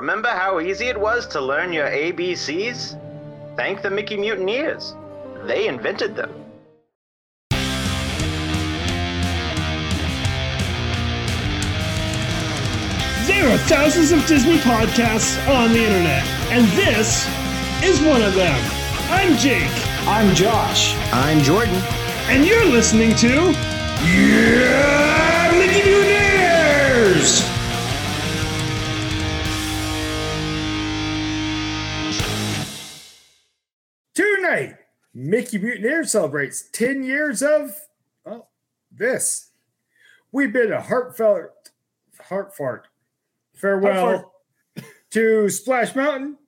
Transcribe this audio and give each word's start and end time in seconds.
Remember 0.00 0.30
how 0.30 0.60
easy 0.60 0.86
it 0.86 0.98
was 0.98 1.26
to 1.26 1.42
learn 1.42 1.74
your 1.74 1.86
ABCs? 1.86 2.98
Thank 3.54 3.82
the 3.82 3.90
Mickey 3.90 4.16
Mutineers. 4.16 4.94
They 5.44 5.68
invented 5.68 6.16
them. 6.16 6.32
There 13.26 13.46
are 13.48 13.58
thousands 13.68 14.10
of 14.12 14.26
Disney 14.26 14.56
podcasts 14.58 15.36
on 15.48 15.72
the 15.72 15.78
internet, 15.84 16.24
and 16.50 16.66
this 16.72 17.28
is 17.82 18.00
one 18.00 18.22
of 18.22 18.34
them. 18.34 18.58
I'm 19.10 19.36
Jake, 19.36 19.70
I'm 20.06 20.34
Josh. 20.34 20.94
I'm 21.12 21.40
Jordan. 21.42 21.74
and 22.28 22.46
you're 22.46 22.64
listening 22.64 23.14
to 23.16 23.52
Yeah, 24.02 25.52
Mickey 25.58 25.82
Mutineers! 25.84 27.49
Mickey 35.22 35.58
Mutineer 35.58 36.04
celebrates 36.04 36.70
10 36.72 37.02
years 37.02 37.42
of, 37.42 37.78
well, 38.24 38.48
this. 38.90 39.50
We 40.32 40.46
bid 40.46 40.70
a 40.70 40.80
heartfelt, 40.80 41.50
heart 42.22 42.56
fart 42.56 42.88
farewell 43.54 44.32
to 45.10 45.50
Splash 45.50 45.94
Mountain. 45.94 46.38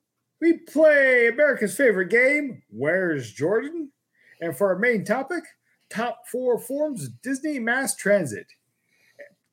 We 0.40 0.54
play 0.54 1.28
America's 1.28 1.76
favorite 1.76 2.08
game, 2.08 2.62
Where's 2.70 3.30
Jordan? 3.30 3.92
And 4.40 4.56
for 4.56 4.68
our 4.72 4.78
main 4.78 5.04
topic, 5.04 5.44
top 5.90 6.22
four 6.26 6.58
forms 6.58 7.04
of 7.04 7.20
Disney 7.20 7.58
mass 7.58 7.94
transit. 7.94 8.46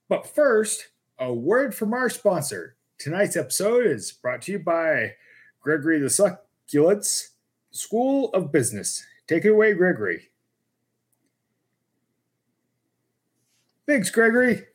But 0.08 0.34
first, 0.34 0.92
a 1.20 1.34
word 1.34 1.76
from 1.76 1.94
our 1.94 2.10
sponsor. 2.10 2.78
Tonight's 2.98 3.36
episode 3.36 3.86
is 3.86 4.14
brought 4.14 4.44
to 4.44 4.54
you 4.54 4.60
by 4.60 5.16
Gregory 5.60 6.00
the 6.00 6.08
Succulents 6.08 7.29
School 7.72 8.30
of 8.34 8.52
Business. 8.52 9.06
Take 9.28 9.46
it 9.46 9.50
away, 9.50 9.74
Gregory. 9.74 10.30
Thanks, 13.88 14.10
Gregory. 14.10 14.66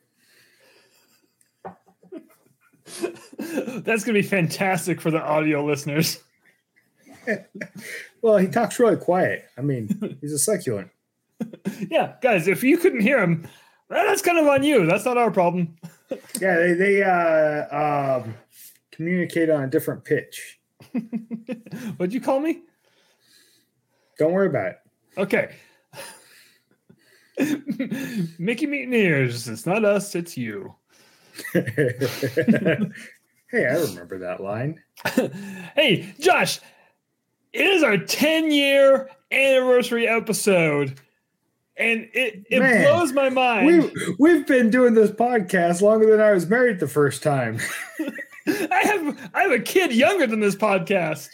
That's 3.37 4.03
going 4.03 4.13
to 4.13 4.13
be 4.13 4.21
fantastic 4.21 5.01
for 5.01 5.11
the 5.11 5.21
audio 5.21 5.63
listeners. 5.63 6.21
Well, 8.21 8.37
he 8.37 8.47
talks 8.47 8.79
really 8.79 8.95
quiet. 8.95 9.45
I 9.55 9.61
mean, 9.61 10.17
he's 10.19 10.33
a 10.33 10.39
succulent. 10.39 10.89
Yeah, 11.91 12.13
guys, 12.21 12.47
if 12.47 12.63
you 12.63 12.77
couldn't 12.77 13.01
hear 13.01 13.19
him, 13.19 13.47
that's 13.87 14.23
kind 14.23 14.39
of 14.39 14.47
on 14.47 14.63
you. 14.63 14.87
That's 14.87 15.05
not 15.05 15.17
our 15.17 15.29
problem. 15.29 15.75
Yeah, 16.39 16.57
they, 16.57 16.73
they 16.73 17.03
uh, 17.03 18.21
um, 18.23 18.35
communicate 18.91 19.49
on 19.49 19.63
a 19.63 19.67
different 19.67 20.05
pitch. 20.05 20.59
What'd 21.97 22.13
you 22.13 22.21
call 22.21 22.39
me? 22.39 22.61
Don't 24.17 24.31
worry 24.31 24.47
about 24.47 24.67
it. 24.67 24.77
Okay. 25.17 25.55
Mickey 28.39 28.65
Mutineers. 28.65 29.47
It's 29.47 29.65
not 29.65 29.83
us, 29.83 30.15
it's 30.15 30.37
you. 30.37 30.75
hey, 31.53 31.65
I 33.53 33.75
remember 33.75 34.19
that 34.19 34.41
line. 34.41 34.81
hey, 35.75 36.13
Josh, 36.19 36.59
it 37.51 37.65
is 37.65 37.83
our 37.83 37.97
10 37.97 38.51
year 38.51 39.09
anniversary 39.31 40.07
episode. 40.07 40.99
And 41.77 42.07
it, 42.13 42.45
it 42.49 42.59
Man, 42.59 42.83
blows 42.83 43.11
my 43.11 43.29
mind. 43.29 43.67
We 43.67 44.15
we've 44.17 44.47
been 44.47 44.69
doing 44.69 44.93
this 44.93 45.11
podcast 45.11 45.81
longer 45.81 46.09
than 46.09 46.21
I 46.21 46.31
was 46.31 46.47
married 46.47 46.79
the 46.79 46.87
first 46.87 47.21
time. 47.21 47.59
I 48.47 48.81
have 48.83 49.31
I 49.33 49.41
have 49.41 49.51
a 49.51 49.59
kid 49.59 49.93
younger 49.93 50.25
than 50.25 50.39
this 50.39 50.55
podcast. 50.55 51.31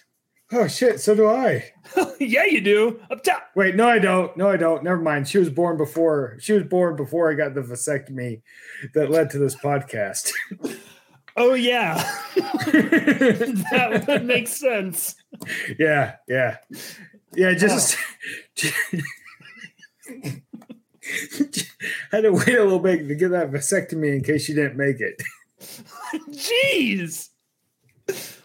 Oh 0.53 0.67
shit, 0.67 0.99
so 0.99 1.15
do 1.15 1.29
I. 1.29 1.71
yeah, 2.19 2.45
you 2.45 2.59
do. 2.59 2.99
Up 3.09 3.23
top. 3.23 3.51
Wait, 3.55 3.75
no, 3.75 3.87
I 3.87 3.99
don't. 3.99 4.35
No, 4.35 4.49
I 4.49 4.57
don't. 4.57 4.83
Never 4.83 5.01
mind. 5.01 5.27
She 5.27 5.37
was 5.37 5.49
born 5.49 5.77
before. 5.77 6.37
She 6.39 6.51
was 6.53 6.63
born 6.63 6.97
before 6.97 7.31
I 7.31 7.35
got 7.35 7.53
the 7.53 7.61
vasectomy 7.61 8.41
that 8.93 9.09
led 9.09 9.29
to 9.31 9.39
this 9.39 9.55
podcast. 9.55 10.31
Oh 11.37 11.53
yeah. 11.53 11.95
that 12.35 14.03
would 14.07 14.25
make 14.25 14.49
sense. 14.49 15.15
yeah, 15.79 16.15
yeah, 16.27 16.57
yeah. 17.33 17.53
Just 17.53 17.97
had 22.11 22.23
to 22.23 22.31
wait 22.33 22.49
a 22.49 22.63
little 22.63 22.79
bit 22.79 23.07
to 23.07 23.15
get 23.15 23.29
that 23.31 23.49
vasectomy 23.51 24.13
in 24.13 24.23
case 24.23 24.43
she 24.43 24.53
didn't 24.53 24.75
make 24.75 24.99
it. 24.99 25.21
Jeez. 26.31 27.29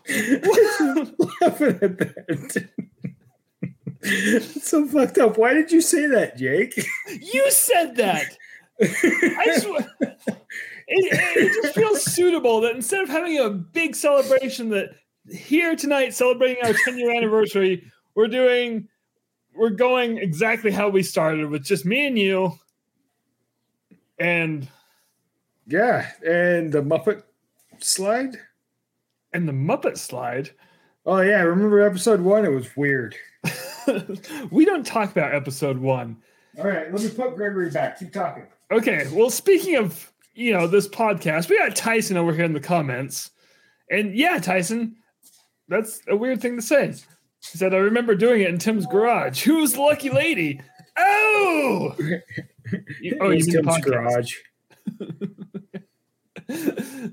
Laughing 1.41 1.79
at 1.83 1.99
that. 1.99 2.69
So 4.61 4.87
fucked 4.87 5.19
up. 5.19 5.37
Why 5.37 5.53
did 5.55 5.73
you 5.73 5.81
say 5.81 6.07
that, 6.07 6.37
Jake? 6.37 6.75
You 7.21 7.51
said 7.51 7.97
that. 7.97 8.27
I 8.81 9.43
just, 9.47 9.67
it, 10.01 10.39
it 10.89 11.63
just 11.63 11.75
feels 11.75 12.05
suitable 12.05 12.61
that 12.61 12.77
instead 12.77 13.03
of 13.03 13.09
having 13.09 13.39
a 13.39 13.51
big 13.51 13.97
celebration 13.97 14.71
that 14.71 14.91
here 15.29 15.75
tonight 15.75 16.15
celebrating 16.15 16.65
our 16.65 16.73
10 16.73 16.99
year 16.99 17.15
anniversary, 17.15 17.91
we're 18.15 18.29
doing 18.29 18.89
we're 19.57 19.71
going 19.71 20.19
exactly 20.19 20.71
how 20.71 20.89
we 20.89 21.03
started 21.03 21.49
with 21.49 21.65
just 21.65 21.85
me 21.85 22.07
and 22.07 22.19
you. 22.19 22.53
And 24.19 24.69
Yeah, 25.67 26.11
and 26.27 26.73
the 26.73 26.83
Muppet 26.83 27.23
slide. 27.79 28.37
And 29.37 29.47
the 29.49 29.53
Muppet 29.53 29.99
slide. 29.99 30.51
Oh 31.09 31.21
yeah, 31.21 31.41
remember 31.43 31.83
episode 31.83 32.21
one? 32.21 32.45
It 32.45 32.51
was 32.51 32.77
weird. 32.77 33.15
we 34.51 34.65
don't 34.65 34.85
talk 34.85 35.13
about 35.13 35.33
episode 35.33 35.79
one. 35.79 36.17
All 36.59 36.65
right, 36.67 36.93
let 36.93 37.01
me 37.01 37.09
put 37.09 37.37
Gregory 37.37 37.71
back. 37.71 38.01
Keep 38.01 38.13
talking. 38.13 38.49
Okay. 38.73 39.07
Well, 39.13 39.31
speaking 39.31 39.77
of, 39.77 40.13
you 40.35 40.53
know, 40.53 40.67
this 40.67 40.89
podcast, 40.89 41.49
we 41.49 41.59
got 41.59 41.77
Tyson 41.77 42.17
over 42.17 42.35
here 42.35 42.45
in 42.45 42.55
the 42.55 42.59
comments. 42.59 43.31
And 43.89 44.17
yeah, 44.17 44.39
Tyson, 44.39 44.97
that's 45.69 46.01
a 46.09 46.17
weird 46.17 46.43
thing 46.43 46.57
to 46.57 46.63
say. 46.63 46.89
He 46.89 47.57
said, 47.57 47.73
I 47.73 47.77
remember 47.77 48.17
doing 48.17 48.41
it 48.41 48.49
in 48.49 48.59
Tim's 48.59 48.87
garage. 48.87 49.43
Who's 49.45 49.75
the 49.75 49.83
lucky 49.83 50.11
lady? 50.11 50.61
Oh! 50.99 51.95
You- 53.01 53.17
oh, 53.21 53.31
you 53.31 53.45
Tim's 53.45 53.65
podcast. 53.65 53.85
garage. 53.85 54.33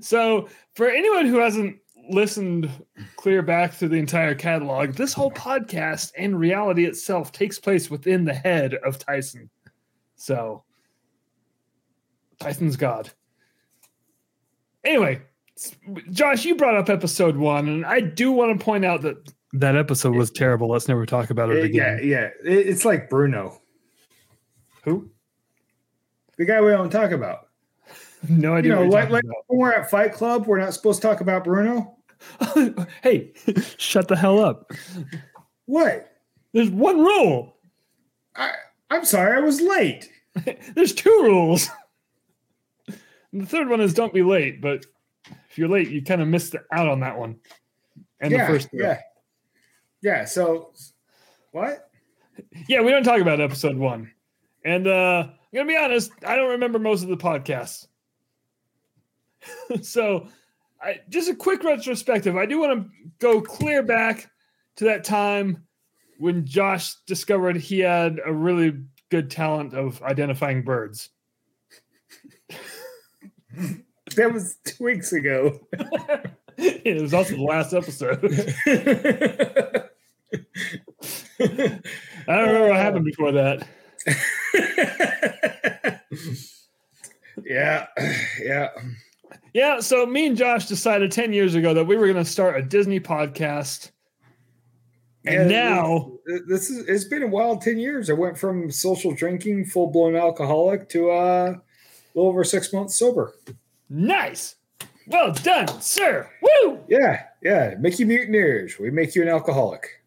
so, 0.00 0.48
for 0.74 0.88
anyone 0.88 1.26
who 1.26 1.38
hasn't 1.38 1.76
listened 2.10 2.70
clear 3.16 3.42
back 3.42 3.72
through 3.72 3.88
the 3.88 3.96
entire 3.98 4.34
catalog, 4.34 4.92
this 4.94 5.12
whole 5.12 5.30
podcast 5.30 6.12
and 6.18 6.38
reality 6.38 6.84
itself 6.84 7.32
takes 7.32 7.58
place 7.58 7.90
within 7.90 8.24
the 8.24 8.34
head 8.34 8.74
of 8.74 8.98
Tyson. 8.98 9.48
So, 10.16 10.64
Tyson's 12.40 12.76
God. 12.76 13.10
Anyway, 14.84 15.22
Josh, 16.10 16.44
you 16.44 16.56
brought 16.56 16.76
up 16.76 16.88
episode 16.90 17.36
one, 17.36 17.68
and 17.68 17.86
I 17.86 18.00
do 18.00 18.32
want 18.32 18.58
to 18.58 18.64
point 18.64 18.84
out 18.84 19.02
that 19.02 19.32
that 19.54 19.76
episode 19.76 20.14
was 20.16 20.30
terrible. 20.30 20.68
Let's 20.68 20.88
never 20.88 21.06
talk 21.06 21.30
about 21.30 21.50
it 21.50 21.64
It- 21.64 21.74
yeah, 21.74 21.94
again. 21.96 22.08
yeah. 22.08 22.24
It- 22.44 22.66
it's 22.66 22.84
like 22.84 23.08
Bruno, 23.08 23.60
Who? 24.84 25.10
the 26.36 26.44
guy 26.44 26.60
we 26.60 26.70
don't 26.70 26.90
talk 26.90 27.12
about. 27.12 27.48
No 28.28 28.52
You 28.52 28.58
idea. 28.58 28.74
know, 28.74 28.86
what 28.86 29.10
like, 29.10 29.24
like 29.24 29.24
when 29.46 29.58
we're 29.58 29.72
at 29.72 29.90
Fight 29.90 30.12
Club, 30.12 30.46
we're 30.46 30.58
not 30.58 30.74
supposed 30.74 31.02
to 31.02 31.08
talk 31.08 31.20
about 31.20 31.44
Bruno. 31.44 31.96
hey, 33.02 33.32
shut 33.76 34.08
the 34.08 34.16
hell 34.16 34.42
up. 34.42 34.70
What? 35.66 36.10
There's 36.52 36.70
one 36.70 36.98
rule. 37.00 37.56
I, 38.36 38.50
I'm 38.90 39.04
sorry, 39.04 39.36
I 39.36 39.40
was 39.40 39.60
late. 39.60 40.10
There's 40.74 40.94
two 40.94 41.20
rules. 41.22 41.68
And 42.88 43.42
the 43.42 43.46
third 43.46 43.68
one 43.68 43.80
is 43.80 43.94
don't 43.94 44.14
be 44.14 44.22
late, 44.22 44.60
but 44.60 44.86
if 45.50 45.58
you're 45.58 45.68
late, 45.68 45.90
you 45.90 46.02
kind 46.02 46.22
of 46.22 46.28
missed 46.28 46.54
out 46.72 46.88
on 46.88 47.00
that 47.00 47.18
one. 47.18 47.36
And 48.20 48.32
yeah, 48.32 48.46
the 48.46 48.52
first 48.52 48.68
yeah, 48.72 49.00
yeah. 50.02 50.24
So, 50.24 50.72
what? 51.50 51.90
Yeah, 52.68 52.80
we 52.82 52.90
don't 52.90 53.02
talk 53.04 53.20
about 53.20 53.40
episode 53.40 53.76
one. 53.76 54.12
And 54.64 54.86
uh 54.86 55.28
I'm 55.28 55.32
gonna 55.52 55.68
be 55.68 55.76
honest, 55.76 56.10
I 56.26 56.36
don't 56.36 56.50
remember 56.50 56.78
most 56.78 57.02
of 57.02 57.08
the 57.08 57.16
podcasts. 57.16 57.86
so 59.82 60.28
I 60.80 61.00
just 61.08 61.30
a 61.30 61.34
quick 61.34 61.64
retrospective. 61.64 62.36
I 62.36 62.46
do 62.46 62.60
want 62.60 62.82
to 62.82 62.90
go 63.18 63.40
clear 63.40 63.82
back 63.82 64.30
to 64.76 64.84
that 64.84 65.04
time 65.04 65.64
when 66.18 66.44
Josh 66.46 66.94
discovered 67.06 67.56
he 67.56 67.80
had 67.80 68.20
a 68.24 68.32
really 68.32 68.78
good 69.10 69.30
talent 69.30 69.74
of 69.74 70.02
identifying 70.02 70.62
birds. 70.62 71.10
That 74.16 74.32
was 74.32 74.56
two 74.64 74.84
weeks 74.84 75.12
ago. 75.12 75.60
it 76.56 77.00
was 77.00 77.14
also 77.14 77.34
the 77.36 77.42
last 77.42 77.72
episode. 77.72 78.18
I 82.28 82.36
don't 82.36 82.46
remember 82.46 82.68
what 82.68 82.76
happened 82.76 83.04
before 83.04 83.32
that. 83.32 83.66
yeah, 87.44 87.86
yeah. 88.40 88.68
Yeah, 89.52 89.80
so 89.80 90.04
me 90.06 90.26
and 90.26 90.36
Josh 90.36 90.66
decided 90.66 91.12
10 91.12 91.32
years 91.32 91.54
ago 91.54 91.74
that 91.74 91.84
we 91.84 91.96
were 91.96 92.06
going 92.06 92.22
to 92.22 92.30
start 92.30 92.58
a 92.58 92.62
Disney 92.62 93.00
podcast. 93.00 93.90
And 95.26 95.50
Yeah, 95.50 95.74
now, 95.74 96.12
this 96.46 96.70
is 96.70 96.86
it's 96.88 97.04
been 97.04 97.22
a 97.22 97.26
wild 97.26 97.62
10 97.62 97.78
years. 97.78 98.10
I 98.10 98.12
went 98.14 98.36
from 98.36 98.70
social 98.70 99.14
drinking, 99.14 99.66
full 99.66 99.86
blown 99.86 100.16
alcoholic 100.16 100.88
to 100.90 101.10
uh, 101.10 101.14
a 101.14 101.60
little 102.14 102.28
over 102.30 102.44
six 102.44 102.72
months 102.72 102.96
sober. 102.96 103.34
nice. 103.88 104.56
Well 105.06 105.32
done, 105.32 105.68
sir. 105.82 106.30
Woo! 106.40 106.80
Yeah, 106.88 107.24
yeah. 107.42 107.74
Mickey 107.78 108.04
Mutineers. 108.06 108.78
We 108.78 108.90
make 108.90 109.14
you 109.14 109.20
an 109.20 109.28
alcoholic. 109.28 110.02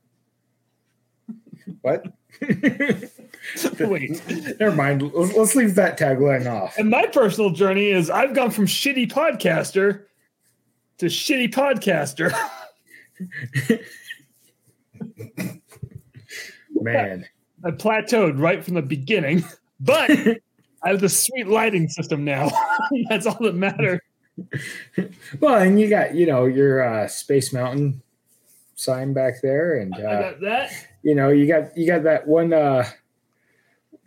what? 1.82 2.04
Wait. 3.80 4.22
Never 4.60 4.76
mind. 4.76 5.12
Let's, 5.14 5.36
let's 5.36 5.56
leave 5.56 5.76
that 5.76 5.98
tagline 5.98 6.52
off. 6.52 6.78
And 6.78 6.90
my 6.90 7.06
personal 7.08 7.52
journey 7.52 7.90
is 7.90 8.10
I've 8.10 8.34
gone 8.34 8.52
from 8.52 8.66
shitty 8.66 9.12
podcaster 9.12 10.04
to 10.98 11.06
shitty 11.08 11.54
podcaster. 11.54 12.34
Man. 16.72 17.26
I 17.64 17.72
plateaued 17.72 18.40
right 18.40 18.64
from 18.64 18.76
the 18.76 18.82
beginning, 18.82 19.44
but 19.80 20.12
I 20.84 20.90
have 20.90 21.02
the 21.02 21.10
sweet 21.10 21.48
lighting 21.48 21.90
system 21.90 22.24
now. 22.24 22.50
That's 23.10 23.26
all 23.26 23.38
that 23.42 23.56
matters. 23.56 24.00
Well, 25.40 25.56
and 25.56 25.80
you 25.80 25.90
got, 25.90 26.14
you 26.14 26.28
know, 26.28 26.46
your 26.46 26.84
uh, 26.84 27.08
Space 27.08 27.52
Mountain 27.52 28.02
sign 28.76 29.14
back 29.14 29.42
there, 29.42 29.80
and 29.80 29.94
I 29.96 30.02
uh, 30.02 30.22
got 30.22 30.42
that. 30.42 30.72
you 31.02 31.16
know, 31.16 31.30
you 31.30 31.48
got 31.48 31.76
you 31.76 31.88
got 31.88 32.04
that 32.04 32.28
one 32.28 32.54
uh 32.54 32.88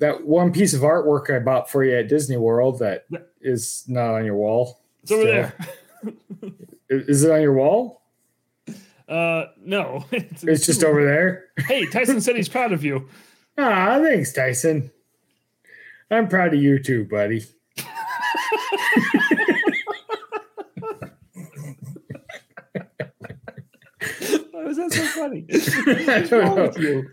that 0.00 0.26
one 0.26 0.52
piece 0.52 0.74
of 0.74 0.80
artwork 0.80 1.34
I 1.34 1.38
bought 1.38 1.70
for 1.70 1.84
you 1.84 1.96
at 1.96 2.08
Disney 2.08 2.36
World 2.36 2.80
that 2.80 3.06
is 3.40 3.84
not 3.86 4.14
on 4.14 4.24
your 4.24 4.34
wall. 4.36 4.80
It's 5.02 5.12
over 5.12 5.22
still. 5.22 5.32
there. 5.32 5.54
I- 6.42 6.52
it 7.24 7.30
on 7.30 7.40
your 7.40 7.52
wall? 7.54 8.02
Uh, 9.08 9.46
no, 9.64 10.04
it's, 10.12 10.42
It's 10.44 10.66
just 10.66 10.82
over 10.84 11.04
there. 11.04 11.46
Hey, 11.66 11.86
Tyson 11.86 12.20
said 12.20 12.36
he's 12.36 12.48
proud 12.48 12.72
of 12.72 12.82
you. 12.84 13.08
Ah, 13.58 13.98
thanks, 14.00 14.32
Tyson. 14.32 14.90
I'm 16.10 16.28
proud 16.28 16.54
of 16.54 16.62
you 16.62 16.78
too, 16.82 17.04
buddy. 17.04 17.44
Why 24.50 24.64
was 24.64 24.76
that 24.76 24.92
so 24.92 25.04
funny? 25.06 25.44
What's 25.48 26.32
wrong 26.32 26.56
know. 26.56 26.62
with 26.68 26.78
you? 26.78 27.08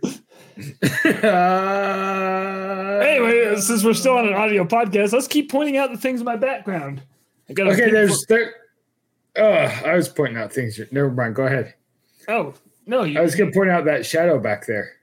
Uh, 1.24 3.00
Anyway, 3.08 3.56
since 3.60 3.84
we're 3.84 3.94
still 3.94 4.18
on 4.18 4.28
an 4.28 4.34
audio 4.34 4.64
podcast, 4.64 5.14
let's 5.14 5.28
keep 5.28 5.52
pointing 5.52 5.78
out 5.78 5.92
the 5.92 5.98
things 5.98 6.20
in 6.20 6.26
my 6.26 6.36
background. 6.36 7.02
I 7.50 7.54
got 7.54 7.68
okay, 7.68 7.90
there's 7.90 8.26
there. 8.26 8.54
Uh, 9.38 9.72
I 9.86 9.96
was 9.96 10.10
pointing 10.10 10.38
out 10.38 10.52
things. 10.52 10.80
Never 10.92 11.12
mind. 11.12 11.36
Go 11.36 11.46
ahead. 11.46 11.76
Oh 12.28 12.54
no, 12.86 13.04
you, 13.04 13.20
I 13.20 13.22
was 13.22 13.36
going 13.36 13.52
to 13.52 13.58
point 13.58 13.70
out 13.70 13.86
that 13.86 14.06
shadow 14.06 14.40
back 14.40 14.66
there. 14.66 14.94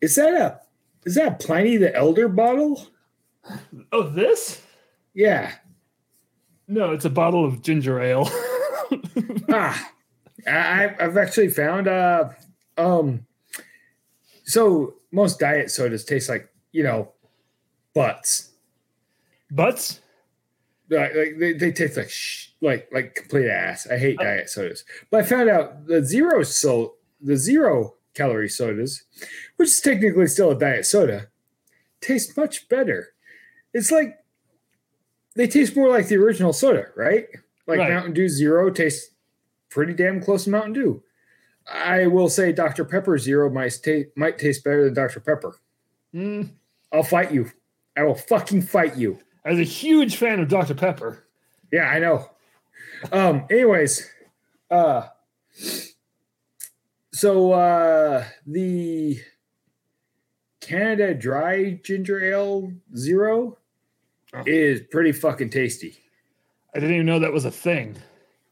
Is 0.00 0.14
that 0.16 0.34
a 0.34 0.60
is 1.04 1.14
that 1.14 1.40
Pliny 1.40 1.76
the 1.76 1.94
Elder 1.94 2.28
bottle? 2.28 2.86
oh 3.92 4.02
this? 4.02 4.62
Yeah. 5.14 5.52
No, 6.68 6.92
it's 6.92 7.04
a 7.04 7.10
bottle 7.10 7.44
of 7.44 7.62
ginger 7.62 8.00
ale. 8.00 8.28
ah, 9.50 9.90
I, 10.46 10.94
I've 10.98 11.16
actually 11.16 11.48
found 11.48 11.86
uh 11.86 12.30
um. 12.76 13.24
So 14.46 14.94
most 15.12 15.38
diet 15.38 15.70
sodas 15.70 16.04
taste 16.04 16.28
like 16.28 16.48
you 16.72 16.82
know, 16.82 17.12
butts. 17.94 18.50
Butts? 19.50 20.00
Like, 20.90 21.14
like 21.16 21.38
they, 21.38 21.52
they 21.54 21.72
taste 21.72 21.96
like 21.96 22.10
sh- 22.10 22.48
like 22.60 22.88
like 22.92 23.14
complete 23.14 23.48
ass. 23.48 23.86
I 23.90 23.98
hate 23.98 24.18
diet 24.18 24.48
sodas, 24.50 24.84
but 25.10 25.24
I 25.24 25.26
found 25.26 25.48
out 25.48 25.86
the 25.86 26.04
zero 26.04 26.42
so 26.42 26.94
the 27.20 27.36
zero 27.36 27.94
calorie 28.14 28.48
sodas, 28.48 29.02
which 29.56 29.68
is 29.68 29.80
technically 29.80 30.26
still 30.26 30.52
a 30.52 30.58
diet 30.58 30.86
soda, 30.86 31.28
taste 32.00 32.36
much 32.36 32.68
better. 32.68 33.08
It's 33.74 33.90
like 33.90 34.18
they 35.34 35.46
taste 35.48 35.74
more 35.76 35.88
like 35.88 36.08
the 36.08 36.16
original 36.16 36.52
soda, 36.52 36.86
right? 36.94 37.26
Like 37.66 37.78
Right. 37.78 37.90
Mountain 37.90 38.12
Dew 38.12 38.28
Zero 38.28 38.70
tastes 38.70 39.10
pretty 39.70 39.92
damn 39.92 40.22
close 40.22 40.44
to 40.44 40.50
Mountain 40.50 40.72
Dew. 40.74 41.02
I 41.72 42.06
will 42.06 42.28
say 42.28 42.52
Dr 42.52 42.84
Pepper 42.84 43.18
Zero 43.18 43.50
might 43.50 43.78
taste 43.82 44.08
might 44.16 44.38
taste 44.38 44.62
better 44.64 44.84
than 44.84 44.94
Dr 44.94 45.20
Pepper. 45.20 45.56
Mm, 46.14 46.50
I'll 46.92 47.02
fight 47.02 47.32
you. 47.32 47.50
I 47.96 48.02
will 48.04 48.14
fucking 48.14 48.62
fight 48.62 48.96
you. 48.96 49.18
I 49.44 49.50
was 49.50 49.58
a 49.58 49.64
huge 49.64 50.16
fan 50.16 50.40
of 50.40 50.48
Dr. 50.48 50.74
Pepper. 50.74 51.24
Yeah, 51.72 51.84
I 51.88 51.98
know. 51.98 52.30
Um, 53.12 53.44
anyways, 53.50 54.08
uh 54.70 55.06
so 57.12 57.52
uh 57.52 58.24
the 58.46 59.18
Canada 60.60 61.14
Dry 61.14 61.80
Ginger 61.84 62.22
Ale 62.22 62.72
Zero 62.96 63.58
Oh. 64.34 64.42
is 64.44 64.80
pretty 64.90 65.12
fucking 65.12 65.50
tasty. 65.50 65.96
I 66.74 66.80
didn't 66.80 66.94
even 66.96 67.06
know 67.06 67.20
that 67.20 67.32
was 67.32 67.44
a 67.44 67.50
thing. 67.50 67.96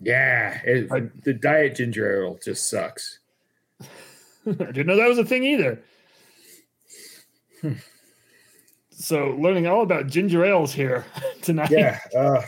Yeah, 0.05 0.61
it, 0.65 0.93
I- 0.93 1.11
the 1.25 1.33
diet 1.35 1.77
ginger 1.77 2.23
ale 2.25 2.39
just 2.43 2.69
sucks. 2.69 3.19
I 3.81 4.53
didn't 4.53 4.87
know 4.87 4.97
that 4.97 5.09
was 5.09 5.19
a 5.19 5.25
thing 5.25 5.45
either. 5.45 5.83
So, 8.91 9.31
learning 9.39 9.67
all 9.67 9.83
about 9.83 10.07
ginger 10.07 10.45
ales 10.45 10.73
here 10.73 11.05
tonight. 11.43 11.71
Yeah. 11.71 11.99
Uh, 12.17 12.43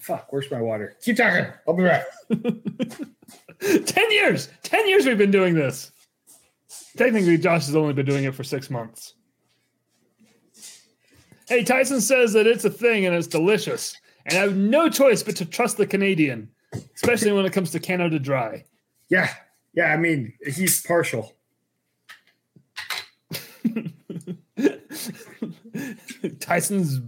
fuck. 0.00 0.32
Where's 0.32 0.50
my 0.50 0.60
water? 0.60 0.94
Keep 1.02 1.16
talking. 1.16 1.46
I'll 1.66 1.74
be 1.74 1.84
back. 1.84 2.04
10 3.60 4.10
years. 4.12 4.48
10 4.62 4.88
years 4.88 5.06
we've 5.06 5.18
been 5.18 5.30
doing 5.30 5.54
this. 5.54 5.90
Technically, 6.96 7.38
Josh 7.38 7.66
has 7.66 7.76
only 7.76 7.92
been 7.94 8.06
doing 8.06 8.24
it 8.24 8.34
for 8.34 8.44
six 8.44 8.70
months. 8.70 9.14
Hey, 11.48 11.64
Tyson 11.64 12.00
says 12.00 12.32
that 12.34 12.46
it's 12.46 12.64
a 12.64 12.70
thing 12.70 13.06
and 13.06 13.14
it's 13.16 13.26
delicious. 13.26 13.96
And 14.26 14.38
I 14.38 14.42
have 14.42 14.56
no 14.56 14.88
choice 14.88 15.22
but 15.22 15.36
to 15.36 15.44
trust 15.44 15.76
the 15.76 15.86
Canadian, 15.86 16.50
especially 16.94 17.32
when 17.32 17.46
it 17.46 17.52
comes 17.52 17.70
to 17.72 17.80
Canada 17.80 18.18
Dry. 18.18 18.64
Yeah. 19.08 19.28
Yeah. 19.74 19.92
I 19.92 19.96
mean, 19.96 20.32
he's 20.44 20.82
partial. 20.82 21.34
Tyson's 26.40 27.00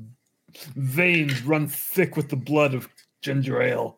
veins 0.76 1.42
run 1.42 1.66
thick 1.68 2.16
with 2.16 2.28
the 2.28 2.36
blood 2.36 2.74
of 2.74 2.88
ginger 3.20 3.60
ale 3.62 3.96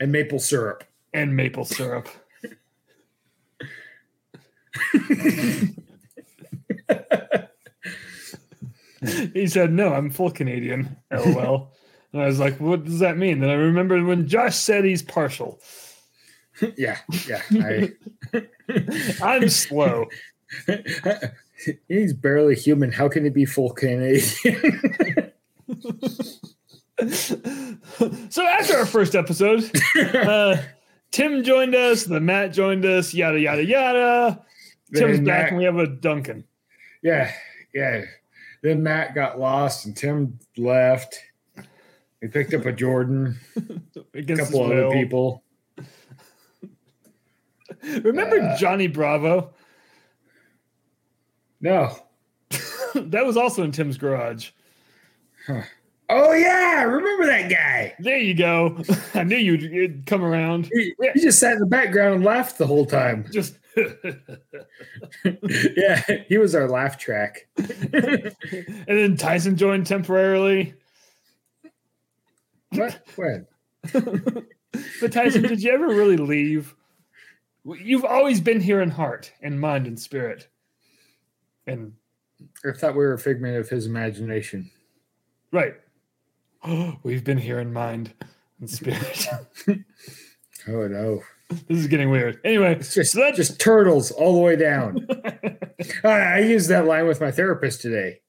And 0.00 0.12
maple 0.12 0.38
syrup. 0.38 0.84
and 1.12 1.36
maple 1.36 1.64
syrup. 1.64 2.08
he 9.32 9.46
said, 9.46 9.72
No, 9.72 9.92
I'm 9.92 10.10
full 10.10 10.30
Canadian. 10.30 10.96
LOL. 11.12 11.72
And 12.14 12.22
I 12.22 12.26
was 12.26 12.38
like, 12.38 12.60
What 12.60 12.84
does 12.84 13.00
that 13.00 13.18
mean? 13.18 13.40
Then 13.40 13.50
I 13.50 13.54
remember 13.54 14.02
when 14.04 14.28
Josh 14.28 14.54
said 14.54 14.84
he's 14.84 15.02
partial. 15.02 15.60
yeah. 16.76 16.98
Yeah. 17.26 17.42
I, 17.52 17.92
I'm 19.22 19.48
slow. 19.48 20.06
he's 21.88 22.12
barely 22.12 22.54
human. 22.54 22.92
How 22.92 23.08
can 23.08 23.24
he 23.24 23.30
be 23.30 23.44
full 23.44 23.70
Canadian? 23.70 24.22
so 27.10 28.46
after 28.46 28.76
our 28.76 28.86
first 28.86 29.16
episode, 29.16 29.68
uh, 30.14 30.58
Tim 31.10 31.42
joined 31.42 31.74
us, 31.74 32.04
the 32.04 32.20
Matt 32.20 32.52
joined 32.52 32.84
us, 32.86 33.12
yada 33.12 33.40
yada 33.40 33.64
yada. 33.64 34.44
Tim's 34.94 35.16
Then 35.16 35.24
back, 35.24 35.48
and 35.48 35.58
we 35.58 35.64
have 35.64 35.78
a 35.78 35.88
Duncan. 35.88 36.44
Yeah, 37.02 37.32
yeah. 37.74 38.04
Then 38.62 38.84
Matt 38.84 39.16
got 39.16 39.40
lost 39.40 39.84
and 39.84 39.96
Tim 39.96 40.38
left. 40.56 41.20
We 42.24 42.28
picked 42.30 42.54
up 42.54 42.64
a 42.64 42.72
Jordan, 42.72 43.38
a 44.14 44.22
couple 44.22 44.64
other 44.64 44.90
people. 44.92 45.42
Remember 48.02 48.40
Uh, 48.40 48.56
Johnny 48.56 48.86
Bravo? 48.86 49.52
No. 51.60 51.94
that 52.94 53.26
was 53.26 53.36
also 53.36 53.62
in 53.62 53.72
Tim's 53.72 53.98
garage. 53.98 54.52
Oh 56.08 56.32
yeah, 56.32 56.84
remember 56.84 57.26
that 57.26 57.50
guy? 57.50 57.92
There 57.98 58.16
you 58.16 58.32
go. 58.32 58.82
I 59.12 59.22
knew 59.22 59.36
you'd, 59.36 59.60
you'd 59.60 60.06
come 60.06 60.24
around. 60.24 60.70
He, 60.72 60.94
he 61.12 61.20
just 61.20 61.38
sat 61.38 61.52
in 61.52 61.58
the 61.58 61.66
background 61.66 62.14
and 62.14 62.24
laughed 62.24 62.56
the 62.56 62.66
whole 62.66 62.86
time. 62.86 63.26
Just 63.30 63.58
yeah, 65.76 66.00
he 66.26 66.38
was 66.38 66.54
our 66.54 66.70
laugh 66.70 66.96
track. 66.96 67.48
and 67.58 68.32
then 68.86 69.18
Tyson 69.18 69.56
joined 69.58 69.86
temporarily. 69.86 70.72
What? 72.74 73.00
When? 73.16 73.46
But 75.00 75.12
Tyson, 75.12 75.42
did 75.42 75.62
you 75.62 75.70
ever 75.72 75.86
really 75.86 76.16
leave? 76.16 76.74
You've 77.64 78.04
always 78.04 78.40
been 78.40 78.60
here 78.60 78.80
in 78.80 78.90
heart 78.90 79.32
and 79.40 79.60
mind 79.60 79.86
and 79.86 79.98
spirit. 80.00 80.48
And 81.66 81.92
I 82.64 82.72
thought 82.72 82.94
we 82.94 83.04
were 83.04 83.12
a 83.12 83.18
figment 83.18 83.56
of 83.56 83.68
his 83.68 83.86
imagination. 83.86 84.70
right. 85.52 85.74
We've 87.04 87.22
been 87.22 87.38
here 87.38 87.60
in 87.60 87.72
mind 87.72 88.12
and 88.60 88.68
spirit. 88.68 89.28
Oh 90.66 90.88
no. 90.88 91.22
this 91.68 91.78
is 91.78 91.86
getting 91.88 92.08
weird. 92.10 92.40
Anyway, 92.42 92.74
It's 92.76 92.94
just 92.94 93.12
so 93.12 93.20
that 93.20 93.34
just 93.34 93.60
turtles 93.60 94.10
all 94.10 94.32
the 94.32 94.40
way 94.40 94.56
down. 94.56 95.06
I, 96.04 96.08
I 96.08 96.38
used 96.38 96.70
that 96.70 96.86
line 96.86 97.06
with 97.06 97.20
my 97.20 97.30
therapist 97.30 97.82
today. 97.82 98.20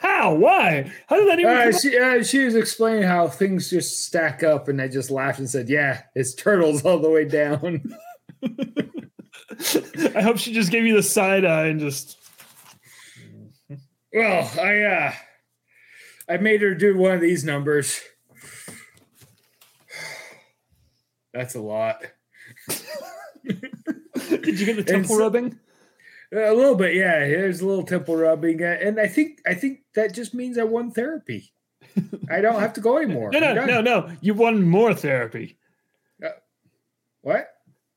How? 0.00 0.34
Why? 0.34 0.92
How 1.06 1.16
did 1.16 1.28
that 1.28 1.40
even? 1.40 1.56
Uh, 1.56 1.72
she, 1.72 1.98
uh, 1.98 2.22
she 2.22 2.44
was 2.44 2.54
explaining 2.54 3.02
how 3.02 3.28
things 3.28 3.70
just 3.70 4.04
stack 4.04 4.42
up, 4.42 4.68
and 4.68 4.80
I 4.80 4.88
just 4.88 5.10
laughed 5.10 5.38
and 5.38 5.48
said, 5.48 5.68
"Yeah, 5.68 6.02
it's 6.14 6.34
turtles 6.34 6.84
all 6.84 6.98
the 6.98 7.10
way 7.10 7.24
down." 7.24 7.82
I 10.14 10.22
hope 10.22 10.38
she 10.38 10.52
just 10.52 10.70
gave 10.70 10.84
you 10.84 10.96
the 10.96 11.02
side 11.02 11.44
eye 11.44 11.66
and 11.66 11.80
just. 11.80 12.18
well, 14.12 14.50
I 14.60 14.82
uh, 14.82 15.12
I 16.28 16.36
made 16.38 16.62
her 16.62 16.74
do 16.74 16.96
one 16.96 17.12
of 17.12 17.20
these 17.20 17.44
numbers. 17.44 18.00
That's 21.32 21.54
a 21.54 21.60
lot. 21.60 22.02
Did 23.48 24.60
you 24.60 24.66
get 24.66 24.76
the 24.76 24.84
temple 24.84 25.16
so- 25.16 25.20
rubbing? 25.20 25.58
A 26.34 26.52
little 26.52 26.74
bit, 26.74 26.94
yeah. 26.96 27.20
There's 27.20 27.60
a 27.60 27.66
little 27.66 27.84
temple 27.84 28.16
rubbing, 28.16 28.60
uh, 28.62 28.76
and 28.82 28.98
I 28.98 29.06
think 29.06 29.40
I 29.46 29.54
think 29.54 29.80
that 29.94 30.12
just 30.14 30.34
means 30.34 30.58
I 30.58 30.64
won 30.64 30.90
therapy. 30.90 31.52
I 32.28 32.40
don't 32.40 32.58
have 32.58 32.72
to 32.72 32.80
go 32.80 32.98
anymore. 32.98 33.30
No, 33.30 33.38
no, 33.38 33.64
no, 33.64 33.80
no. 33.80 34.10
You 34.20 34.34
won 34.34 34.62
more 34.68 34.94
therapy. 34.94 35.56
What? 37.22 37.46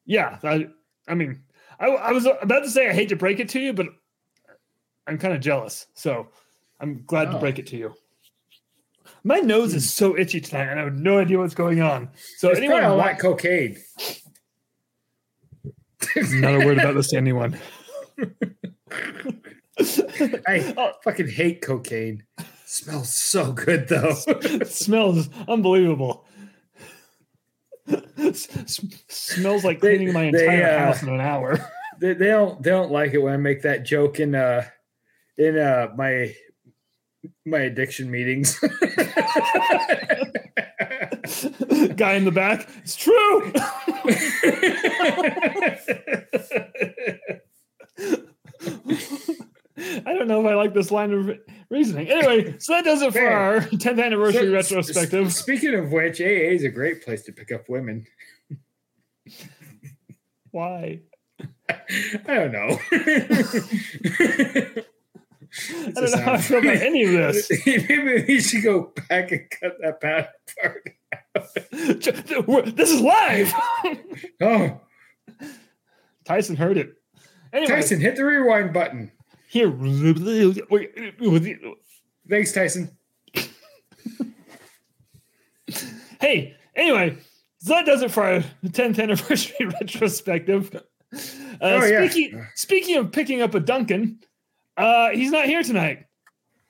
Yeah, 0.06 0.38
I, 0.44 0.68
I 1.08 1.16
mean, 1.16 1.42
I, 1.80 1.88
I 1.88 2.12
was 2.14 2.26
about 2.26 2.64
to 2.64 2.70
say 2.70 2.88
I 2.90 2.94
hate 2.94 3.10
to 3.10 3.16
break 3.18 3.40
it 3.42 3.50
to 3.50 3.60
you, 3.60 3.74
but 3.74 3.88
I'm 5.08 5.18
kind 5.18 5.34
of 5.34 5.42
jealous. 5.42 5.88
So 5.96 6.28
I'm 6.80 7.04
glad 7.06 7.32
to 7.32 7.38
Oh. 7.38 7.40
break 7.40 7.60
it 7.60 7.68
to 7.68 7.78
you. 7.78 7.94
My 9.24 9.40
nose 9.40 9.74
is 9.74 9.92
so 9.94 10.18
itchy 10.18 10.40
tonight, 10.40 10.70
and 10.70 10.80
I 10.80 10.84
have 10.84 10.94
no 10.96 11.20
idea 11.20 11.40
what's 11.40 11.56
going 11.56 11.82
on. 11.82 12.10
So 12.38 12.50
It's 12.50 12.60
anyone, 12.60 12.80
probably 12.82 12.96
a 12.96 12.98
wa- 12.98 13.06
lot 13.12 13.20
cocaine. 13.20 13.78
not 16.16 16.56
a 16.62 16.66
word 16.66 16.78
about 16.78 16.96
this 16.96 17.10
to 17.10 17.18
anyone. 17.18 17.58
I 20.48 20.74
Oh. 20.78 20.92
fucking 21.04 21.28
hate 21.30 21.62
cocaine. 21.62 22.24
Smells 22.66 23.14
so 23.14 23.52
good 23.54 23.88
though. 23.88 24.14
Smells 24.66 25.30
unbelievable. 25.48 26.26
S- 28.18 28.82
smells 29.08 29.64
like 29.64 29.80
They- 29.80 29.96
cleaning 29.98 30.14
my 30.14 30.32
they, 30.32 30.44
entire 30.44 30.76
uh, 30.76 30.80
house 30.80 31.02
in 31.04 31.10
an 31.10 31.22
hour. 31.22 31.58
they, 32.00 32.14
they 32.14 32.28
don't 32.28 32.62
they 32.62 32.70
don't 32.72 32.92
like 32.92 33.14
it 33.14 33.20
when 33.20 33.34
I 33.34 33.38
make 33.38 33.62
that 33.62 33.86
joke 33.86 34.20
in 34.20 34.36
uh 34.36 34.66
in 35.38 35.58
uh 35.58 35.90
my 35.96 36.34
my 37.46 37.60
addiction 37.60 38.10
meetings. 38.12 38.60
Guy 41.96 42.14
in 42.14 42.26
the 42.26 42.32
back. 42.34 42.68
It's 42.84 42.96
true. 42.96 43.52
I 48.00 48.18
don't 50.14 50.28
know 50.28 50.42
if 50.42 50.48
I 50.48 50.56
like 50.56 50.74
this 50.74 50.92
line 50.92 51.14
of 51.14 51.32
reasoning. 51.70 52.10
Anyway, 52.10 52.56
so 52.60 52.74
that 52.74 52.84
does 52.84 53.02
it 53.02 53.14
for 53.14 53.28
our 53.28 53.62
10th 53.62 54.04
anniversary 54.04 54.48
So, 54.48 54.54
retrospective. 54.54 55.34
Speaking 55.34 55.76
of 55.76 55.92
which, 55.92 56.20
AA 56.20 56.52
is 56.54 56.64
a 56.64 56.70
great 56.70 57.04
place 57.04 57.24
to 57.24 57.32
pick 57.32 57.52
up 57.52 57.70
women. 57.70 58.06
Why? 60.52 61.02
I 61.70 61.76
don't 62.28 62.52
know. 62.52 62.80
I 65.70 65.92
don't 65.92 66.12
know 66.12 66.18
how 66.18 66.34
I 66.34 66.38
feel 66.40 66.60
about 66.60 66.78
any 66.78 67.04
of 67.04 67.12
this. 67.12 67.50
Maybe 67.66 68.26
we 68.28 68.42
should 68.42 68.64
go 68.64 68.94
back 69.10 69.32
and 69.32 69.50
cut 69.50 69.78
that 69.82 70.00
bad 70.02 70.30
part. 70.62 70.84
This 71.72 72.92
is 72.92 73.02
live. 73.02 73.54
Oh, 74.42 74.80
Tyson 76.26 76.56
heard 76.56 76.78
it. 76.78 76.94
Anyway, 77.54 77.68
Tyson, 77.76 78.00
hit 78.00 78.16
the 78.16 78.24
rewind 78.26 78.74
button. 78.74 79.12
here. 79.48 79.72
Thanks, 82.30 82.52
Tyson. 82.52 82.92
Hey, 86.20 86.56
anyway, 86.76 87.16
so 87.60 87.74
that 87.76 87.86
does 87.86 88.02
it 88.02 88.10
for 88.12 88.24
our 88.24 88.44
10th 88.66 89.00
anniversary 89.02 89.68
retrospective. 89.82 90.76
Uh, 90.76 90.80
Oh, 91.62 91.86
yeah. 91.86 92.08
speaking, 92.08 92.48
speaking 92.56 92.98
of 92.98 93.12
picking 93.12 93.42
up 93.42 93.54
a 93.56 93.60
Duncan, 93.60 94.20
uh, 94.78 95.10
he's 95.12 95.32
not 95.32 95.46
here 95.46 95.62
tonight. 95.64 96.06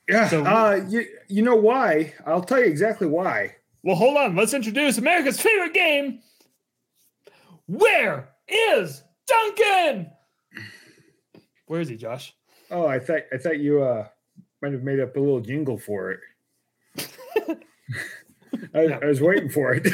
Yeah. 0.07 0.27
So- 0.27 0.43
uh, 0.46 0.86
you, 0.89 1.05
you 1.27 1.43
know 1.43 1.55
why? 1.55 2.13
I'll 2.25 2.43
tell 2.43 2.60
you 2.60 2.65
exactly 2.65 3.07
why. 3.07 3.55
Well, 3.84 3.96
hold 3.96 4.17
on. 4.17 4.36
Let's 4.36 4.53
introduce 4.53 4.98
America's 4.98 5.39
favorite 5.39 5.74
game. 5.74 6.19
Where 7.67 8.29
is 8.48 9.01
Duncan? 9.27 10.10
Where 11.67 11.81
is 11.81 11.89
he, 11.89 11.95
Josh? 11.95 12.33
Oh, 12.71 12.88
I 12.88 13.00
thought 13.00 13.21
I 13.31 13.38
thought 13.38 13.59
you 13.59 13.83
uh 13.83 14.07
might 14.62 14.74
have 14.74 14.83
made 14.83 15.00
up 15.00 15.15
a 15.15 15.19
little 15.19 15.39
jingle 15.39 15.77
for 15.77 16.12
it. 16.12 16.19
I. 18.74 18.79
I 18.79 19.05
was 19.05 19.21
waiting 19.21 19.50
for 19.50 19.74
it. 19.74 19.88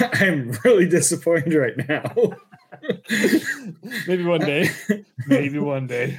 I'm 0.14 0.56
really 0.64 0.86
disappointed 0.86 1.54
right 1.54 1.88
now. 1.88 2.36
Maybe 4.06 4.24
one 4.24 4.40
day. 4.40 4.70
Maybe 5.26 5.58
one 5.58 5.86
day. 5.86 6.18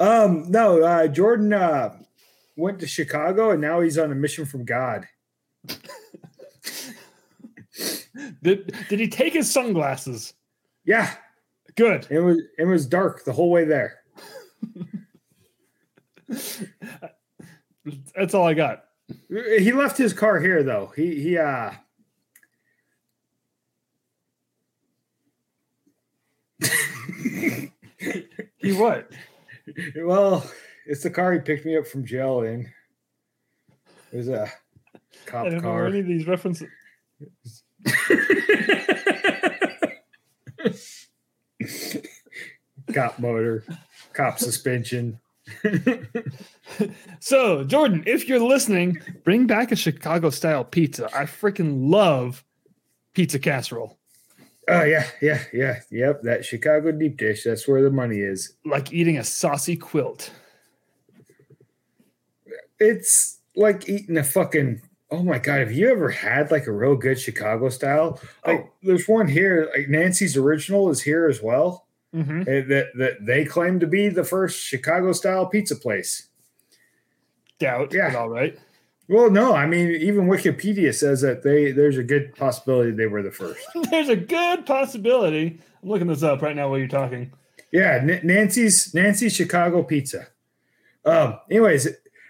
Um, 0.00 0.50
no, 0.50 0.82
uh, 0.82 1.06
Jordan 1.06 1.52
uh, 1.52 1.96
went 2.56 2.80
to 2.80 2.86
Chicago 2.86 3.50
and 3.50 3.60
now 3.60 3.80
he's 3.80 3.98
on 3.98 4.10
a 4.10 4.14
mission 4.14 4.44
from 4.44 4.64
God. 4.64 5.06
Did, 8.42 8.74
did 8.88 9.00
he 9.00 9.08
take 9.08 9.32
his 9.32 9.50
sunglasses? 9.50 10.34
Yeah, 10.84 11.14
Good. 11.76 12.06
it 12.10 12.20
was 12.20 12.40
it 12.58 12.64
was 12.64 12.86
dark 12.86 13.24
the 13.24 13.32
whole 13.32 13.50
way 13.50 13.64
there. 13.64 14.00
That's 18.16 18.34
all 18.34 18.46
I 18.46 18.54
got. 18.54 18.84
He 19.28 19.72
left 19.72 19.98
his 19.98 20.12
car 20.12 20.40
here 20.40 20.62
though. 20.62 20.92
He 20.96 21.20
he 21.20 21.38
uh 21.38 21.72
He 28.58 28.72
what? 28.72 29.10
well, 29.96 30.48
it's 30.86 31.02
the 31.02 31.10
car 31.10 31.32
he 31.32 31.38
picked 31.40 31.66
me 31.66 31.76
up 31.76 31.86
from 31.86 32.06
jail 32.06 32.42
in. 32.42 32.70
It 34.12 34.16
was 34.16 34.28
a 34.28 34.44
I 34.44 34.50
cop 35.26 35.46
know 35.48 35.60
car. 35.60 35.86
any 35.86 36.00
of 36.00 36.06
these 36.06 36.26
references. 36.26 36.68
cop 42.92 43.18
motor, 43.18 43.64
cop 44.14 44.38
suspension. 44.38 45.18
So, 47.20 47.64
Jordan, 47.64 48.02
if 48.06 48.28
you're 48.28 48.40
listening, 48.40 48.98
bring 49.24 49.46
back 49.46 49.70
a 49.72 49.76
Chicago 49.76 50.30
style 50.30 50.64
pizza. 50.64 51.06
I 51.14 51.24
freaking 51.24 51.90
love 51.90 52.42
pizza 53.14 53.38
casserole. 53.38 53.98
Oh 54.68 54.82
yeah, 54.82 55.06
yeah, 55.20 55.42
yeah, 55.52 55.80
yep. 55.90 56.22
That 56.22 56.44
Chicago 56.44 56.90
deep 56.92 57.18
dish. 57.18 57.44
That's 57.44 57.68
where 57.68 57.82
the 57.82 57.90
money 57.90 58.18
is. 58.20 58.54
Like 58.64 58.92
eating 58.94 59.18
a 59.18 59.24
saucy 59.24 59.76
quilt. 59.76 60.30
It's 62.80 63.40
like 63.56 63.88
eating 63.88 64.16
a 64.16 64.24
fucking. 64.24 64.80
Oh 65.10 65.22
my 65.22 65.38
god! 65.38 65.60
Have 65.60 65.72
you 65.72 65.90
ever 65.90 66.08
had 66.10 66.50
like 66.50 66.66
a 66.66 66.72
real 66.72 66.96
good 66.96 67.20
Chicago 67.20 67.68
style? 67.68 68.18
Oh. 68.44 68.50
Like, 68.50 68.60
Oh. 68.66 68.70
there's 68.82 69.06
one 69.06 69.28
here. 69.28 69.68
Like 69.76 69.88
Nancy's 69.88 70.36
original 70.36 70.90
is 70.90 71.02
here 71.02 71.28
as 71.28 71.42
well. 71.42 71.83
Mm-hmm. 72.14 72.40
eh, 72.42 72.60
That 72.68 72.86
that 72.96 73.26
they 73.26 73.44
claim 73.44 73.80
to 73.80 73.86
be 73.86 74.08
the 74.08 74.22
first 74.24 74.60
Chicago 74.60 75.12
style 75.12 75.46
pizza 75.46 75.74
place. 75.76 76.28
Doubt, 77.58 77.92
Yeah. 77.92 78.14
all 78.16 78.28
right. 78.28 78.58
Well, 79.08 79.30
no, 79.30 79.54
I 79.54 79.66
mean 79.66 79.90
even 79.90 80.28
Wikipedia 80.28 80.94
says 80.94 81.20
that 81.20 81.42
they 81.42 81.72
there's 81.72 81.98
a 81.98 82.02
good 82.02 82.34
possibility 82.36 82.90
they 82.90 83.06
were 83.06 83.22
the 83.22 83.30
first. 83.30 83.66
There's 83.90 84.08
a 84.08 84.16
good 84.16 84.64
possibility. 84.64 85.60
I'm 85.82 85.88
looking 85.90 86.06
this 86.06 86.22
up 86.22 86.40
right 86.40 86.56
now 86.56 86.70
while 86.70 86.78
you're 86.78 86.88
talking. 86.88 87.32
Yeah, 87.70 87.98
N- 88.00 88.20
Nancy's 88.22 88.94
Nancy's 88.94 89.34
Chicago 89.34 89.82
pizza. 89.82 90.28
Um. 91.04 91.38
Anyways, 91.50 91.86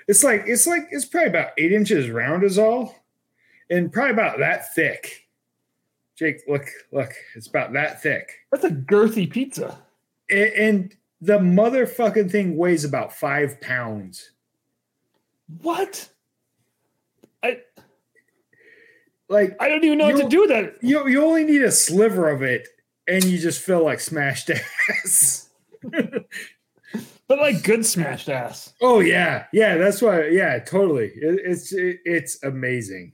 it's 0.08 0.24
like 0.24 0.44
it's 0.46 0.66
like 0.66 0.88
it's 0.90 1.04
probably 1.04 1.28
about 1.28 1.50
eight 1.58 1.70
inches 1.72 2.10
round 2.10 2.42
is 2.42 2.58
all, 2.58 2.96
and 3.70 3.92
probably 3.92 4.12
about 4.12 4.38
that 4.40 4.74
thick. 4.74 5.23
Jake, 6.16 6.42
look, 6.48 6.66
look, 6.92 7.12
it's 7.34 7.46
about 7.48 7.72
that 7.72 8.00
thick, 8.02 8.30
That's 8.52 8.64
a 8.64 8.70
girthy 8.70 9.28
pizza. 9.28 9.78
A- 10.30 10.62
and 10.62 10.94
the 11.20 11.38
motherfucking 11.38 12.30
thing 12.30 12.56
weighs 12.56 12.84
about 12.84 13.12
five 13.14 13.60
pounds. 13.60 14.30
What? 15.62 16.08
I 17.42 17.58
Like 19.28 19.56
I 19.60 19.68
don't 19.68 19.84
even 19.84 19.98
know 19.98 20.06
what 20.06 20.22
to 20.22 20.28
do 20.28 20.40
with 20.42 20.50
that. 20.50 20.76
you, 20.82 21.06
you 21.08 21.22
only 21.24 21.44
need 21.44 21.62
a 21.62 21.70
sliver 21.72 22.28
of 22.30 22.42
it, 22.42 22.68
and 23.08 23.24
you 23.24 23.38
just 23.38 23.60
feel 23.62 23.82
like 23.84 24.00
smashed 24.00 24.50
ass. 25.04 25.48
but 25.82 27.38
like 27.38 27.62
good 27.62 27.84
smashed 27.84 28.28
ass. 28.28 28.72
Oh 28.80 29.00
yeah, 29.00 29.46
yeah. 29.52 29.76
That's 29.76 30.00
why. 30.00 30.28
Yeah, 30.28 30.58
totally. 30.60 31.08
It, 31.16 31.40
it's 31.44 31.72
it, 31.72 31.98
it's 32.04 32.42
amazing. 32.44 33.12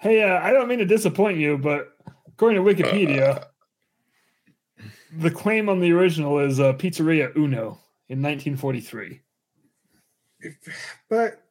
Hey, 0.00 0.22
uh, 0.22 0.38
I 0.40 0.52
don't 0.52 0.68
mean 0.68 0.78
to 0.78 0.84
disappoint 0.84 1.38
you, 1.38 1.58
but 1.58 1.88
according 2.28 2.64
to 2.64 2.74
Wikipedia, 2.74 3.46
the 5.16 5.30
claim 5.30 5.68
on 5.68 5.80
the 5.80 5.90
original 5.90 6.38
is 6.38 6.60
uh, 6.60 6.72
Pizzeria 6.74 7.34
Uno 7.36 7.80
in 8.08 8.22
1943. 8.22 9.20
But 11.10 11.42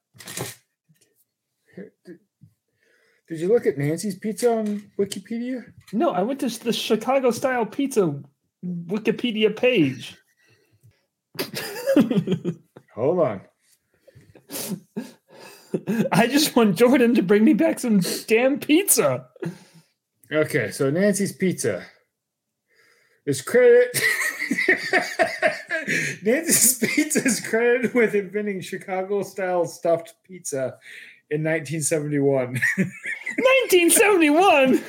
did 3.27 3.39
you 3.41 3.49
look 3.49 3.65
at 3.65 3.77
Nancy's 3.77 4.17
Pizza 4.17 4.49
on 4.49 4.91
Wikipedia? 4.97 5.65
No, 5.91 6.11
I 6.11 6.21
went 6.21 6.39
to 6.39 6.63
the 6.63 6.71
Chicago 6.71 7.31
style 7.31 7.65
pizza 7.65 8.17
Wikipedia 8.65 9.53
page. 9.53 10.17
Hold 12.95 13.19
on. 13.19 13.41
I 16.11 16.27
just 16.27 16.55
want 16.55 16.77
Jordan 16.77 17.15
to 17.15 17.21
bring 17.21 17.43
me 17.43 17.53
back 17.53 17.79
some 17.79 17.99
damn 18.27 18.59
pizza. 18.59 19.27
Okay, 20.31 20.71
so 20.71 20.89
Nancy's 20.89 21.31
Pizza 21.31 21.85
is 23.25 23.41
credit. 23.41 23.97
Nancy's 26.23 26.79
Pizza 26.79 27.23
is 27.23 27.39
credited 27.39 27.93
with 27.93 28.15
inventing 28.15 28.61
Chicago 28.61 29.23
style 29.23 29.65
stuffed 29.65 30.15
pizza 30.23 30.77
in 31.29 31.43
1971. 31.43 32.59
1971. 32.77 34.83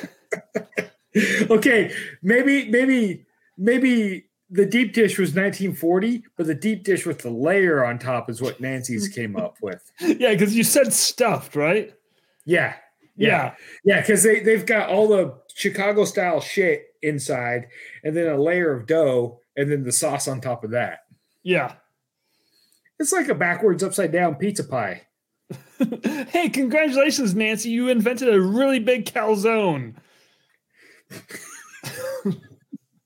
okay, 1.51 1.93
maybe 2.23 2.69
maybe 2.69 3.27
maybe 3.57 4.28
the 4.51 4.67
deep 4.67 4.95
dish 4.95 5.19
was 5.19 5.31
1940, 5.31 6.25
but 6.37 6.47
the 6.47 6.55
deep 6.55 6.85
dish 6.85 7.05
with 7.05 7.19
the 7.19 7.31
layer 7.31 7.85
on 7.85 7.99
top 7.99 8.31
is 8.31 8.41
what 8.41 8.61
Nancy's 8.61 9.09
came 9.15 9.37
up 9.37 9.57
with. 9.61 9.91
Yeah, 10.01 10.33
because 10.33 10.55
you 10.57 10.65
said 10.65 10.93
stuffed, 10.93 11.55
right? 11.55 11.93
Yeah. 12.45 12.75
Yeah. 13.17 13.55
Yeah, 13.85 14.01
because 14.01 14.23
they, 14.23 14.41
they've 14.41 14.65
got 14.65 14.89
all 14.89 15.09
the 15.09 15.35
Chicago 15.55 16.05
style 16.05 16.41
shit 16.41 16.95
inside 17.03 17.67
and 18.05 18.17
then 18.17 18.29
a 18.29 18.41
layer 18.41 18.73
of 18.73 18.87
dough 18.87 19.41
and 19.57 19.71
then 19.71 19.83
the 19.83 19.93
sauce 19.93 20.29
on 20.29 20.41
top 20.41 20.65
of 20.65 20.71
that. 20.71 21.01
Yeah. 21.43 21.75
It's 22.99 23.13
like 23.13 23.29
a 23.29 23.35
backwards 23.35 23.83
upside 23.83 24.13
down 24.13 24.37
pizza 24.37 24.65
pie. 24.65 25.03
hey, 26.29 26.49
congratulations, 26.49 27.35
Nancy. 27.35 27.71
You 27.71 27.89
invented 27.89 28.33
a 28.33 28.41
really 28.41 28.79
big 28.79 29.07
calzone. 29.07 29.95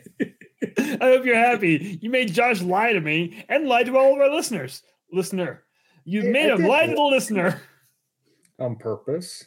I 1.00 1.04
hope 1.04 1.24
you're 1.24 1.34
happy. 1.36 1.98
You 2.00 2.10
made 2.10 2.32
Josh 2.32 2.60
lie 2.62 2.92
to 2.92 3.00
me 3.00 3.44
and 3.48 3.66
lie 3.68 3.82
to 3.84 3.96
all 3.96 4.14
of 4.14 4.20
our 4.20 4.30
listeners. 4.30 4.82
Listener, 5.12 5.62
you 6.04 6.22
Yeah, 6.22 6.30
made 6.30 6.50
I 6.50 6.54
him 6.56 6.66
lie 6.66 6.86
to 6.86 6.94
the 6.94 7.02
listener. 7.02 7.60
On 8.58 8.76
purpose. 8.76 9.44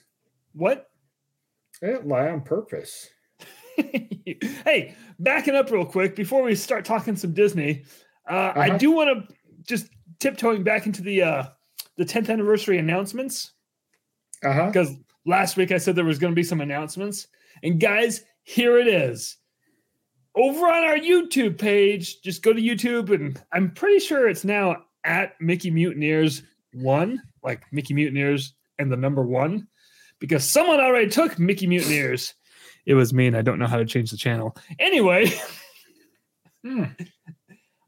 What? 0.54 0.90
I 1.82 1.88
didn't 1.88 2.08
lie 2.08 2.30
on 2.30 2.42
purpose. 2.42 3.10
hey, 3.78 4.96
backing 5.20 5.56
up 5.56 5.70
real 5.72 5.86
quick 5.86 6.16
before 6.16 6.44
we 6.44 6.56
start 6.56 6.86
talking 6.86 7.16
some 7.16 7.34
Disney, 7.34 7.84
uh, 8.30 8.54
I 8.56 8.70
Uh-huh. 8.70 8.78
do 8.78 8.92
want 8.92 9.28
to 9.30 9.36
just 9.68 9.90
tiptoeing 10.20 10.64
back 10.64 10.86
into 10.86 11.02
the 11.02 11.22
uh, 11.24 11.44
the 11.98 12.06
10th 12.06 12.30
anniversary 12.30 12.78
announcements 12.78 13.54
Uh-huh. 14.44 14.68
because 14.68 14.96
last 15.26 15.58
week 15.58 15.72
I 15.72 15.78
said 15.78 15.96
there 15.96 16.06
was 16.06 16.20
going 16.20 16.32
to 16.32 16.36
be 16.36 16.44
some 16.44 16.62
announcements, 16.62 17.28
and 17.64 17.80
guys, 17.80 18.24
here 18.44 18.78
it 18.78 18.88
is. 18.88 19.38
Over 20.36 20.66
on 20.66 20.84
our 20.84 20.98
YouTube 20.98 21.60
page, 21.60 22.22
just 22.22 22.42
go 22.42 22.54
to 22.54 22.62
YouTube, 22.62 23.14
and 23.14 23.40
I'm 23.52 23.72
pretty 23.72 24.00
sure 24.00 24.28
it's 24.28 24.44
now 24.44 24.84
at 25.04 25.40
Mickey 25.40 25.70
Mutineers 25.70 26.42
one, 26.74 27.22
like 27.44 27.62
Mickey 27.72 27.94
Mutineers 27.94 28.54
and 28.80 28.92
the 28.92 28.98
number 28.98 29.22
one, 29.24 29.68
because 30.20 30.44
someone 30.44 30.80
already 30.80 31.10
took 31.10 31.38
Mickey 31.38 31.68
Mutineers. 31.68 32.34
It 32.86 32.96
was 32.96 33.14
me, 33.14 33.28
and 33.28 33.38
I 33.38 33.44
don't 33.44 33.60
know 33.60 33.68
how 33.68 33.78
to 33.78 33.86
change 33.86 34.10
the 34.12 34.18
channel. 34.18 34.56
Anyway, 34.80 35.32
Hmm. 36.66 36.84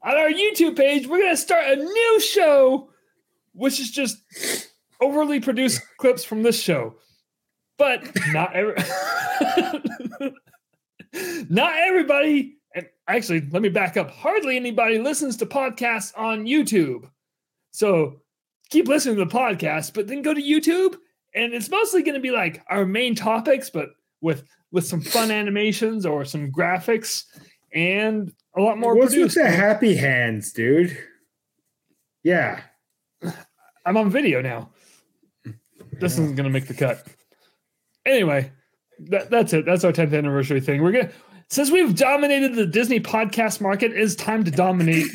on 0.03 0.17
our 0.17 0.29
YouTube 0.29 0.75
page, 0.75 1.07
we're 1.07 1.19
going 1.19 1.31
to 1.31 1.37
start 1.37 1.65
a 1.65 1.77
new 1.77 2.19
show, 2.19 2.89
which 3.53 3.79
is 3.79 3.89
just 3.89 4.17
overly 4.99 5.39
produced 5.39 5.81
clips 5.97 6.25
from 6.25 6.43
this 6.43 6.61
show. 6.61 6.95
But 7.77 8.03
not 8.33 8.53
every, 8.53 8.75
not 11.49 11.73
everybody, 11.75 12.57
and 12.73 12.87
actually, 13.07 13.41
let 13.51 13.61
me 13.61 13.69
back 13.69 13.97
up. 13.97 14.11
Hardly 14.11 14.55
anybody 14.55 14.99
listens 14.99 15.37
to 15.37 15.45
podcasts 15.45 16.17
on 16.17 16.45
YouTube. 16.45 17.09
So 17.71 18.21
keep 18.69 18.87
listening 18.87 19.15
to 19.17 19.25
the 19.25 19.31
podcast, 19.31 19.93
but 19.93 20.07
then 20.07 20.21
go 20.21 20.33
to 20.33 20.41
YouTube, 20.41 20.95
and 21.33 21.53
it's 21.53 21.69
mostly 21.69 22.03
going 22.03 22.15
to 22.15 22.21
be 22.21 22.31
like 22.31 22.63
our 22.69 22.85
main 22.85 23.15
topics, 23.15 23.69
but 23.69 23.89
with 24.21 24.43
with 24.71 24.85
some 24.85 25.01
fun 25.01 25.31
animations 25.31 26.05
or 26.05 26.25
some 26.25 26.51
graphics 26.51 27.23
and 27.73 28.33
a 28.57 28.61
lot 28.61 28.77
more 28.77 28.95
What's 28.95 29.15
with 29.15 29.33
the 29.33 29.49
happy 29.49 29.95
hands, 29.95 30.51
dude? 30.51 30.97
Yeah. 32.23 32.61
I'm 33.85 33.97
on 33.97 34.09
video 34.09 34.41
now. 34.41 34.71
This 35.99 36.13
isn't 36.13 36.35
gonna 36.35 36.49
make 36.49 36.67
the 36.67 36.73
cut. 36.73 37.05
Anyway, 38.05 38.51
that, 38.99 39.29
that's 39.29 39.53
it. 39.53 39.65
That's 39.65 39.83
our 39.83 39.91
10th 39.91 40.17
anniversary 40.17 40.61
thing. 40.61 40.81
We're 40.81 40.91
gonna 40.91 41.11
since 41.47 41.69
we've 41.69 41.95
dominated 41.95 42.55
the 42.55 42.65
Disney 42.65 42.99
podcast 42.99 43.61
market, 43.61 43.91
it's 43.93 44.15
time 44.15 44.43
to 44.45 44.51
dominate 44.51 45.05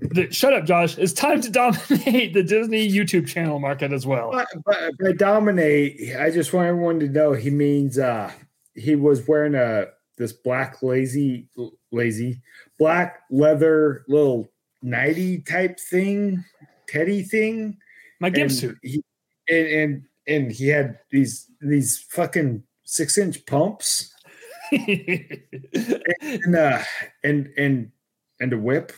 the 0.00 0.30
shut 0.30 0.52
up, 0.52 0.64
Josh. 0.64 0.96
It's 0.96 1.12
time 1.12 1.40
to 1.40 1.50
dominate 1.50 2.34
the 2.34 2.42
Disney 2.42 2.88
YouTube 2.88 3.26
channel 3.26 3.58
market 3.58 3.92
as 3.92 4.06
well. 4.06 4.30
But, 4.30 4.46
but 4.64 4.98
by 4.98 5.12
dominate, 5.12 6.16
I 6.16 6.30
just 6.30 6.52
want 6.52 6.68
everyone 6.68 7.00
to 7.00 7.08
know 7.08 7.32
he 7.32 7.50
means 7.50 7.98
uh 7.98 8.30
he 8.74 8.94
was 8.94 9.26
wearing 9.26 9.54
a 9.54 9.86
this 10.18 10.32
black 10.32 10.82
lazy 10.82 11.48
lazy 11.90 12.40
black 12.78 13.20
leather 13.30 14.04
little 14.08 14.50
nighty 14.82 15.40
type 15.40 15.78
thing, 15.80 16.44
teddy 16.88 17.22
thing. 17.22 17.76
My 18.20 18.30
gimp 18.30 18.52
suit. 18.52 18.78
He, 18.82 19.02
and, 19.48 19.66
and 19.66 20.02
and 20.28 20.52
he 20.52 20.68
had 20.68 20.98
these 21.10 21.50
these 21.60 21.98
fucking 21.98 22.62
six 22.92 23.16
inch 23.16 23.44
pumps 23.46 24.12
and 24.70 26.54
uh 26.54 26.82
and 27.24 27.48
and 27.56 27.90
and 28.38 28.52
a 28.52 28.58
whip. 28.58 28.92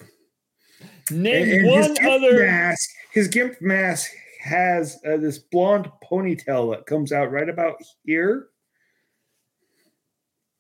Name 1.11 1.43
and, 1.43 1.53
and 1.53 1.67
his 1.67 1.87
one 1.89 1.95
gimp 1.95 2.11
other 2.11 2.45
mask. 2.45 2.91
His 3.13 3.29
gimp 3.29 3.61
mask 3.61 4.11
has 4.43 4.99
uh, 5.07 5.17
this 5.19 5.39
blonde 5.39 5.89
ponytail 6.03 6.75
that 6.75 6.87
comes 6.87 7.13
out 7.13 7.31
right 7.31 7.49
about 7.49 7.77
here. 8.05 8.49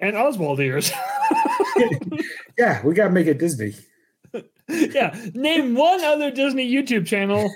and 0.01 0.16
Oswald 0.16 0.61
ears. 0.61 0.92
Yeah, 2.57 2.87
we 2.87 2.94
gotta 2.94 3.11
make 3.11 3.27
it 3.27 3.38
Disney. 3.38 3.75
yeah. 4.68 5.12
Name 5.35 5.75
one 5.75 6.05
other 6.05 6.31
Disney 6.31 6.70
YouTube 6.70 7.05
channel 7.05 7.53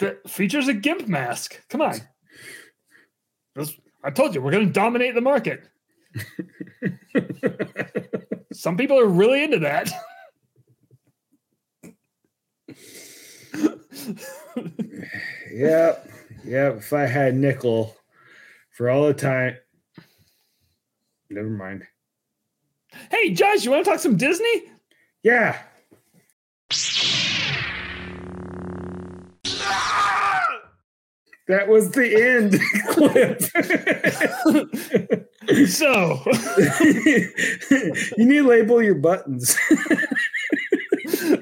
that 0.00 0.28
features 0.28 0.68
a 0.68 0.74
gimp 0.74 1.08
mask. 1.08 1.62
Come 1.70 1.80
on. 1.80 1.94
I 4.02 4.10
told 4.10 4.34
you 4.34 4.42
we're 4.42 4.50
going 4.50 4.66
to 4.66 4.72
dominate 4.72 5.14
the 5.14 5.20
market. 5.20 5.68
Some 8.52 8.76
people 8.76 8.98
are 8.98 9.06
really 9.06 9.44
into 9.44 9.60
that. 9.60 9.92
Yep, 15.52 16.10
yep. 16.44 16.76
If 16.78 16.92
I 16.92 17.06
had 17.06 17.34
nickel 17.34 17.96
for 18.70 18.88
all 18.88 19.06
the 19.06 19.14
time, 19.14 19.56
never 21.28 21.50
mind. 21.50 21.84
hey, 23.10 23.34
Josh, 23.34 23.64
you 23.64 23.70
want 23.70 23.84
to 23.84 23.90
talk 23.90 24.00
some 24.00 24.16
Disney? 24.16 24.64
Yeah. 25.22 25.60
That 31.48 31.68
was 31.68 31.90
the 31.90 32.14
end 32.14 32.60
clip. 32.88 33.42
So, 35.66 36.22
you 38.16 38.24
need 38.24 38.38
to 38.38 38.46
label 38.46 38.80
your 38.80 38.94
buttons. 38.94 39.58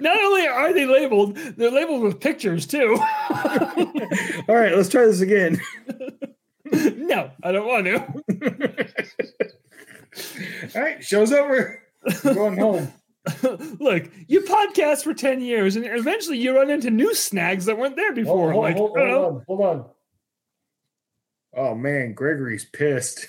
not 0.01 0.19
only 0.19 0.47
are 0.47 0.73
they 0.73 0.87
labeled, 0.87 1.37
they're 1.37 1.71
labeled 1.71 2.01
with 2.03 2.19
pictures 2.19 2.67
too. 2.67 2.97
All 2.99 4.55
right, 4.57 4.75
let's 4.75 4.89
try 4.89 5.05
this 5.05 5.21
again. 5.21 5.61
no, 6.73 7.31
I 7.43 7.53
don't 7.53 7.69
want 7.69 7.85
to. 7.87 9.11
All 10.75 10.83
right, 10.83 11.05
show's 11.05 11.31
over. 11.33 11.83
I'm 12.25 12.35
going 12.35 12.57
home. 12.57 12.93
Look, 13.81 14.11
you 14.29 14.41
podcast 14.43 15.05
for 15.05 15.13
10 15.15 15.41
years 15.43 15.77
and 15.77 15.85
eventually 15.87 16.39
you 16.39 16.57
run 16.57 16.71
into 16.71 16.91
new 16.91 17.15
snags 17.15 17.67
that 17.67 17.77
weren't 17.79 17.97
there 17.97 18.13
before. 18.15 18.53
Hold, 18.53 18.65
like, 18.65 18.77
hold- 18.77 18.97
I 18.97 19.01
don't 19.01 19.09
know. 19.11 19.21
hold 19.21 19.35
on, 19.35 19.45
hold 19.47 19.61
on. 19.79 19.91
Oh 21.57 21.75
man, 21.75 22.15
Gregory's 22.15 22.65
pissed. 22.65 23.27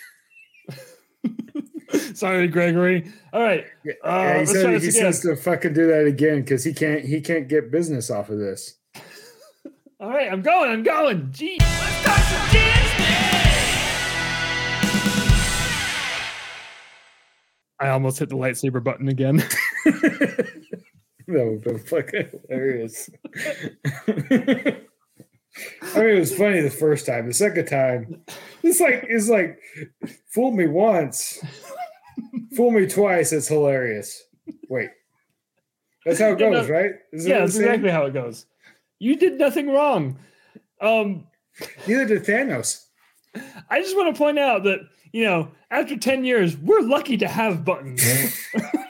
Sorry, 2.13 2.47
Gregory. 2.47 3.11
All 3.33 3.41
right. 3.41 3.65
Yeah, 3.83 3.93
Uh, 4.03 4.09
yeah, 4.09 4.33
he 4.33 4.39
let's 4.39 4.51
said 4.51 4.81
he 4.81 4.91
says 4.91 5.19
to 5.21 5.35
fucking 5.35 5.73
do 5.73 5.87
that 5.87 6.05
again 6.05 6.41
because 6.41 6.63
he 6.63 6.73
can't 6.73 7.03
he 7.03 7.19
can't 7.19 7.47
get 7.49 7.71
business 7.71 8.09
off 8.09 8.29
of 8.29 8.37
this. 8.37 8.77
All 9.99 10.09
right, 10.09 10.31
I'm 10.31 10.41
going. 10.41 10.71
I'm 10.71 10.83
going. 10.83 11.31
Gee. 11.31 11.57
I 17.79 17.89
almost 17.89 18.19
hit 18.19 18.29
the 18.29 18.35
lightsaber 18.35 18.83
button 18.83 19.07
again. 19.09 19.43
That 19.85 20.61
would 21.27 21.61
be 21.63 21.77
fucking 21.77 22.29
hilarious. 22.49 23.09
I 25.93 25.99
mean, 25.99 26.15
it 26.15 26.19
was 26.19 26.35
funny 26.35 26.61
the 26.61 26.69
first 26.69 27.05
time. 27.05 27.27
The 27.27 27.33
second 27.33 27.65
time, 27.65 28.23
it's 28.63 28.79
like 28.79 29.05
it's 29.09 29.29
like 29.29 29.59
fool 30.33 30.51
me 30.51 30.67
once, 30.67 31.43
fool 32.55 32.71
me 32.71 32.87
twice. 32.87 33.33
It's 33.33 33.49
hilarious. 33.49 34.23
Wait, 34.69 34.89
that's 36.05 36.19
how 36.19 36.31
it 36.31 36.39
goes, 36.39 36.67
no- 36.67 36.73
right? 36.73 36.91
Is 37.11 37.27
yeah, 37.27 37.39
that's 37.39 37.57
exactly 37.57 37.89
how 37.89 38.05
it 38.05 38.13
goes. 38.13 38.45
You 38.99 39.17
did 39.17 39.39
nothing 39.39 39.69
wrong. 39.69 40.19
Um, 40.79 41.27
Neither 41.87 42.05
did 42.05 42.23
Thanos. 42.23 42.85
I 43.69 43.79
just 43.81 43.95
want 43.95 44.13
to 44.13 44.17
point 44.17 44.39
out 44.39 44.63
that 44.63 44.79
you 45.11 45.25
know, 45.25 45.49
after 45.69 45.97
ten 45.97 46.23
years, 46.23 46.55
we're 46.57 46.81
lucky 46.81 47.17
to 47.17 47.27
have 47.27 47.65
buttons. 47.65 48.01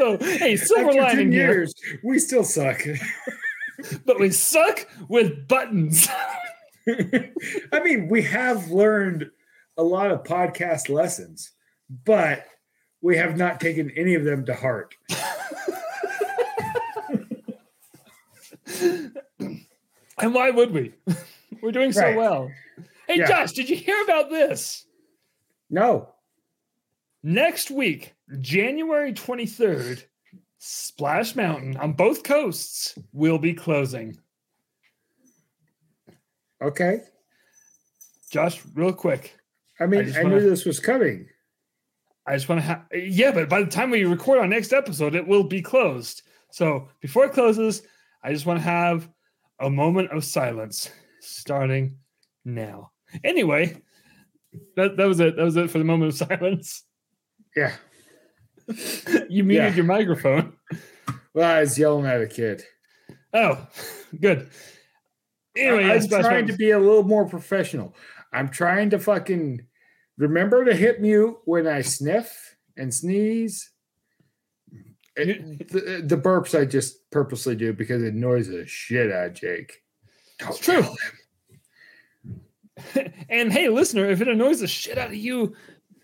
so, 0.00 0.16
hey, 0.18 0.56
silver 0.56 0.88
After 0.88 1.00
lining 1.02 1.16
ten 1.30 1.32
here, 1.32 1.52
years, 1.52 1.74
we 2.02 2.18
still 2.18 2.42
suck. 2.44 2.82
but 4.06 4.18
we 4.18 4.30
suck 4.30 4.88
with 5.08 5.46
buttons. 5.46 6.08
I 7.72 7.80
mean, 7.84 8.08
we 8.08 8.22
have 8.22 8.70
learned 8.70 9.30
a 9.76 9.82
lot 9.82 10.10
of 10.10 10.22
podcast 10.24 10.88
lessons, 10.88 11.50
but 12.06 12.46
we 13.02 13.18
have 13.18 13.36
not 13.36 13.60
taken 13.60 13.90
any 13.90 14.14
of 14.14 14.24
them 14.24 14.46
to 14.46 14.54
heart. 14.54 14.94
and 20.18 20.34
why 20.34 20.48
would 20.50 20.70
we? 20.72 20.94
We're 21.62 21.72
doing 21.72 21.92
so 21.92 22.00
Right. 22.02 22.16
well. 22.16 22.50
Hey, 23.06 23.18
Yeah. 23.18 23.26
Josh, 23.28 23.52
did 23.52 23.68
you 23.68 23.76
hear 23.76 24.02
about 24.02 24.30
this? 24.30 24.86
No. 25.68 26.14
Next 27.22 27.70
week, 27.70 28.14
January 28.40 29.12
23rd, 29.12 30.04
Splash 30.58 31.36
Mountain 31.36 31.76
on 31.76 31.92
both 31.92 32.22
coasts 32.22 32.98
will 33.12 33.38
be 33.38 33.52
closing. 33.54 34.18
Okay. 36.62 37.00
Josh, 38.30 38.60
real 38.74 38.92
quick. 38.92 39.36
I 39.78 39.86
mean, 39.86 40.04
just 40.04 40.18
I, 40.18 40.22
wanna- 40.22 40.36
knew 40.40 40.48
this 40.50 40.64
was 40.64 40.80
coming. 40.80 41.26
I 42.26 42.34
just 42.36 42.48
want 42.48 42.60
to 42.60 42.66
have, 42.66 42.84
yeah, 42.92 43.32
but 43.32 43.48
by 43.48 43.62
the 43.62 43.70
time 43.70 43.90
we 43.90 44.04
record 44.04 44.38
our 44.38 44.46
next 44.46 44.72
episode, 44.72 45.14
it 45.14 45.26
will 45.26 45.42
be 45.42 45.62
closed. 45.62 46.22
So 46.52 46.88
before 47.00 47.24
it 47.24 47.32
closes, 47.32 47.82
I 48.22 48.32
just 48.32 48.46
want 48.46 48.58
to 48.58 48.64
have 48.64 49.08
a 49.58 49.70
moment 49.70 50.10
of 50.10 50.24
silence 50.24 50.90
starting 51.20 51.96
now. 52.44 52.92
Anyway, 53.24 53.80
that, 54.76 54.96
that 54.96 55.08
was 55.08 55.18
it. 55.18 55.36
That 55.36 55.44
was 55.44 55.56
it 55.56 55.70
for 55.70 55.78
the 55.78 55.84
moment 55.84 56.12
of 56.12 56.28
silence. 56.28 56.84
Yeah. 57.56 57.72
You 59.28 59.42
muted 59.44 59.70
Yeah. 59.70 59.74
your 59.74 59.84
microphone. 59.84 60.52
Well, 61.34 61.50
I 61.56 61.60
was 61.60 61.76
yelling 61.78 62.06
at 62.06 62.20
a 62.20 62.26
kid. 62.26 62.62
Oh, 63.32 63.66
good. 64.20 64.48
Anyway, 65.56 65.86
yeah, 65.86 65.94
I'm 65.94 66.08
trying 66.22 66.46
to 66.46 66.52
be 66.56 66.70
a 66.70 66.78
little 66.78 67.02
more 67.02 67.28
professional. 67.28 67.94
I'm 68.32 68.48
trying 68.48 68.90
to 68.90 68.98
fucking 69.00 69.62
remember 70.18 70.64
to 70.64 70.74
hit 70.74 71.00
mute 71.00 71.36
when 71.44 71.66
I 71.66 71.80
sniff 71.82 72.56
and 72.76 72.94
sneeze. 72.94 73.70
It- 75.16 75.68
the, 75.68 76.02
the 76.06 76.16
burps 76.16 76.58
I 76.58 76.64
just 76.64 77.10
purposely 77.10 77.56
do 77.56 77.72
because 77.72 78.02
it 78.04 78.14
annoys 78.14 78.46
the 78.48 78.66
shit 78.66 79.10
out 79.10 79.26
of 79.28 79.34
Jake. 79.34 79.72
It's 80.40 80.58
true. 80.58 80.84
and 83.28 83.52
hey, 83.52 83.68
listener, 83.68 84.06
if 84.08 84.20
it 84.20 84.28
annoys 84.28 84.60
the 84.60 84.68
shit 84.68 84.98
out 84.98 85.08
of 85.08 85.14
you, 85.14 85.54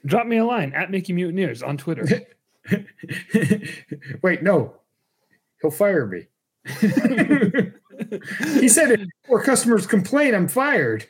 drop 0.07 0.27
me 0.27 0.39
a 0.39 0.45
line 0.45 0.73
at 0.73 0.91
Mickey 0.91 1.13
Mutineers 1.13 1.63
on 1.63 1.77
Twitter. 1.77 2.27
Wait, 4.23 4.43
no. 4.43 4.75
He'll 5.61 5.71
fire 5.71 6.07
me. 6.07 6.27
he 8.61 8.69
said 8.69 8.91
if 8.91 9.01
more 9.29 9.43
customers 9.43 9.87
complain, 9.87 10.35
I'm 10.35 10.49
fired. 10.49 11.07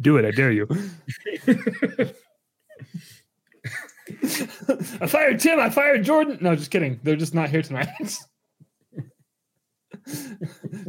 Do 0.00 0.16
it, 0.16 0.24
I 0.24 0.30
dare 0.32 0.52
you. 0.52 0.66
I 5.00 5.06
fired 5.06 5.40
Tim. 5.40 5.60
I 5.60 5.70
fired 5.70 6.04
Jordan. 6.04 6.38
No, 6.40 6.56
just 6.56 6.70
kidding. 6.70 7.00
They're 7.02 7.16
just 7.16 7.34
not 7.34 7.50
here 7.50 7.62
tonight. 7.62 7.88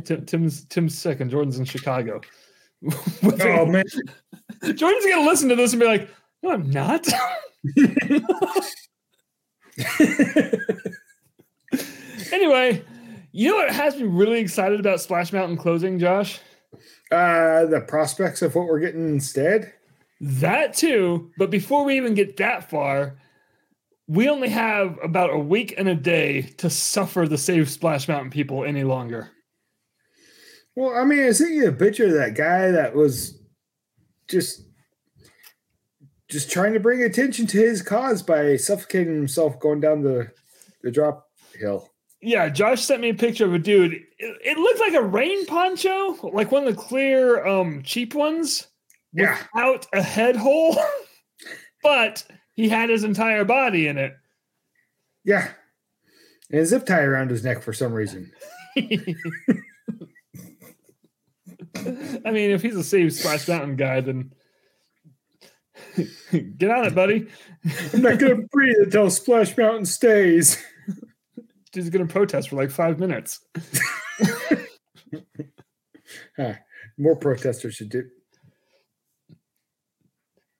Tim, 0.06 0.26
Tim's 0.26 0.66
Tim's 0.66 0.98
sick 0.98 1.20
and 1.20 1.30
Jordan's 1.30 1.60
in 1.60 1.66
Chicago. 1.66 2.22
Oh 3.24 3.66
man. 3.66 3.84
Jordan's 4.63 5.06
gonna 5.06 5.28
listen 5.28 5.50
to 5.50 5.56
this 5.56 5.74
and 5.74 5.80
be 5.80 5.86
like, 5.86 6.10
"No, 6.43 6.52
I'm 6.52 6.69
not." 6.69 7.08
anyway, 12.32 12.84
you 13.32 13.50
know 13.50 13.58
what 13.58 13.71
has 13.71 13.95
me 13.95 14.04
really 14.04 14.39
excited 14.39 14.80
about 14.80 15.02
Splash 15.02 15.34
Mountain 15.34 15.58
closing, 15.58 16.00
Josh? 16.00 16.39
Uh 17.12 17.65
the 17.65 17.84
prospects 17.88 18.41
of 18.41 18.56
what 18.56 18.67
we're 18.67 18.80
getting 18.80 19.10
instead. 19.10 19.74
That 20.21 20.76
too. 20.76 21.32
But 21.38 21.50
before 21.50 21.84
we 21.84 21.97
even 21.97 22.13
get 22.13 22.38
that 22.38 22.69
far, 22.69 23.17
we 24.08 24.30
only 24.30 24.50
have 24.50 24.97
about 25.02 25.34
a 25.34 25.39
week 25.39 25.74
and 25.78 25.88
a 25.88 25.95
day 25.95 26.43
to 26.58 26.69
suffer 26.69 27.28
the 27.28 27.38
Save 27.38 27.69
Splash 27.69 28.08
Mountain 28.08 28.30
people 28.30 28.63
any 28.63 28.84
longer. 28.84 29.32
Well, 30.76 30.95
I 30.95 31.04
mean, 31.04 31.26
I 31.26 31.32
sent 31.32 31.54
you 31.54 31.67
a 31.67 31.74
picture 31.74 32.06
of 32.06 32.13
that 32.13 32.36
guy 32.36 32.71
that 32.71 32.95
was 32.95 33.40
just 34.32 34.63
just 36.30 36.50
trying 36.50 36.74
to 36.74 36.80
bring 36.80 37.04
attention 37.04 37.46
to 37.48 37.58
his 37.58 37.82
cause 37.82 38.24
by 38.24 38.56
suffocating 38.56 39.13
himself 39.15 39.60
going 39.60 39.80
down 39.82 40.02
the 40.02 40.32
the 40.82 40.89
drop 40.91 41.28
hill. 41.60 41.89
Yeah, 42.24 42.50
Josh 42.50 42.84
sent 42.84 43.02
me 43.02 43.10
a 43.10 43.13
picture 43.15 43.46
of 43.46 43.54
a 43.54 43.60
dude. 43.60 43.94
It, 43.94 44.04
it 44.20 44.58
looked 44.58 44.80
like 44.80 44.94
a 44.94 45.02
rain 45.02 45.46
poncho, 45.48 46.30
like 46.34 46.52
one 46.52 46.67
of 46.67 46.76
the 46.76 46.80
clear, 46.82 47.44
um, 47.46 47.82
cheap 47.84 48.13
ones, 48.13 48.67
Yeah. 49.12 49.38
without 49.56 49.88
a 49.91 50.04
head 50.04 50.36
hole, 50.36 50.78
but 51.84 52.24
he 52.54 52.70
had 52.70 52.89
his 52.91 53.04
entire 53.04 53.44
body 53.44 53.88
in 53.88 53.98
it. 53.98 54.13
Yeah. 55.26 55.50
And 56.52 56.62
a 56.62 56.65
zip 56.65 56.86
tie 56.86 57.02
around 57.02 57.32
his 57.32 57.44
neck 57.44 57.63
for 57.63 57.74
some 57.74 57.91
reason. 57.91 58.32
I 62.26 62.32
mean, 62.32 62.52
if 62.52 62.62
he's 62.62 62.76
a 62.76 62.84
Save 62.84 63.14
Splash 63.14 63.48
Mountain 63.48 63.76
guy, 63.76 64.02
then 64.02 64.34
get 66.58 66.72
on 66.72 66.86
it, 66.86 66.96
buddy. 66.96 67.28
I'm 67.94 68.02
not 68.02 68.20
gonna 68.20 68.44
breathe 68.52 68.78
until 68.84 69.10
Splash 69.10 69.58
Mountain 69.58 69.86
stays. 69.86 70.64
He's 71.74 71.90
gonna 71.90 72.06
protest 72.06 72.50
for 72.50 72.58
like 72.58 72.70
five 72.70 73.00
minutes. 73.00 73.40
Huh. 76.38 76.54
Ah, 76.54 76.58
more 76.98 77.16
protesters 77.16 77.76
should 77.76 77.90
do. 77.90 78.04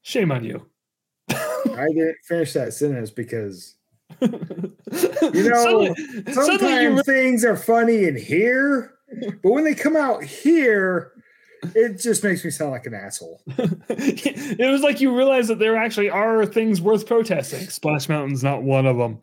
Shame 0.02 0.32
on 0.32 0.44
you. 0.44 0.68
I 1.30 1.88
didn't 1.94 2.18
finish 2.26 2.54
that 2.54 2.74
sentence 2.74 3.12
because 3.12 3.76
you 4.22 4.30
know, 5.50 5.94
suddenly, 5.94 6.34
sometimes 6.34 6.98
you 6.98 7.04
things 7.04 7.46
are 7.46 7.56
funny 7.56 8.06
in 8.06 8.16
here, 8.16 8.94
but 9.42 9.52
when 9.52 9.64
they 9.64 9.76
come 9.76 9.96
out 9.96 10.24
here, 10.24 11.12
it 11.76 12.00
just 12.00 12.24
makes 12.24 12.44
me 12.44 12.50
sound 12.52 12.72
like 12.72 12.86
an 12.86 12.94
asshole. 12.94 13.42
it 13.48 14.72
was 14.72 14.82
like 14.82 15.00
you 15.00 15.16
realized 15.16 15.50
that 15.50 15.60
there 15.60 15.78
actually 15.78 16.10
are 16.10 16.46
things 16.46 16.82
worth 16.82 17.06
protesting. 17.06 17.68
Splash 17.68 18.10
Mountain's 18.10 18.44
not 18.44 18.64
one 18.64 18.86
of 18.86 18.98
them. 18.98 19.20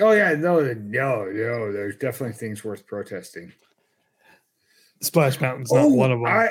Oh 0.00 0.12
yeah, 0.12 0.34
no, 0.34 0.60
no, 0.60 1.24
no. 1.26 1.72
There's 1.72 1.96
definitely 1.96 2.34
things 2.34 2.64
worth 2.64 2.86
protesting. 2.86 3.52
Splash 5.00 5.40
Mountain's 5.40 5.72
not 5.72 5.84
oh, 5.84 5.88
one 5.88 6.12
of 6.12 6.20
them. 6.20 6.26
I, 6.26 6.48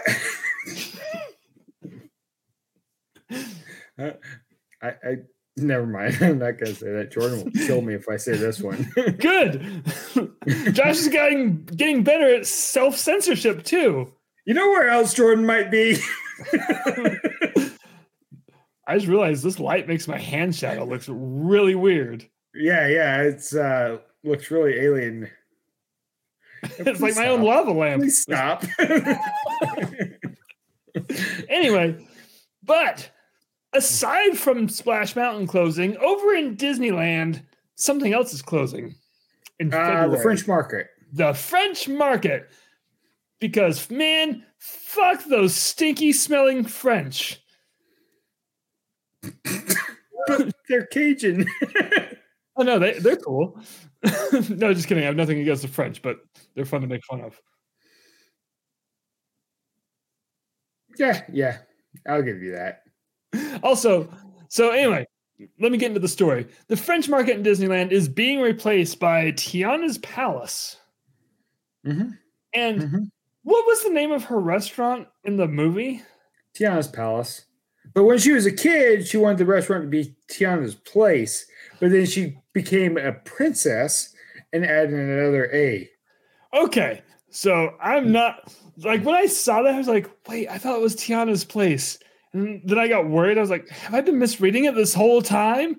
I, 4.81 4.87
I, 4.87 5.15
never 5.57 5.85
mind. 5.85 6.17
I'm 6.21 6.39
not 6.39 6.57
gonna 6.59 6.73
say 6.73 6.91
that. 6.91 7.11
Jordan 7.11 7.43
will 7.43 7.51
kill 7.65 7.81
me 7.81 7.93
if 7.93 8.07
I 8.09 8.17
say 8.17 8.35
this 8.35 8.59
one. 8.61 8.89
Good. 9.19 9.83
Josh 10.73 10.97
is 10.97 11.07
getting 11.09 11.63
getting 11.65 12.03
better 12.03 12.33
at 12.35 12.45
self 12.47 12.97
censorship 12.97 13.63
too. 13.63 14.13
you 14.45 14.53
know 14.53 14.67
where 14.69 14.89
else 14.89 15.13
Jordan 15.13 15.45
might 15.45 15.71
be? 15.71 15.97
I 18.87 18.95
just 18.95 19.07
realized 19.07 19.43
this 19.43 19.59
light 19.59 19.87
makes 19.87 20.07
my 20.07 20.17
hand 20.17 20.55
shadow 20.55 20.83
looks 20.85 21.07
really 21.09 21.75
weird. 21.75 22.27
yeah, 22.55 22.87
yeah. 22.87 23.21
It's 23.21 23.55
uh 23.55 23.99
looks 24.23 24.49
really 24.51 24.73
alien. 24.79 25.29
It's 26.79 26.99
like 27.01 27.15
my 27.15 27.27
own 27.27 27.41
lava 27.41 27.71
lamp. 27.71 28.01
Please 28.03 28.21
stop. 28.21 28.63
Anyway, 31.49 32.05
but 32.63 33.09
aside 33.73 34.37
from 34.37 34.67
Splash 34.69 35.15
Mountain 35.15 35.47
closing, 35.47 35.97
over 35.97 36.33
in 36.33 36.55
Disneyland, 36.57 37.41
something 37.75 38.13
else 38.13 38.33
is 38.33 38.41
closing. 38.41 38.95
In 39.59 39.73
Uh, 39.73 40.07
the 40.07 40.17
French 40.19 40.47
market. 40.47 40.87
the 41.13 41.33
French 41.33 41.87
market. 41.87 42.49
Because 43.39 43.89
man, 43.89 44.45
fuck 44.59 45.23
those 45.25 45.55
stinky 45.55 46.13
smelling 46.13 46.63
French. 46.63 47.41
They're 50.69 50.85
Cajun. 50.91 51.45
Oh 52.57 52.63
no, 52.63 52.77
they 52.77 52.99
they're 52.99 53.15
cool. 53.15 53.57
no, 54.49 54.73
just 54.73 54.87
kidding. 54.87 55.03
I 55.03 55.07
have 55.07 55.15
nothing 55.15 55.39
against 55.39 55.61
the 55.61 55.69
French, 55.69 56.01
but 56.01 56.17
they're 56.53 56.65
fun 56.65 56.81
to 56.81 56.87
make 56.87 57.03
fun 57.05 57.21
of. 57.21 57.39
yeah, 60.99 61.21
yeah. 61.31 61.59
I'll 62.07 62.21
give 62.21 62.41
you 62.41 62.51
that. 62.51 62.83
Also, 63.63 64.09
so 64.49 64.71
anyway, 64.71 65.05
let 65.59 65.71
me 65.71 65.77
get 65.77 65.87
into 65.87 65.99
the 65.99 66.07
story. 66.07 66.47
The 66.67 66.77
French 66.77 67.07
market 67.07 67.35
in 67.37 67.43
Disneyland 67.43 67.91
is 67.91 68.09
being 68.09 68.41
replaced 68.41 68.99
by 68.99 69.31
Tiana's 69.33 69.97
Palace. 69.99 70.77
Mm-hmm. 71.85 72.11
And 72.53 72.81
Mhm. 72.81 73.11
what 73.43 73.65
was 73.65 73.83
the 73.83 73.89
name 73.91 74.11
of 74.11 74.25
her 74.25 74.39
restaurant 74.39 75.07
in 75.23 75.37
the 75.37 75.47
movie? 75.47 76.01
Tiana's 76.55 76.87
Palace. 76.87 77.45
But 77.93 78.03
when 78.03 78.17
she 78.19 78.31
was 78.31 78.45
a 78.45 78.51
kid, 78.51 79.07
she 79.07 79.17
wanted 79.17 79.37
the 79.39 79.45
restaurant 79.45 79.83
to 79.83 79.89
be 79.89 80.15
Tiana's 80.27 80.75
Place. 80.75 81.45
But 81.79 81.91
then 81.91 82.05
she 82.05 82.37
became 82.53 82.97
a 82.97 83.13
princess 83.13 84.13
and 84.53 84.65
added 84.65 84.93
another 84.93 85.49
A. 85.53 85.89
Okay, 86.53 87.01
so 87.29 87.75
I'm 87.81 88.11
not 88.11 88.53
like 88.77 89.03
when 89.05 89.15
I 89.15 89.25
saw 89.27 89.61
that, 89.63 89.75
I 89.75 89.77
was 89.77 89.87
like, 89.87 90.09
wait, 90.27 90.47
I 90.49 90.57
thought 90.57 90.75
it 90.77 90.81
was 90.81 90.95
Tiana's 90.95 91.43
place. 91.45 91.97
And 92.33 92.61
then 92.65 92.79
I 92.79 92.87
got 92.87 93.09
worried. 93.09 93.37
I 93.37 93.41
was 93.41 93.49
like, 93.49 93.67
have 93.69 93.93
I 93.93 94.01
been 94.01 94.17
misreading 94.17 94.65
it 94.65 94.73
this 94.75 94.93
whole 94.93 95.21
time? 95.21 95.75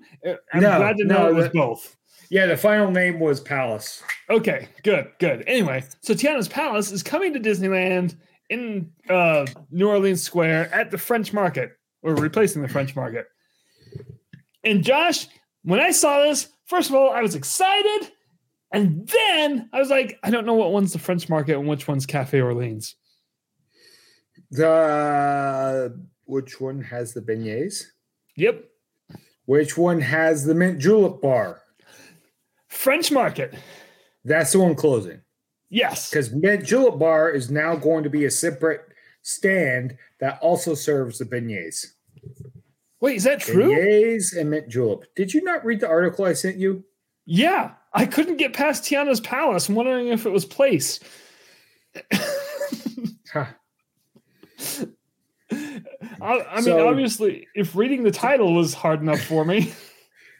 I'm 0.53 0.61
No, 0.61 0.77
glad 0.77 0.97
to 0.97 1.05
know 1.05 1.23
no, 1.23 1.29
it 1.29 1.33
was 1.35 1.45
that- 1.45 1.53
both. 1.53 1.95
Yeah, 2.29 2.47
the 2.47 2.57
final 2.57 2.89
name 2.89 3.19
was 3.19 3.39
Palace. 3.39 4.01
Okay, 4.29 4.67
good, 4.83 5.11
good. 5.19 5.43
Anyway, 5.45 5.83
so 6.01 6.15
Tiana's 6.15 6.47
Palace 6.47 6.91
is 6.91 7.03
coming 7.03 7.31
to 7.33 7.39
Disneyland 7.39 8.15
in 8.49 8.91
uh, 9.07 9.45
New 9.69 9.87
Orleans 9.87 10.23
Square 10.23 10.73
at 10.73 10.89
the 10.89 10.97
French 10.97 11.31
Market, 11.31 11.73
or 12.01 12.15
replacing 12.15 12.63
the 12.63 12.67
French 12.67 12.95
Market. 12.95 13.27
And 14.63 14.83
Josh, 14.83 15.27
when 15.63 15.79
I 15.79 15.91
saw 15.91 16.23
this, 16.23 16.47
first 16.65 16.89
of 16.89 16.95
all, 16.95 17.11
I 17.11 17.21
was 17.21 17.35
excited. 17.35 18.11
And 18.71 19.07
then 19.07 19.69
I 19.71 19.77
was 19.77 19.89
like, 19.91 20.17
I 20.23 20.31
don't 20.31 20.47
know 20.47 20.55
what 20.55 20.71
one's 20.71 20.93
the 20.93 20.99
French 20.99 21.29
Market 21.29 21.57
and 21.59 21.67
which 21.67 21.87
one's 21.87 22.07
Cafe 22.07 22.41
Orleans. 22.41 22.95
The 24.49 25.99
which 26.33 26.59
one 26.59 26.81
has 26.81 27.13
the 27.13 27.21
beignets? 27.21 27.83
Yep, 28.35 28.65
Which 29.45 29.77
one 29.77 30.01
has 30.01 30.43
the 30.43 30.55
mint 30.55 30.79
julep 30.79 31.21
bar? 31.21 31.61
French 32.67 33.11
Market. 33.11 33.53
That's 34.25 34.51
the 34.51 34.59
one 34.59 34.73
closing. 34.73 35.21
Yes. 35.69 36.09
Because 36.09 36.31
mint 36.31 36.65
julep 36.65 36.97
bar 36.97 37.29
is 37.29 37.51
now 37.51 37.75
going 37.75 38.03
to 38.03 38.09
be 38.09 38.25
a 38.25 38.31
separate 38.31 38.81
stand 39.21 39.95
that 40.19 40.39
also 40.41 40.73
serves 40.73 41.19
the 41.19 41.25
beignets. 41.25 41.85
Wait, 42.99 43.17
is 43.17 43.23
that 43.25 43.41
true? 43.41 43.71
Beignets 43.71 44.35
and 44.35 44.49
mint 44.49 44.69
julep. 44.69 45.03
Did 45.15 45.33
you 45.33 45.43
not 45.43 45.63
read 45.63 45.81
the 45.81 45.87
article 45.87 46.25
I 46.25 46.33
sent 46.33 46.57
you? 46.57 46.83
Yeah. 47.25 47.73
I 47.93 48.07
couldn't 48.07 48.37
get 48.37 48.53
past 48.53 48.83
Tiana's 48.83 49.21
Palace. 49.21 49.69
I'm 49.69 49.75
wondering 49.75 50.07
if 50.07 50.25
it 50.25 50.31
was 50.31 50.45
place. 50.45 50.99
Huh. 53.31 53.45
I, 56.21 56.41
I 56.41 56.55
mean, 56.55 56.63
So- 56.63 56.87
obviously, 56.87 57.47
if 57.55 57.75
reading 57.75 58.03
the 58.03 58.11
title 58.11 58.53
was 58.53 58.73
hard 58.73 59.01
enough 59.01 59.21
for 59.21 59.43
me, 59.45 59.73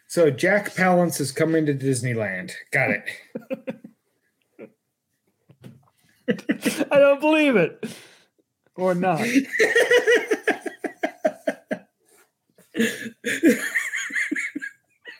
So 0.08 0.29
Jack 0.29 0.75
Palance 0.75 1.19
is 1.19 1.32
coming 1.32 1.65
to 1.65 1.73
Disneyland. 1.73 2.51
Got 2.71 2.91
it. 2.91 3.10
I 6.91 6.99
don't 6.99 7.19
believe 7.19 7.56
it. 7.56 7.84
Or 8.75 8.93
not. 8.93 9.25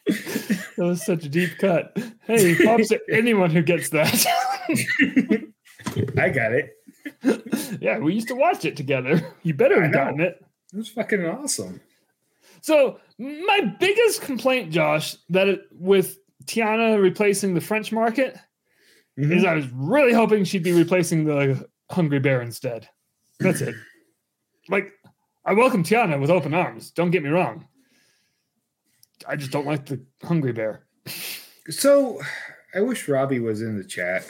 That 0.06 0.86
was 0.86 1.06
such 1.06 1.26
a 1.26 1.30
deep 1.30 1.58
cut. 1.60 1.98
Hey, 2.26 2.56
props 2.56 2.90
to 2.90 3.00
anyone 3.12 3.52
who 3.52 3.62
gets 3.62 3.90
that. 3.90 4.26
I 6.18 6.30
got 6.30 6.54
it. 6.54 6.72
yeah, 7.82 7.98
we 8.00 8.14
used 8.14 8.28
to 8.30 8.36
watch 8.36 8.66
it 8.66 8.76
together. 8.78 9.34
You 9.44 9.54
better 9.54 9.82
have 9.82 9.92
gotten 9.94 10.20
it. 10.22 10.44
It 10.74 10.78
was 10.78 10.90
fucking 10.90 11.26
awesome. 11.26 11.82
So 12.62 13.00
my 13.20 13.76
biggest 13.80 14.22
complaint, 14.22 14.72
Josh, 14.72 15.16
that 15.30 15.48
it, 15.48 15.62
with 15.72 16.18
Tiana 16.46 17.02
replacing 17.02 17.54
the 17.54 17.62
French 17.62 17.92
market 17.92 18.38
Mhm. 19.20 19.36
is 19.36 19.44
I 19.46 19.54
was 19.56 19.68
really 19.74 20.14
hoping 20.14 20.44
she'd 20.44 20.64
be 20.64 20.72
replacing 20.72 21.26
the 21.26 21.68
Hungry 21.92 22.20
Bear 22.20 22.42
instead. 22.42 22.88
That's 23.40 23.62
it. 23.62 23.76
Like, 24.70 24.92
I 25.46 25.54
welcome 25.54 25.84
Tiana 25.84 26.20
with 26.20 26.30
open 26.32 26.54
arms. 26.54 26.90
Don't 26.92 27.12
get 27.12 27.22
me 27.22 27.30
wrong. 27.30 27.68
I 29.28 29.36
just 29.36 29.52
don't 29.52 29.68
like 29.68 29.86
the 29.86 30.02
Hungry 30.24 30.54
Bear. 30.54 30.86
So 31.70 32.20
I 32.76 32.82
wish 32.82 33.08
Robbie 33.08 33.40
was 33.40 33.62
in 33.62 33.78
the 33.78 33.86
chat. 33.86 34.26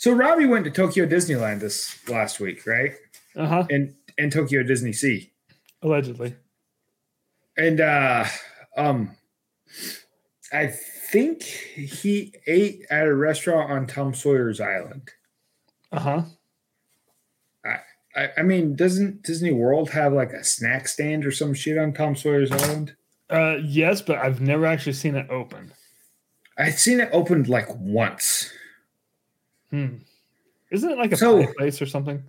So 0.00 0.12
Robbie 0.12 0.46
went 0.46 0.64
to 0.64 0.70
Tokyo 0.70 1.04
Disneyland 1.04 1.60
this 1.60 1.94
last 2.08 2.40
week, 2.40 2.66
right? 2.66 2.92
Uh 3.36 3.46
huh. 3.46 3.66
And 3.68 3.94
and 4.16 4.32
Tokyo 4.32 4.62
Disney 4.62 4.94
Sea. 4.94 5.30
Allegedly. 5.82 6.36
And 7.58 7.82
uh 7.82 8.24
um 8.78 9.14
I 10.54 10.68
think 10.68 11.42
he 11.42 12.34
ate 12.46 12.86
at 12.90 13.06
a 13.06 13.14
restaurant 13.14 13.70
on 13.70 13.86
Tom 13.86 14.14
Sawyer's 14.14 14.58
Island. 14.58 15.10
Uh 15.92 16.00
huh. 16.00 16.22
I, 18.16 18.28
I 18.38 18.42
mean, 18.42 18.76
doesn't 18.76 19.22
Disney 19.22 19.52
World 19.52 19.90
have 19.90 20.14
like 20.14 20.32
a 20.32 20.42
snack 20.42 20.88
stand 20.88 21.26
or 21.26 21.30
some 21.30 21.52
shit 21.52 21.76
on 21.76 21.92
Tom 21.92 22.16
Sawyer's 22.16 22.50
Island? 22.50 22.96
Uh, 23.28 23.56
yes, 23.62 24.00
but 24.00 24.16
I've 24.16 24.40
never 24.40 24.64
actually 24.64 24.94
seen 24.94 25.14
it 25.14 25.28
open. 25.28 25.72
I've 26.56 26.78
seen 26.78 27.00
it 27.00 27.10
opened 27.12 27.48
like 27.48 27.68
once. 27.78 28.50
Hmm. 29.70 29.96
Isn't 30.70 30.90
it 30.90 30.98
like 30.98 31.12
a 31.12 31.16
So- 31.16 31.46
place 31.54 31.80
or 31.82 31.86
something? 31.86 32.22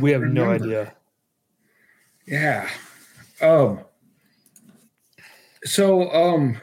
We 0.00 0.10
have 0.12 0.22
no 0.22 0.50
idea. 0.50 0.94
Yeah. 2.26 2.68
Um 3.40 3.80
so 5.64 6.10
um 6.12 6.60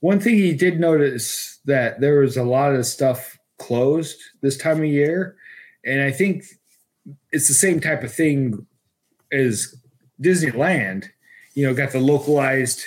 one 0.00 0.20
thing 0.20 0.36
he 0.36 0.54
did 0.54 0.80
notice 0.80 1.58
that 1.66 2.00
there 2.00 2.20
was 2.20 2.36
a 2.38 2.42
lot 2.42 2.74
of 2.74 2.86
stuff 2.86 3.38
closed 3.58 4.18
this 4.40 4.56
time 4.56 4.78
of 4.78 4.84
year 4.86 5.36
and 5.84 6.00
I 6.00 6.10
think 6.10 6.44
it's 7.32 7.48
the 7.48 7.54
same 7.54 7.80
type 7.80 8.02
of 8.02 8.12
thing 8.12 8.66
as 9.32 9.74
Disneyland, 10.20 11.08
you 11.54 11.66
know, 11.66 11.74
got 11.74 11.92
the 11.92 12.00
localized 12.00 12.84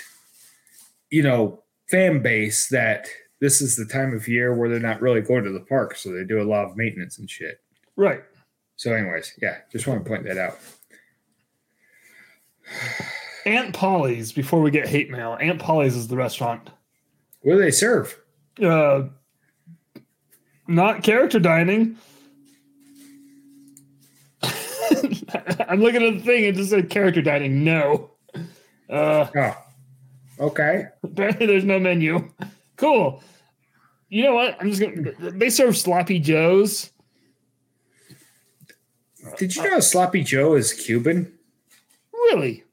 you 1.10 1.22
know, 1.22 1.62
fan 1.90 2.22
base 2.22 2.68
that 2.68 3.08
this 3.40 3.60
is 3.60 3.76
the 3.76 3.84
time 3.84 4.14
of 4.14 4.26
year 4.28 4.54
where 4.54 4.68
they're 4.68 4.80
not 4.80 5.00
really 5.00 5.20
going 5.20 5.44
to 5.44 5.52
the 5.52 5.60
park, 5.60 5.96
so 5.96 6.10
they 6.12 6.24
do 6.24 6.40
a 6.40 6.44
lot 6.44 6.64
of 6.64 6.76
maintenance 6.76 7.18
and 7.18 7.28
shit. 7.28 7.60
Right. 7.96 8.22
So 8.76 8.92
anyways, 8.92 9.34
yeah, 9.40 9.58
just 9.70 9.86
want 9.86 10.02
to 10.02 10.08
point 10.08 10.24
that 10.24 10.38
out. 10.38 10.58
Aunt 13.46 13.74
Polly's, 13.74 14.32
before 14.32 14.60
we 14.62 14.70
get 14.70 14.88
hate 14.88 15.10
mail, 15.10 15.36
Aunt 15.40 15.60
Polly's 15.60 15.94
is 15.96 16.08
the 16.08 16.16
restaurant. 16.16 16.70
What 17.42 17.54
do 17.54 17.60
they 17.60 17.70
serve? 17.70 18.18
Uh, 18.62 19.04
not 20.66 21.02
character 21.02 21.38
dining. 21.38 21.96
I'm 25.68 25.80
looking 25.80 26.02
at 26.02 26.14
the 26.14 26.20
thing, 26.24 26.44
it 26.44 26.54
just 26.54 26.70
said 26.70 26.88
character 26.88 27.20
dining. 27.20 27.62
No. 27.64 28.10
Uh, 28.88 29.26
Oh, 29.34 29.56
okay. 30.40 30.86
apparently 31.02 31.46
there's 31.46 31.64
no 31.64 31.78
menu. 31.78 32.30
Cool. 32.76 33.22
You 34.08 34.24
know 34.24 34.34
what? 34.34 34.56
I'm 34.60 34.68
just 34.68 34.80
gonna. 34.82 35.12
They 35.30 35.48
serve 35.48 35.76
sloppy 35.76 36.18
joes. 36.18 36.90
Did 39.38 39.54
you 39.56 39.68
know 39.68 39.80
Sloppy 39.80 40.22
Joe 40.22 40.54
is 40.54 40.72
Cuban? 40.72 41.32
Really? 42.12 42.64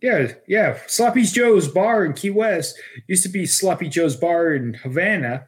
Yeah, 0.00 0.32
yeah. 0.46 0.78
Sloppy 0.86 1.22
Joe's 1.22 1.68
bar 1.68 2.04
in 2.04 2.12
Key 2.12 2.30
West 2.30 2.78
used 3.06 3.22
to 3.24 3.28
be 3.28 3.46
Sloppy 3.46 3.88
Joe's 3.88 4.16
bar 4.16 4.54
in 4.54 4.74
Havana 4.74 5.46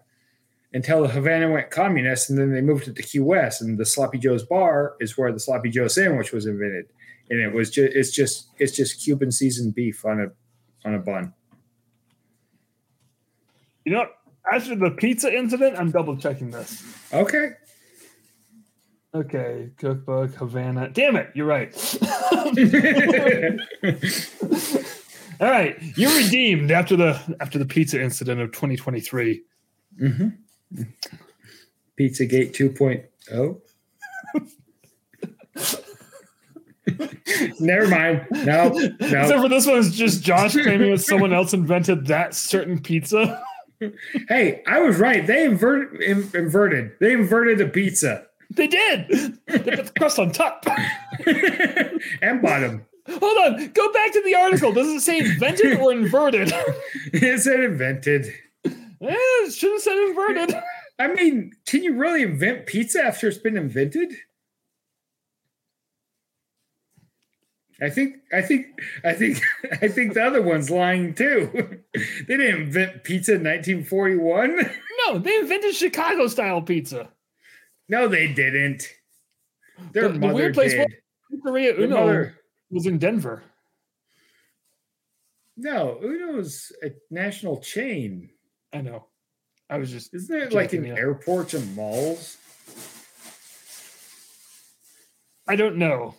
until 0.72 1.06
Havana 1.06 1.50
went 1.50 1.70
communist, 1.70 2.28
and 2.28 2.38
then 2.38 2.52
they 2.52 2.60
moved 2.60 2.88
it 2.88 2.96
to 2.96 3.02
Key 3.02 3.20
West. 3.20 3.62
And 3.62 3.78
the 3.78 3.86
Sloppy 3.86 4.18
Joe's 4.18 4.42
bar 4.42 4.96
is 5.00 5.16
where 5.16 5.32
the 5.32 5.40
Sloppy 5.40 5.70
Joe 5.70 5.88
sandwich 5.88 6.32
was 6.32 6.46
invented, 6.46 6.86
and 7.30 7.40
it 7.40 7.52
was 7.52 7.70
just 7.70 7.94
it's 7.94 8.10
just 8.10 8.48
it's 8.58 8.72
just 8.72 9.02
Cuban 9.02 9.30
seasoned 9.30 9.74
beef 9.74 10.04
on 10.04 10.20
a 10.20 10.30
on 10.86 10.94
a 10.94 10.98
bun. 10.98 11.32
You 13.88 13.94
know, 13.94 14.00
what? 14.00 14.18
after 14.52 14.76
the 14.76 14.90
pizza 14.90 15.34
incident, 15.34 15.78
I'm 15.78 15.90
double 15.90 16.14
checking 16.14 16.50
this. 16.50 16.84
Okay. 17.10 17.52
Okay, 19.14 19.70
cookbook, 19.78 20.34
Havana. 20.34 20.90
Damn 20.90 21.16
it, 21.16 21.30
you're 21.34 21.46
right. 21.46 21.72
All 25.40 25.48
right, 25.50 25.78
you're 25.96 26.14
redeemed 26.14 26.70
after 26.70 26.96
the 26.96 27.18
after 27.40 27.58
the 27.58 27.64
pizza 27.64 27.98
incident 27.98 28.42
of 28.42 28.52
2023. 28.52 29.40
hmm 29.98 30.28
Pizzagate 31.98 32.52
2.0. 32.52 33.60
Never 37.60 37.88
mind. 37.88 38.26
No, 38.32 38.78
Except 39.00 39.30
no. 39.30 39.42
for 39.42 39.48
this 39.48 39.66
one 39.66 39.78
is 39.78 39.96
just 39.96 40.22
Josh 40.22 40.52
claiming 40.52 40.90
that 40.90 41.00
someone 41.00 41.32
else 41.38 41.54
invented 41.54 42.06
that 42.08 42.34
certain 42.34 42.78
pizza. 42.82 43.42
Hey, 44.28 44.62
I 44.66 44.80
was 44.80 44.98
right. 44.98 45.26
They 45.26 45.44
inverted. 45.44 46.00
in- 46.02 46.30
inverted. 46.34 46.92
They 47.00 47.12
inverted 47.12 47.58
the 47.58 47.66
pizza 47.68 48.26
They 48.50 48.66
did. 48.66 49.08
They 49.46 49.58
put 49.58 49.86
the 49.86 49.92
crust 49.98 50.18
on 50.18 50.32
top. 50.32 50.64
and 52.22 52.42
bottom. 52.42 52.84
Hold 53.08 53.38
on, 53.38 53.68
go 53.72 53.92
back 53.92 54.12
to 54.12 54.22
the 54.22 54.34
article. 54.34 54.72
Does 54.72 54.88
it 54.88 55.00
say 55.00 55.18
invented 55.20 55.78
or 55.80 55.92
inverted? 55.92 56.52
It 57.12 57.40
said 57.40 57.60
invented. 57.60 58.26
Eh, 58.66 58.70
it 59.00 59.52
should 59.54 59.72
have 59.72 59.80
said 59.80 59.96
inverted. 59.96 60.54
I 60.98 61.08
mean, 61.08 61.52
can 61.66 61.82
you 61.84 61.94
really 61.94 62.22
invent 62.22 62.66
pizza 62.66 63.02
after 63.02 63.28
it's 63.28 63.38
been 63.38 63.56
invented? 63.56 64.12
I 67.80 67.90
think, 67.90 68.16
I 68.32 68.42
think, 68.42 68.66
I 69.04 69.12
think, 69.12 69.40
I 69.82 69.88
think 69.88 70.14
the 70.14 70.22
other 70.24 70.42
one's 70.42 70.68
lying 70.70 71.14
too. 71.14 71.48
they 71.94 72.36
didn't 72.36 72.62
invent 72.62 73.04
pizza 73.04 73.34
in 73.34 73.44
1941. 73.44 74.70
No, 75.06 75.16
they 75.18 75.36
invented 75.38 75.74
Chicago 75.76 76.26
style 76.26 76.60
pizza. 76.60 77.08
No, 77.88 78.08
they 78.08 78.26
didn't. 78.32 78.92
Their 79.92 80.08
The- 80.08 80.14
the 80.14 80.18
mother 80.18 80.34
weird 80.34 80.54
place 80.54 80.72
did. 80.72 80.88
Pizzeria 81.32 81.76
Their 81.76 81.84
Uno 81.84 81.96
mother- 82.06 82.38
was 82.70 82.84
in 82.86 82.98
Denver. 82.98 83.42
no, 85.56 85.98
Uno's 86.02 86.72
a 86.82 86.90
national 87.10 87.60
chain. 87.60 88.28
I 88.72 88.80
know. 88.80 89.06
I 89.70 89.78
was 89.78 89.90
just 89.92 90.12
Isn't 90.14 90.34
it 90.36 90.52
like 90.52 90.74
in 90.74 90.84
airports 90.84 91.54
and 91.54 91.74
malls? 91.76 92.36
I 95.46 95.54
don't 95.56 95.76
know. 95.76 96.16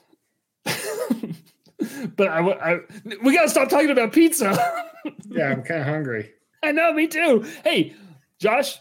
but 2.16 2.28
I, 2.28 2.40
I 2.40 2.80
we 3.24 3.34
gotta 3.36 3.50
stop 3.50 3.70
talking 3.70 3.90
about 3.90 4.14
pizza. 4.14 4.86
Yeah, 5.30 5.52
I'm 5.52 5.64
kind 5.64 5.80
of 5.80 5.88
hungry. 5.88 6.30
I 6.64 6.74
know, 6.74 6.92
me 6.92 7.08
too. 7.08 7.46
Hey, 7.64 7.96
Josh, 8.38 8.78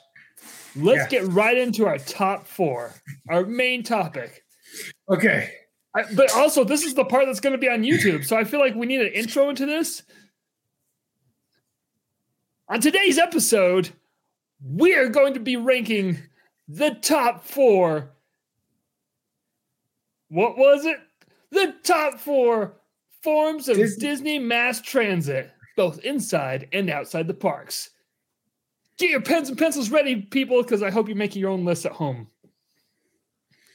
let's 0.75 1.13
Yeah. 1.13 1.21
get 1.21 1.29
right 1.29 1.57
into 1.57 1.87
our 1.87 1.97
top 1.99 2.47
four, 2.49 2.93
our 3.29 3.47
main 3.47 3.85
topic. 3.85 4.43
Okay. 5.09 5.53
I, 5.95 6.05
but 6.15 6.35
also, 6.35 6.65
this 6.65 6.85
is 6.85 6.95
the 6.95 7.05
part 7.05 7.27
that's 7.27 7.39
going 7.39 7.53
to 7.53 7.59
be 7.59 7.69
on 7.69 7.83
YouTube, 7.85 8.25
so 8.25 8.37
I 8.37 8.43
feel 8.45 8.59
like 8.59 8.75
we 8.75 8.87
need 8.87 9.01
an 9.01 9.13
intro 9.13 9.49
into 9.49 9.65
this. 9.65 10.03
On 12.69 12.81
today's 12.81 13.17
episode, 13.17 13.91
we 14.63 14.95
are 14.97 15.09
going 15.09 15.35
to 15.35 15.41
be 15.41 15.57
ranking 15.57 16.19
the 16.67 16.91
top 17.01 17.45
four. 17.45 18.11
What 20.29 20.59
was 20.59 20.85
it? 20.85 20.99
The 21.51 21.75
top 21.83 22.19
four 22.21 22.75
forms 23.23 23.69
of 23.69 23.77
Dis- 23.77 23.97
Disney 23.97 24.39
mass 24.39 24.81
transit, 24.81 25.51
both 25.77 25.99
inside 26.01 26.69
and 26.73 26.91
outside 26.91 27.27
the 27.27 27.35
parks. 27.35 27.91
Get 28.99 29.11
your 29.11 29.21
pens 29.23 29.49
and 29.49 29.57
pencils 29.57 29.91
ready, 29.91 30.17
people, 30.23 30.63
because 30.63 30.83
I 30.83 30.91
hope 30.91 31.09
you're 31.09 31.17
making 31.17 31.41
your 31.41 31.51
own 31.51 31.65
list 31.65 31.87
at 31.87 31.93
home. 31.93 32.27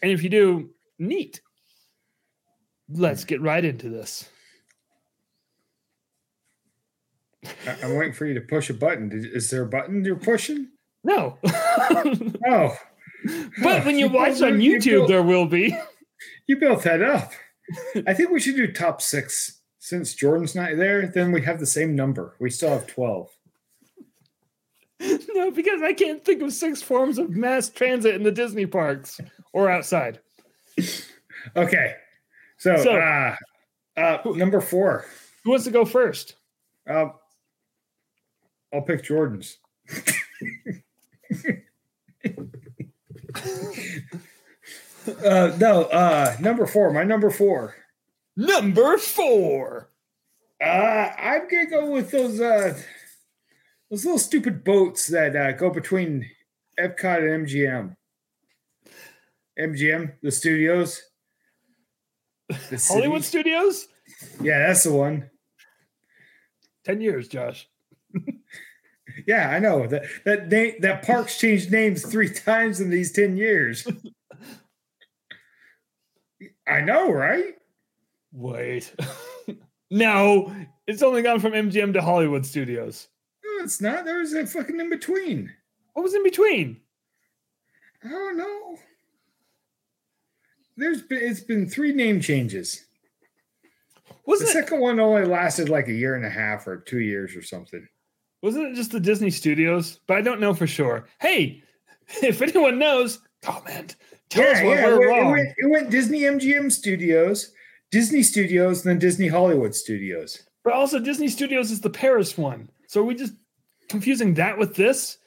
And 0.02 0.12
if 0.12 0.22
you 0.22 0.30
do, 0.30 0.70
neat. 1.00 1.42
Let's 2.90 3.24
get 3.24 3.42
right 3.42 3.64
into 3.64 3.90
this. 3.90 4.28
I- 7.68 7.78
I'm 7.84 7.96
waiting 7.96 8.14
for 8.14 8.26
you 8.26 8.34
to 8.36 8.42
push 8.42 8.70
a 8.70 8.74
button. 8.74 9.10
Is 9.14 9.50
there 9.50 9.64
a 9.64 9.68
button 9.68 10.04
you're 10.06 10.16
pushing? 10.16 10.70
No. 11.04 11.38
Oh, 12.46 12.76
but 13.62 13.86
when 13.86 13.98
you 13.98 14.10
watch 14.10 14.42
on 14.42 14.60
You 14.62 14.78
YouTube, 14.78 15.08
there 15.08 15.24
will 15.24 15.46
be. 15.46 15.76
You 16.48 16.58
built 16.58 16.84
that 16.84 17.02
up. 17.02 17.32
I 18.08 18.14
think 18.14 18.30
we 18.32 18.40
should 18.40 18.56
do 18.56 18.72
top 18.72 19.02
six. 19.02 19.60
Since 19.80 20.14
Jordan's 20.16 20.56
not 20.56 20.78
there, 20.78 21.08
then 21.08 21.32
we 21.34 21.42
have 21.42 21.60
the 21.60 21.66
same 21.66 21.94
number. 21.96 22.36
We 22.40 22.50
still 22.50 22.70
have 22.70 22.88
12. 22.88 23.30
No, 25.34 25.52
because 25.52 25.82
I 25.82 25.92
can't 25.92 26.24
think 26.24 26.42
of 26.42 26.54
six 26.54 26.82
forms 26.82 27.18
of 27.18 27.30
mass 27.32 27.68
transit 27.68 28.16
in 28.16 28.24
the 28.24 28.32
Disney 28.32 28.66
parks 28.66 29.20
or 29.52 29.70
outside. 29.70 30.20
Okay. 31.58 31.96
So, 32.58 32.78
So- 32.78 32.96
uh, 32.96 33.36
uh, 33.98 34.18
number 34.36 34.62
four. 34.62 35.06
Who 35.44 35.50
wants 35.52 35.66
to 35.66 35.72
go 35.72 35.84
first? 35.84 36.36
Um, 36.88 37.12
I'll 38.74 38.82
pick 38.82 39.04
Jordan's. 39.04 39.58
Uh, 45.08 45.56
no, 45.60 45.84
uh, 45.84 46.36
number 46.40 46.66
four. 46.66 46.92
My 46.92 47.04
number 47.04 47.30
four. 47.30 47.76
Number 48.36 48.98
four. 48.98 49.90
Uh, 50.62 51.12
I'm 51.18 51.48
gonna 51.50 51.70
go 51.70 51.92
with 51.92 52.12
those 52.12 52.40
uh, 52.40 52.80
those 53.90 54.06
little 54.06 54.20
stupid 54.20 54.64
boats 54.64 55.08
that 55.08 55.36
uh, 55.36 55.52
go 55.54 55.70
between 55.70 56.30
Epcot 56.80 57.34
and 57.34 57.48
MGM. 57.48 57.96
MGM, 59.60 60.14
the 60.22 60.32
studios. 60.32 61.02
The 62.48 62.84
Hollywood. 62.88 63.24
Studios? 63.24 63.88
Yeah, 64.42 64.60
that's 64.60 64.84
the 64.84 64.94
one. 64.94 65.30
10 66.86 67.02
years, 67.02 67.28
Josh. 67.28 67.68
Yeah, 69.28 69.50
I 69.50 69.60
know 69.60 69.88
that 69.88 70.04
that 70.26 70.50
na- 70.50 70.80
that 70.80 71.06
park's 71.06 71.38
changed 71.38 71.72
names 71.72 72.04
three 72.04 72.30
times 72.34 72.80
in 72.80 72.90
these 72.90 73.12
ten 73.12 73.38
years. 73.38 73.88
I 76.68 76.82
know, 76.82 77.12
right? 77.12 77.56
Wait. 78.32 78.94
no, 79.92 80.54
it's 80.88 81.04
only 81.04 81.22
gone 81.22 81.40
from 81.40 81.54
MGM 81.54 81.94
to 81.94 82.02
Hollywood 82.02 82.46
Studios. 82.46 83.08
No, 83.44 83.64
it's 83.64 83.82
not. 83.82 84.06
There 84.06 84.20
was 84.20 84.34
a 84.34 84.46
fucking 84.46 84.80
in 84.80 84.90
between. 84.90 85.52
What 85.94 86.04
was 86.04 86.14
in 86.14 86.24
between? 86.24 86.82
I 88.04 88.10
don't 88.10 88.38
know. 88.38 88.78
There's 90.76 91.04
been 91.04 91.20
it's 91.22 91.42
been 91.42 91.70
three 91.70 91.94
name 91.94 92.20
changes. 92.20 92.86
Wasn't 94.26 94.50
it, 94.50 94.54
second 94.54 94.80
one 94.80 95.00
only 95.00 95.26
lasted 95.26 95.70
like 95.70 95.88
a 95.88 95.94
year 95.94 96.16
and 96.16 96.26
a 96.26 96.30
half 96.30 96.68
or 96.68 96.78
two 96.78 97.00
years 97.00 97.36
or 97.36 97.42
something. 97.42 97.88
wasn't 98.42 98.72
it 98.72 98.76
just 98.76 98.92
the 98.92 99.00
Disney 99.00 99.30
Studios? 99.30 100.00
But 100.08 100.18
I 100.18 100.22
don't 100.22 100.40
know 100.40 100.54
for 100.54 100.68
sure. 100.68 101.08
Hey, 101.20 101.62
if 102.24 102.42
anyone 102.42 102.80
knows, 102.80 103.20
comment. 103.44 103.96
Tell 104.30 104.44
us 104.50 104.62
what 104.64 104.80
it 104.80 104.98
went, 104.98 105.06
wrong. 105.06 105.28
It 105.28 105.32
went, 105.32 105.50
it 105.58 105.70
went 105.70 105.90
Disney 105.92 106.22
MGM 106.22 106.72
Studios, 106.72 107.52
Disney 107.92 108.24
Studios, 108.24 108.84
and 108.84 108.90
then 108.92 109.00
Disney 109.00 109.28
Hollywood 109.28 109.76
Studios. 109.76 110.44
But 110.64 110.74
also, 110.74 110.98
Disney 111.00 111.28
Studios 111.28 111.70
is 111.72 111.82
the 111.82 111.90
Paris 111.90 112.38
one. 112.38 112.70
So 112.88 113.02
are 113.02 113.06
we 113.06 113.16
just 113.16 113.34
confusing 113.90 114.34
that 114.36 114.58
with 114.58 114.76
this? 114.76 115.18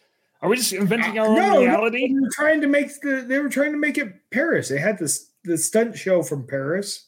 Are 0.43 0.49
we 0.49 0.57
just 0.57 0.73
inventing 0.73 1.19
our 1.19 1.27
Uh, 1.27 1.31
own 1.31 1.37
no, 1.37 1.53
no, 1.55 1.61
reality? 1.61 2.09
they 2.09 2.15
were 2.15 2.29
trying 2.33 2.61
to 2.61 2.67
make 2.67 2.89
the 3.01 3.25
they 3.27 3.39
were 3.39 3.49
trying 3.49 3.73
to 3.73 3.79
make 3.79 3.97
it 3.99 4.13
Paris. 4.31 4.69
They 4.69 4.79
had 4.79 4.99
this 4.99 5.31
the 5.45 5.57
stunt 5.59 5.97
show 5.97 6.23
from 6.23 6.47
Paris. 6.47 7.07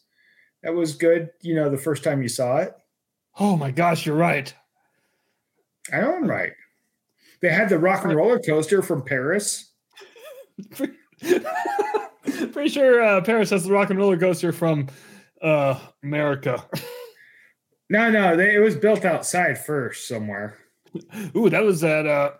That 0.63 0.73
was 0.73 0.95
good, 0.95 1.29
you 1.41 1.55
know, 1.55 1.69
the 1.69 1.77
first 1.77 2.03
time 2.03 2.21
you 2.21 2.27
saw 2.29 2.57
it. 2.57 2.73
Oh 3.39 3.55
my 3.55 3.71
gosh, 3.71 4.05
you're 4.05 4.15
right. 4.15 4.53
I 5.91 6.01
know 6.01 6.15
I'm 6.15 6.27
right. 6.29 6.51
They 7.41 7.49
had 7.49 7.69
the 7.69 7.79
rock 7.79 8.03
and 8.03 8.13
roller 8.15 8.39
coaster 8.39 8.81
from 8.81 9.01
Paris. 9.03 9.71
Pretty 12.51 12.69
sure 12.69 13.01
uh, 13.01 13.21
Paris 13.21 13.49
has 13.49 13.63
the 13.63 13.71
rock 13.71 13.89
and 13.89 13.99
roller 13.99 14.17
coaster 14.17 14.51
from 14.51 14.87
uh, 15.41 15.79
America. 16.03 16.63
No, 17.91 18.11
no, 18.11 18.37
they, 18.37 18.53
it 18.53 18.59
was 18.59 18.75
built 18.75 19.03
outside 19.03 19.57
first 19.57 20.07
somewhere. 20.07 20.59
Ooh, 21.35 21.49
that 21.49 21.63
was 21.63 21.83
at 21.83 22.05
uh, 22.05 22.33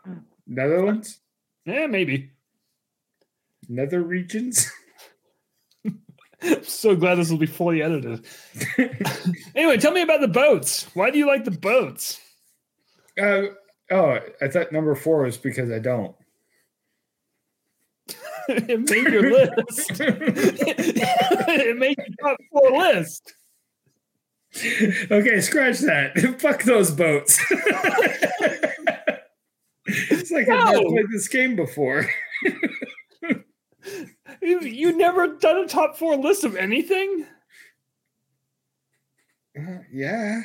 Netherlands, 0.46 1.22
yeah, 1.66 1.88
maybe. 1.88 2.30
nether 3.68 4.04
regions. 4.04 4.72
I'm 6.44 6.64
so 6.64 6.96
glad 6.96 7.16
this 7.16 7.32
will 7.32 7.40
be 7.40 7.48
fully 7.48 7.82
edited. 7.82 8.24
anyway, 9.56 9.78
tell 9.78 9.92
me 9.92 10.04
about 10.04 10.22
the 10.22 10.28
boats. 10.28 10.86
Why 10.94 11.10
do 11.10 11.18
you 11.18 11.26
like 11.26 11.46
the 11.46 11.52
boats? 11.52 12.22
uh, 13.20 13.42
oh, 13.90 14.20
I 14.40 14.48
thought 14.50 14.72
number 14.72 14.94
four 14.94 15.24
was 15.24 15.38
because 15.40 15.72
I 15.72 15.80
don't. 15.80 16.16
it 18.68 18.90
made 18.90 19.14
your 19.14 19.32
list. 19.32 19.92
it 20.02 21.78
made 21.78 21.96
your 22.00 22.08
top 22.20 22.38
four 22.52 22.72
list. 22.80 23.34
okay, 25.12 25.40
scratch 25.40 25.78
that. 25.82 26.18
Fuck 26.40 26.64
those 26.64 26.90
boats. 26.90 27.40
it's 29.86 30.32
like 30.32 30.50
I've 30.50 30.74
never 30.74 30.84
played 30.84 31.12
this 31.12 31.28
game 31.28 31.56
before. 31.56 32.10
You, 34.42 34.62
you 34.62 34.98
never 34.98 35.36
done 35.36 35.58
a 35.58 35.68
top 35.68 35.96
four 35.96 36.16
list 36.16 36.44
of 36.44 36.56
anything? 36.56 37.28
Uh, 39.56 39.80
yeah. 39.92 40.42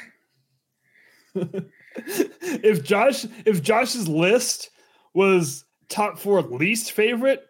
if 1.35 2.85
Josh 2.85 3.25
if 3.47 3.63
Josh's 3.63 4.09
list 4.09 4.71
was 5.15 5.65
top 5.89 6.19
four 6.19 6.43
least 6.43 6.93
favorite 6.93 7.49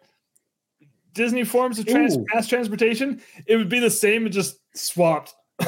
Disney 1.15 1.45
forms 1.45 1.79
of 1.79 1.87
trans- 1.87 2.17
mass 2.33 2.47
transportation, 2.47 3.21
it 3.47 3.55
would 3.55 3.69
be 3.69 3.79
the 3.79 3.89
same 3.89 4.25
and 4.25 4.33
just 4.33 4.59
swapped. 4.75 5.33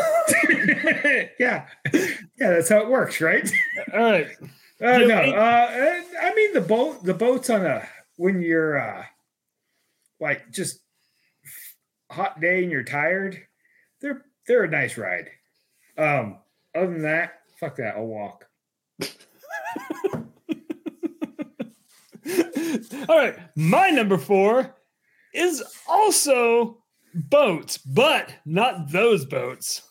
yeah. 1.39 1.65
Yeah, 1.91 2.07
that's 2.37 2.69
how 2.69 2.81
it 2.81 2.89
works, 2.89 3.19
right? 3.19 3.49
All 3.93 3.99
right. 3.99 4.27
Uh, 4.79 4.99
no, 4.99 5.15
uh, 5.15 6.01
I 6.21 6.35
mean 6.35 6.53
the 6.53 6.61
boat. 6.61 7.03
The 7.03 7.15
boats 7.15 7.49
on 7.49 7.65
a 7.65 7.89
when 8.17 8.43
you're 8.43 8.77
uh, 8.77 9.03
like 10.19 10.51
just 10.51 10.81
hot 12.11 12.39
day 12.39 12.61
and 12.61 12.71
you're 12.71 12.83
tired. 12.83 13.41
They're 14.01 14.23
they're 14.45 14.65
a 14.65 14.69
nice 14.69 14.95
ride. 14.95 15.31
Um, 15.97 16.37
other 16.75 16.91
than 16.91 17.01
that, 17.01 17.39
fuck 17.59 17.77
that. 17.77 17.95
I'll 17.95 18.05
walk. 18.05 18.45
All 23.09 23.17
right. 23.17 23.35
My 23.55 23.89
number 23.89 24.19
four 24.19 24.75
is 25.33 25.63
also 25.87 26.77
boats, 27.13 27.77
but 27.77 28.33
not 28.45 28.91
those 28.91 29.25
boats. 29.25 29.81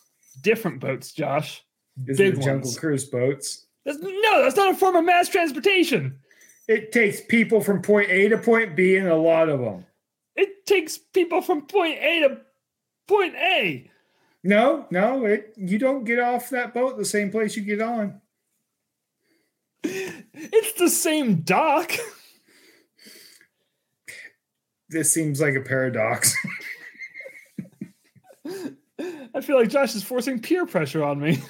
Different 0.41 0.79
boats, 0.79 1.11
Josh. 1.11 1.63
Is 2.05 2.17
Big 2.17 2.41
Jungle. 2.41 2.71
Cruise 2.75 3.05
boats? 3.05 3.65
That's, 3.85 3.99
no, 3.99 4.43
that's 4.43 4.55
not 4.55 4.73
a 4.73 4.75
form 4.75 4.95
of 4.95 5.05
mass 5.05 5.29
transportation. 5.29 6.19
It 6.67 6.91
takes 6.91 7.21
people 7.21 7.61
from 7.61 7.81
point 7.81 8.09
A 8.09 8.27
to 8.29 8.37
point 8.37 8.75
B, 8.75 8.97
and 8.97 9.07
a 9.07 9.15
lot 9.15 9.49
of 9.49 9.59
them. 9.59 9.85
It 10.35 10.65
takes 10.65 10.97
people 10.97 11.41
from 11.41 11.65
point 11.65 11.97
A 11.99 12.27
to 12.27 12.37
point 13.07 13.35
A. 13.35 13.89
No, 14.43 14.85
no, 14.91 15.25
it 15.25 15.53
you 15.57 15.79
don't 15.79 16.03
get 16.03 16.19
off 16.19 16.49
that 16.51 16.73
boat 16.73 16.97
the 16.97 17.05
same 17.05 17.31
place 17.31 17.55
you 17.55 17.63
get 17.63 17.81
on. 17.81 18.21
It's 19.83 20.73
the 20.73 20.89
same 20.89 21.41
dock. 21.41 21.91
This 24.89 25.11
seems 25.11 25.41
like 25.41 25.55
a 25.55 25.61
paradox. 25.61 26.35
I 29.35 29.41
feel 29.41 29.57
like 29.59 29.69
Josh 29.69 29.93
is 29.95 30.03
forcing 30.03 30.39
peer 30.39 30.65
pressure 30.65 31.03
on 31.03 31.19
me. 31.19 31.41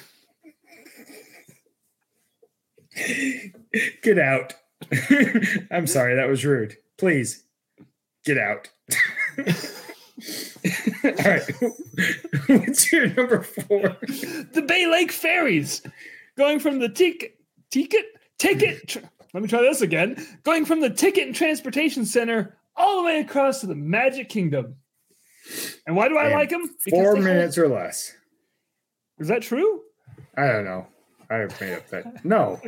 get 4.02 4.18
out. 4.18 4.54
I'm 5.70 5.86
sorry, 5.86 6.16
that 6.16 6.28
was 6.28 6.44
rude. 6.44 6.76
Please 6.98 7.44
get 8.24 8.38
out. 8.38 8.68
All 11.04 11.12
right. 11.24 11.42
What's 12.48 12.92
your 12.92 13.06
number 13.14 13.42
four? 13.42 13.96
the 14.00 14.64
Bay 14.66 14.86
Lake 14.86 15.12
ferries 15.12 15.82
going 16.36 16.58
from 16.58 16.80
the 16.80 16.88
ticket 16.88 17.36
ticket 17.70 18.06
ticket 18.38 18.88
tr- 18.88 18.98
let 19.34 19.42
me 19.42 19.48
try 19.48 19.60
this 19.60 19.82
again 19.82 20.16
going 20.42 20.64
from 20.64 20.80
the 20.80 20.88
ticket 20.90 21.26
and 21.26 21.36
transportation 21.36 22.06
center 22.06 22.56
all 22.78 22.96
the 22.98 23.02
way 23.06 23.20
across 23.20 23.60
to 23.60 23.66
the 23.66 23.74
magic 23.74 24.28
kingdom 24.28 24.76
and 25.86 25.96
why 25.96 26.08
do 26.08 26.16
i 26.16 26.24
And 26.26 26.34
like 26.34 26.50
them 26.50 26.68
Four 26.90 27.16
minutes 27.16 27.58
or 27.58 27.68
less. 27.68 28.12
is 29.18 29.28
that 29.28 29.42
true 29.42 29.82
I 30.36 30.46
don't 30.46 30.64
know. 30.64 30.86
I 31.30 31.46
made 31.60 31.72
up 31.74 31.88
that. 31.88 32.24
No, 32.24 32.60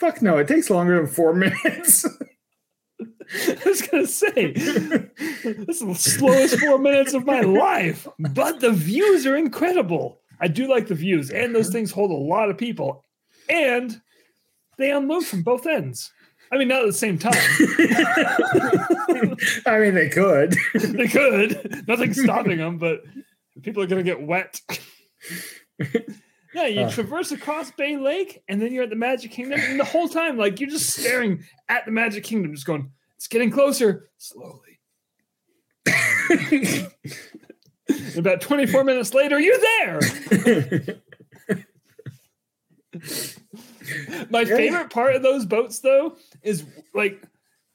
fuck 0.00 0.22
no. 0.22 0.38
It 0.38 0.48
takes 0.48 0.70
longer 0.70 0.96
than 0.96 1.06
four 1.06 1.34
minutes. 1.44 2.06
i 3.00 3.56
was 3.66 3.82
gonna 3.82 4.06
say 4.06 4.52
this 4.52 5.80
is 5.82 5.86
the 5.86 5.94
slowest 5.94 6.58
four 6.58 6.78
minutes 6.78 7.12
of 7.14 7.26
my 7.26 7.40
life 7.40 8.08
but 8.18 8.58
the 8.60 8.72
views 8.72 9.26
are 9.26 9.36
incredible 9.36 10.20
i 10.40 10.48
do 10.48 10.66
like 10.66 10.86
the 10.88 10.94
views 10.94 11.30
and 11.30 11.54
those 11.54 11.68
things 11.68 11.90
hold 11.92 12.10
a 12.10 12.14
lot 12.14 12.48
of 12.50 12.56
people 12.58 13.04
and 13.50 14.00
they 14.78 14.90
unload 14.90 15.24
from 15.26 15.42
both 15.42 15.66
ends 15.66 16.10
i 16.52 16.56
mean 16.58 16.68
not 16.68 16.80
at 16.82 16.86
the 16.86 16.92
same 16.92 17.18
time 17.18 17.32
I 19.66 19.78
mean, 19.80 19.94
they 19.94 20.08
could. 20.08 20.56
they 20.74 21.08
could. 21.08 21.84
Nothing's 21.88 22.22
stopping 22.22 22.58
them, 22.58 22.78
but 22.78 23.02
people 23.62 23.82
are 23.82 23.86
going 23.86 24.04
to 24.04 24.08
get 24.10 24.22
wet. 24.22 24.60
yeah, 26.54 26.66
you 26.66 26.82
Uh. 26.82 26.90
traverse 26.90 27.32
across 27.32 27.70
Bay 27.72 27.96
Lake, 27.96 28.42
and 28.48 28.60
then 28.62 28.72
you're 28.72 28.84
at 28.84 28.90
the 28.90 28.96
Magic 28.96 29.30
Kingdom, 29.32 29.60
and 29.60 29.78
the 29.80 29.84
whole 29.84 30.08
time, 30.08 30.36
like 30.38 30.60
you're 30.60 30.70
just 30.70 30.90
staring 30.90 31.42
at 31.68 31.84
the 31.84 31.90
Magic 31.92 32.24
Kingdom, 32.24 32.54
just 32.54 32.66
going, 32.66 32.90
"It's 33.16 33.26
getting 33.28 33.50
closer, 33.50 34.08
slowly." 34.18 34.78
About 38.16 38.40
24 38.40 38.84
minutes 38.84 39.14
later, 39.14 39.38
you're 39.40 39.58
there. 39.58 40.00
My 44.30 44.44
favorite 44.44 44.90
part 44.90 45.14
of 45.16 45.22
those 45.22 45.46
boats, 45.46 45.80
though, 45.80 46.16
is 46.42 46.64
like 46.94 47.22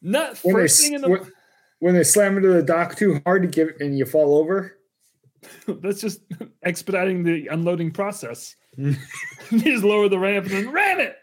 not 0.01 0.37
when, 0.39 0.55
they, 0.55 0.61
first 0.63 0.79
s- 0.79 0.83
thing 0.83 0.93
in 0.93 1.01
the. 1.01 1.09
when, 1.09 1.31
when 1.79 1.93
they 1.93 2.03
slam 2.03 2.37
into 2.37 2.49
the 2.49 2.63
dock 2.63 2.95
too 2.95 3.21
hard 3.25 3.41
to 3.43 3.47
give 3.47 3.69
and 3.79 3.97
you 3.97 4.05
fall 4.05 4.37
over. 4.37 4.77
That's 5.67 5.99
just 5.99 6.21
expediting 6.63 7.23
the 7.23 7.47
unloading 7.47 7.91
process. 7.91 8.55
Mm. 8.77 8.97
you 9.51 9.59
just 9.59 9.83
lower 9.83 10.07
the 10.07 10.19
ramp 10.19 10.45
and 10.45 10.55
then 10.55 10.71
ram 10.71 10.99
it. 10.99 11.17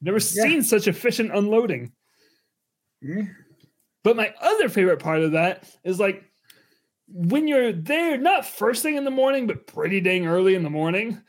Never 0.00 0.20
seen 0.20 0.62
such 0.62 0.88
efficient 0.88 1.34
unloading. 1.34 1.92
Yeah. 3.00 3.24
But 4.04 4.16
my 4.16 4.34
other 4.40 4.68
favorite 4.68 4.98
part 4.98 5.20
of 5.20 5.32
that 5.32 5.64
is 5.84 6.00
like 6.00 6.24
when 7.08 7.46
you're 7.46 7.72
there, 7.72 8.16
not 8.18 8.46
first 8.46 8.82
thing 8.82 8.96
in 8.96 9.04
the 9.04 9.10
morning, 9.10 9.46
but 9.46 9.66
pretty 9.66 10.00
dang 10.00 10.26
early 10.26 10.54
in 10.54 10.62
the 10.62 10.70
morning, 10.70 11.20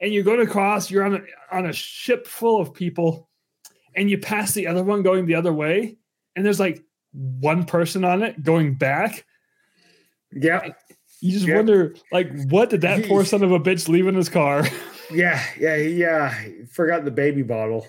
and 0.00 0.12
you're 0.12 0.24
going 0.24 0.40
across, 0.40 0.90
you're 0.90 1.04
on 1.04 1.14
a, 1.14 1.20
on 1.56 1.66
a 1.66 1.72
ship 1.72 2.26
full 2.26 2.60
of 2.60 2.74
people, 2.74 3.28
and 3.96 4.08
you 4.10 4.18
pass 4.18 4.52
the 4.52 4.66
other 4.66 4.84
one 4.84 5.02
going 5.02 5.26
the 5.26 5.34
other 5.34 5.52
way, 5.52 5.96
and 6.36 6.44
there's 6.46 6.60
like 6.60 6.84
one 7.12 7.64
person 7.64 8.04
on 8.04 8.22
it 8.22 8.42
going 8.42 8.74
back. 8.74 9.24
Yeah. 10.32 10.68
You 11.20 11.32
just 11.32 11.46
Yeah. 11.46 11.56
wonder, 11.56 11.94
like, 12.12 12.30
what 12.48 12.68
did 12.70 12.82
that 12.82 13.06
poor 13.06 13.24
son 13.24 13.42
of 13.42 13.50
a 13.52 13.58
bitch 13.58 13.88
leave 13.88 14.06
in 14.06 14.14
his 14.14 14.28
car? 14.28 14.64
Yeah. 15.08 15.40
Yeah. 15.56 15.76
Yeah. 15.76 16.34
Forgot 16.72 17.04
the 17.04 17.12
baby 17.12 17.42
bottle. 17.42 17.86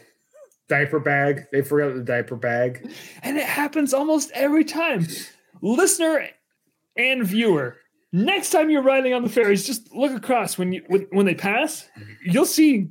Diaper 0.70 1.00
bag. 1.00 1.46
They 1.52 1.64
forgot 1.64 1.96
the 1.96 2.04
diaper 2.04 2.36
bag. 2.36 2.88
And 3.24 3.38
it 3.40 3.44
happens 3.44 3.92
almost 3.92 4.30
every 4.36 4.64
time. 4.64 5.08
Listener 5.64 6.28
and 6.96 7.26
viewer, 7.26 7.78
next 8.14 8.52
time 8.52 8.70
you're 8.70 8.84
riding 8.84 9.14
on 9.16 9.24
the 9.24 9.30
ferries, 9.30 9.66
just 9.66 9.92
look 9.96 10.12
across 10.12 10.60
when 10.60 10.72
you 10.74 10.84
when, 10.90 11.08
when 11.10 11.26
they 11.26 11.34
pass, 11.34 11.90
you'll 12.24 12.46
see 12.46 12.90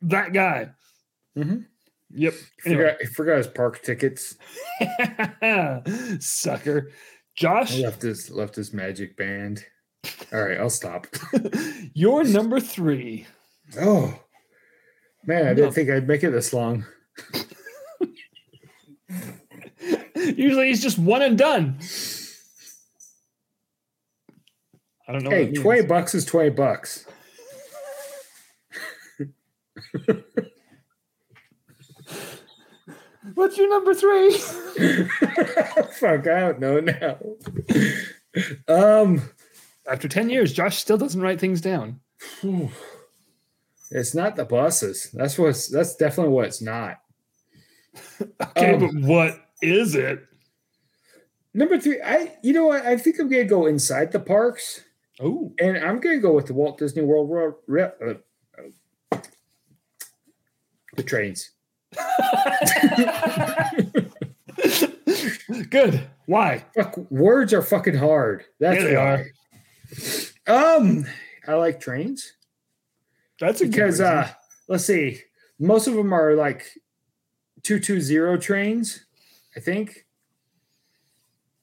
that 0.00 0.32
guy. 0.32 0.70
Mhm. 1.36 1.66
Yep. 2.10 2.34
He 2.64 2.70
Anyway. 2.70 2.96
forgot, 2.98 3.12
forgot 3.14 3.36
his 3.38 3.46
park 3.48 3.82
tickets. 3.82 4.36
Sucker. 6.26 6.90
Josh, 7.36 7.78
left 7.78 8.02
his 8.02 8.30
left 8.30 8.56
his 8.56 8.72
magic 8.72 9.16
band. 9.16 9.64
All 10.32 10.42
right, 10.42 10.58
I'll 10.58 10.70
stop. 10.70 11.06
you're 11.94 12.24
number 12.24 12.58
three. 12.60 13.26
Oh 13.80 14.18
man, 15.24 15.42
I 15.46 15.50
No. 15.50 15.54
didn't 15.54 15.72
think 15.72 15.90
I'd 15.90 16.08
make 16.08 16.24
it 16.24 16.30
this 16.30 16.52
long. 16.52 16.84
Usually 20.14 20.68
he's 20.68 20.82
just 20.82 20.98
one 20.98 21.22
and 21.22 21.38
done. 21.38 21.78
I 25.06 25.12
don't 25.12 25.22
know. 25.24 25.30
Hey, 25.30 25.52
twenty 25.52 25.82
bucks 25.82 26.14
is 26.14 26.24
twenty 26.24 26.50
bucks. 26.50 27.06
What's 33.34 33.56
your 33.58 33.68
number 33.68 33.94
three? 33.94 34.32
Fuck, 35.92 36.26
I 36.26 36.40
don't 36.40 36.60
know 36.60 36.80
now. 36.80 37.18
Um, 38.68 39.22
After 39.88 40.08
10 40.08 40.30
years, 40.30 40.52
Josh 40.52 40.78
still 40.78 40.98
doesn't 40.98 41.20
write 41.20 41.40
things 41.40 41.60
down. 41.60 42.00
it's 43.90 44.14
not 44.14 44.36
the 44.36 44.44
buses. 44.44 45.10
That's 45.12 45.38
what's. 45.38 45.68
That's 45.68 45.96
definitely 45.96 46.32
what 46.32 46.46
it's 46.46 46.62
not. 46.62 46.98
Okay, 48.40 48.74
Um, 48.74 48.80
but 48.80 48.94
what 49.08 49.40
is 49.62 49.94
it? 49.94 50.24
Number 51.54 51.78
three, 51.80 52.00
I. 52.04 52.36
You 52.42 52.52
know 52.52 52.66
what? 52.66 52.84
I 52.86 52.96
think 52.96 53.18
I'm 53.18 53.28
gonna 53.28 53.44
go 53.44 53.66
inside 53.66 54.12
the 54.12 54.20
parks, 54.20 54.82
Oh, 55.20 55.52
and 55.58 55.76
I'm 55.78 55.98
gonna 56.00 56.18
go 56.20 56.32
with 56.32 56.46
the 56.46 56.54
Walt 56.54 56.78
Disney 56.78 57.02
World. 57.02 57.28
World 57.28 57.54
uh, 57.70 58.14
uh, 59.12 59.18
the 60.96 61.02
trains. 61.02 61.50
good. 65.70 66.06
Why? 66.26 66.64
Fuck, 66.74 66.96
words 67.10 67.54
are 67.54 67.62
fucking 67.62 67.96
hard. 67.96 68.44
That's 68.60 68.82
Yeah, 68.82 68.86
they 68.86 68.96
why. 68.96 69.24
Um, 70.46 71.06
I 71.46 71.54
like 71.54 71.80
trains 71.80 72.34
That's 73.40 73.62
a 73.62 73.66
because 73.66 74.00
uh, 74.00 74.28
let's 74.68 74.84
see, 74.84 75.20
most 75.58 75.86
of 75.86 75.94
them 75.94 76.12
are 76.12 76.34
like 76.34 76.66
two 77.62 77.80
two 77.80 78.00
zero 78.00 78.36
trains, 78.36 79.04
I 79.56 79.60
think. 79.60 80.04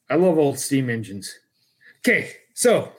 I 0.10 0.16
love 0.16 0.38
old 0.38 0.60
steam 0.60 0.90
engines. 0.90 1.40
Okay, 2.00 2.32
so 2.54 2.92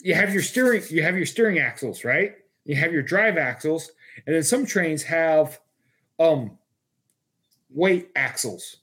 you 0.00 0.14
have 0.14 0.32
your 0.32 0.42
steering, 0.42 0.82
you 0.90 1.02
have 1.02 1.16
your 1.16 1.26
steering 1.26 1.58
axles, 1.58 2.04
right? 2.04 2.34
You 2.64 2.76
have 2.76 2.92
your 2.92 3.02
drive 3.02 3.38
axles, 3.38 3.90
and 4.26 4.34
then 4.34 4.42
some 4.42 4.66
trains 4.66 5.02
have 5.04 5.60
um 6.18 6.58
weight 7.70 8.10
axles, 8.16 8.78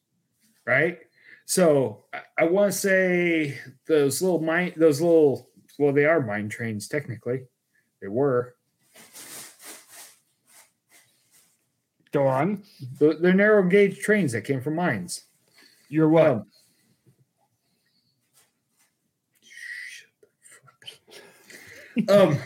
right? 0.66 1.00
So 1.46 2.06
I, 2.14 2.22
I 2.40 2.44
want 2.46 2.72
to 2.72 2.78
say 2.78 3.60
those 3.88 4.22
little 4.22 4.42
mine, 4.42 4.74
those 4.76 5.02
little, 5.02 5.50
well, 5.78 5.94
they 5.94 6.06
are 6.06 6.22
mine 6.22 6.50
trains 6.50 6.88
technically. 6.88 7.44
They 8.02 8.08
were. 8.08 8.56
Go 12.12 12.28
on. 12.28 12.64
They're 13.00 13.16
they're 13.16 13.34
narrow 13.34 13.64
gauge 13.64 14.00
trains 14.00 14.32
that 14.32 14.42
came 14.42 14.62
from 14.62 14.76
mines. 14.76 15.24
You're 15.90 16.10
what? 16.10 16.28
Um, 16.28 16.46
um 22.10 22.38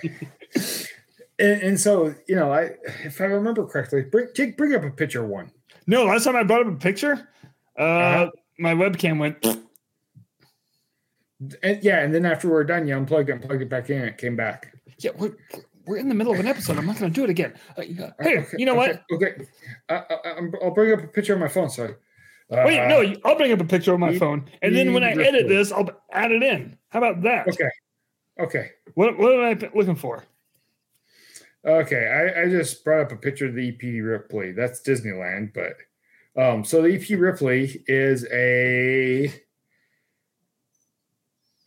and, 1.39 1.61
and 1.61 1.79
so 1.79 2.13
you 2.27 2.35
know 2.35 2.51
i 2.51 2.69
if 3.03 3.19
i 3.21 3.25
remember 3.25 3.65
correctly 3.65 4.03
bring 4.03 4.27
take, 4.35 4.57
bring 4.57 4.73
up 4.75 4.83
a 4.83 4.91
picture 4.91 5.25
one 5.25 5.51
no, 5.87 6.05
last 6.05 6.25
time 6.25 6.35
I 6.35 6.43
brought 6.43 6.67
up 6.67 6.73
a 6.73 6.75
picture, 6.75 7.29
uh, 7.77 7.81
Uh-huh. 7.81 8.29
my 8.59 8.75
webcam 8.75 9.17
went. 9.19 9.43
and 11.63 11.83
yeah 11.83 11.99
and 12.01 12.13
then 12.13 12.25
after 12.25 12.49
we're 12.49 12.63
done 12.63 12.87
you 12.87 12.95
unplugged 12.95 13.29
it 13.29 13.33
and 13.33 13.41
plugged 13.41 13.61
it 13.61 13.69
back 13.69 13.89
in 13.89 13.97
and 13.99 14.07
it 14.09 14.17
came 14.17 14.35
back 14.35 14.73
Yeah, 14.99 15.11
we're 15.17 15.35
we're 15.87 15.97
in 15.97 16.09
the 16.09 16.13
middle 16.13 16.31
of 16.33 16.39
an 16.39 16.45
episode. 16.45 16.77
I'm 16.77 16.85
not 16.85 16.99
going 16.99 17.11
to 17.11 17.15
do 17.19 17.23
it 17.23 17.31
again. 17.31 17.53
Uh, 17.75 17.81
hey, 18.21 18.37
Okay, 18.39 18.45
you 18.59 18.65
know 18.67 18.75
what? 18.75 19.01
okay, 19.11 19.33
okay. 19.33 19.45
I, 19.87 19.95
I, 19.95 20.29
I'm- 20.35 20.53
i'll 20.61 20.69
bring 20.71 20.93
up 20.93 21.01
a 21.03 21.07
picture 21.07 21.33
on 21.33 21.39
my 21.39 21.47
phone 21.47 21.69
sorry 21.69 21.95
Wait, 22.51 22.79
Uh, 22.79 22.87
no, 22.87 23.13
I'll 23.25 23.35
bring 23.37 23.51
up 23.51 23.59
a 23.61 23.63
picture 23.65 23.93
on 23.93 23.99
my 23.99 24.11
you- 24.11 24.19
phone, 24.19 24.45
and 24.61 24.75
then 24.75 24.93
when 24.93 25.03
I 25.03 25.11
edit 25.11 25.47
this, 25.47 25.71
I'll 25.71 25.89
add 26.11 26.31
it 26.31 26.43
in. 26.43 26.77
How 26.89 26.99
about 26.99 27.21
that? 27.23 27.47
okay 27.47 27.69
okay 28.39 28.71
What 28.95 29.17
what 29.17 29.33
am 29.33 29.41
I 29.41 29.69
looking 29.73 29.95
for? 29.95 30.23
Okay, 31.65 32.07
I, 32.07 32.43
I 32.43 32.49
just 32.49 32.83
brought 32.85 33.01
up 33.01 33.11
a 33.11 33.17
picture 33.17 33.47
of 33.47 33.55
the 33.55 33.67
EP 33.67 33.81
Ripley. 34.03 34.53
That's 34.53 34.81
Disneyland, 34.81 35.53
but 35.53 35.73
um, 36.41 36.63
so 36.63 36.81
the 36.81 36.95
EP 36.95 37.19
Ripley 37.19 37.83
is 37.87 38.25
a 38.31 39.33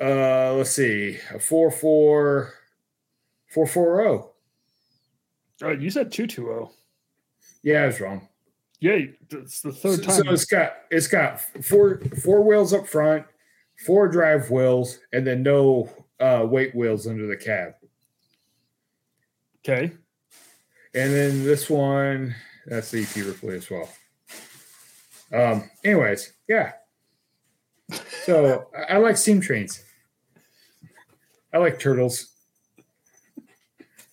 uh, 0.03 0.55
let's 0.55 0.71
see, 0.71 1.19
a 1.33 1.39
four 1.39 1.71
four 1.71 2.55
four 3.51 3.67
four 3.67 3.97
zero. 3.97 4.31
Oh, 5.63 5.71
you 5.71 5.91
said 5.91 6.11
two 6.11 6.27
two 6.27 6.43
zero. 6.43 6.73
Yeah, 7.63 7.83
I 7.83 7.87
was 7.87 8.01
wrong. 8.01 8.29
Yeah, 8.81 8.99
it's 9.31 9.61
the 9.61 9.73
third 9.73 9.99
so, 9.99 10.03
time. 10.03 10.25
so 10.25 10.33
it's 10.33 10.45
got 10.45 10.73
it's 10.91 11.07
got 11.07 11.41
four 11.63 12.01
four 12.23 12.43
wheels 12.43 12.73
up 12.73 12.89
front, 12.89 13.25
four 13.87 14.09
drive 14.09 14.51
wheels, 14.51 14.99
and 15.13 15.25
then 15.25 15.43
no 15.43 15.89
uh, 16.19 16.45
weight 16.49 16.75
wheels 16.75 17.07
under 17.07 17.27
the 17.27 17.37
cab. 17.37 17.75
Okay. 19.65 19.93
And 20.95 21.13
then 21.13 21.45
this 21.45 21.71
one, 21.71 22.35
that's 22.67 22.91
the 22.91 23.03
EP 23.03 23.17
Ripley 23.27 23.57
as 23.57 23.71
well. 23.71 23.89
Um, 25.33 25.71
anyways, 25.85 26.33
yeah. 26.49 26.73
So 28.25 28.69
I, 28.77 28.95
I 28.95 28.99
like 28.99 29.17
steam 29.17 29.41
trains. 29.41 29.83
I 31.53 31.59
like 31.59 31.79
turtles. 31.79 32.29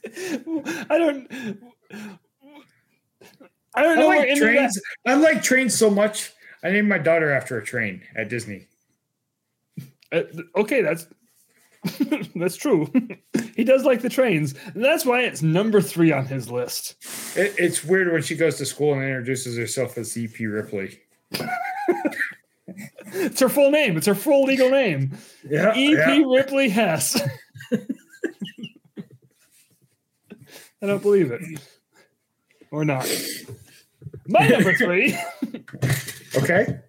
I 0.05 0.97
don't. 0.97 1.27
I 3.75 3.83
don't 3.83 3.99
know 3.99 4.07
where 4.07 4.19
like 4.19 4.29
that- 4.29 4.37
trains. 4.37 4.81
I 5.05 5.13
like 5.15 5.43
trains 5.43 5.75
so 5.77 5.89
much. 5.89 6.31
I 6.63 6.71
named 6.71 6.89
my 6.89 6.97
daughter 6.97 7.31
after 7.31 7.57
a 7.57 7.63
train 7.65 8.01
at 8.15 8.29
Disney. 8.29 8.67
Uh, 10.11 10.23
okay, 10.55 10.81
that's 10.81 11.07
that's 12.35 12.55
true. 12.55 12.91
he 13.55 13.63
does 13.63 13.83
like 13.85 14.01
the 14.01 14.09
trains. 14.09 14.55
That's 14.75 15.05
why 15.05 15.21
it's 15.21 15.41
number 15.41 15.81
three 15.81 16.11
on 16.11 16.25
his 16.25 16.49
list. 16.49 16.95
It, 17.37 17.55
it's 17.57 17.83
weird 17.83 18.11
when 18.11 18.21
she 18.21 18.35
goes 18.35 18.57
to 18.57 18.65
school 18.65 18.93
and 18.93 19.03
introduces 19.03 19.57
herself 19.57 19.97
as 19.97 20.17
EP 20.17 20.39
Ripley. 20.39 20.99
It's 23.11 23.39
her 23.39 23.49
full 23.49 23.71
name. 23.71 23.97
It's 23.97 24.05
her 24.05 24.13
full 24.13 24.43
legal 24.43 24.69
name. 24.69 25.17
Yeah, 25.49 25.73
E.P. 25.75 26.23
Ripley 26.25 26.69
Hess. 26.69 27.19
I 30.81 30.85
don't 30.85 31.01
believe 31.01 31.31
it. 31.31 31.41
Or 32.71 32.85
not. 32.85 33.11
My 34.27 34.47
number 34.47 34.75
three. 34.75 35.17
Okay. 36.35 36.79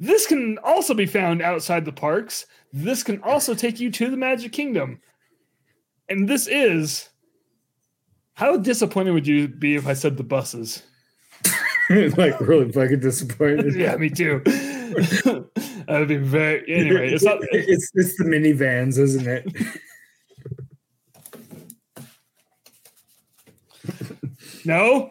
This 0.00 0.26
can 0.26 0.58
also 0.58 0.94
be 0.94 1.06
found 1.06 1.42
outside 1.42 1.84
the 1.84 1.92
parks. 1.92 2.46
This 2.72 3.02
can 3.02 3.20
also 3.22 3.54
take 3.54 3.80
you 3.80 3.90
to 3.92 4.10
the 4.10 4.16
Magic 4.16 4.52
Kingdom. 4.52 5.00
And 6.08 6.28
this 6.28 6.46
is 6.46 7.08
how 8.34 8.56
disappointed 8.56 9.12
would 9.12 9.26
you 9.26 9.48
be 9.48 9.74
if 9.74 9.86
I 9.86 9.94
said 9.94 10.16
the 10.16 10.22
buses? 10.22 10.82
like 11.90 12.38
really 12.40 12.70
fucking 12.70 13.00
disappointed. 13.00 13.74
yeah, 13.74 13.96
me 13.96 14.10
too. 14.10 14.42
would 15.88 16.08
be 16.08 16.16
very 16.16 16.62
anyway. 16.72 17.12
It's 17.12 17.24
not 17.24 17.38
it's 17.52 17.90
it's 17.94 18.16
the 18.16 18.24
minivans, 18.24 18.98
isn't 18.98 19.26
it? 19.26 19.46
no. 24.64 25.10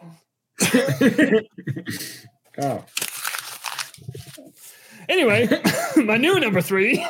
oh. 2.62 2.84
Anyway, 5.08 5.48
my 5.96 6.16
new 6.16 6.38
number 6.38 6.60
three 6.60 7.04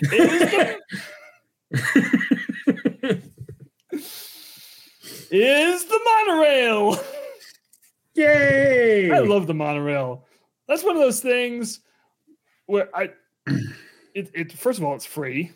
is 0.00 0.10
the, 0.10 0.78
is 5.30 5.84
the 5.84 6.00
monorail. 6.04 6.98
Yay! 8.14 9.10
I 9.12 9.20
love 9.20 9.46
the 9.46 9.54
monorail. 9.54 10.26
That's 10.68 10.84
one 10.84 10.96
of 10.96 11.02
those 11.02 11.20
things 11.20 11.80
where 12.66 12.88
I 12.94 13.10
it, 14.14 14.30
it 14.34 14.52
first 14.52 14.78
of 14.78 14.84
all 14.84 14.94
it's 14.94 15.06
free. 15.06 15.52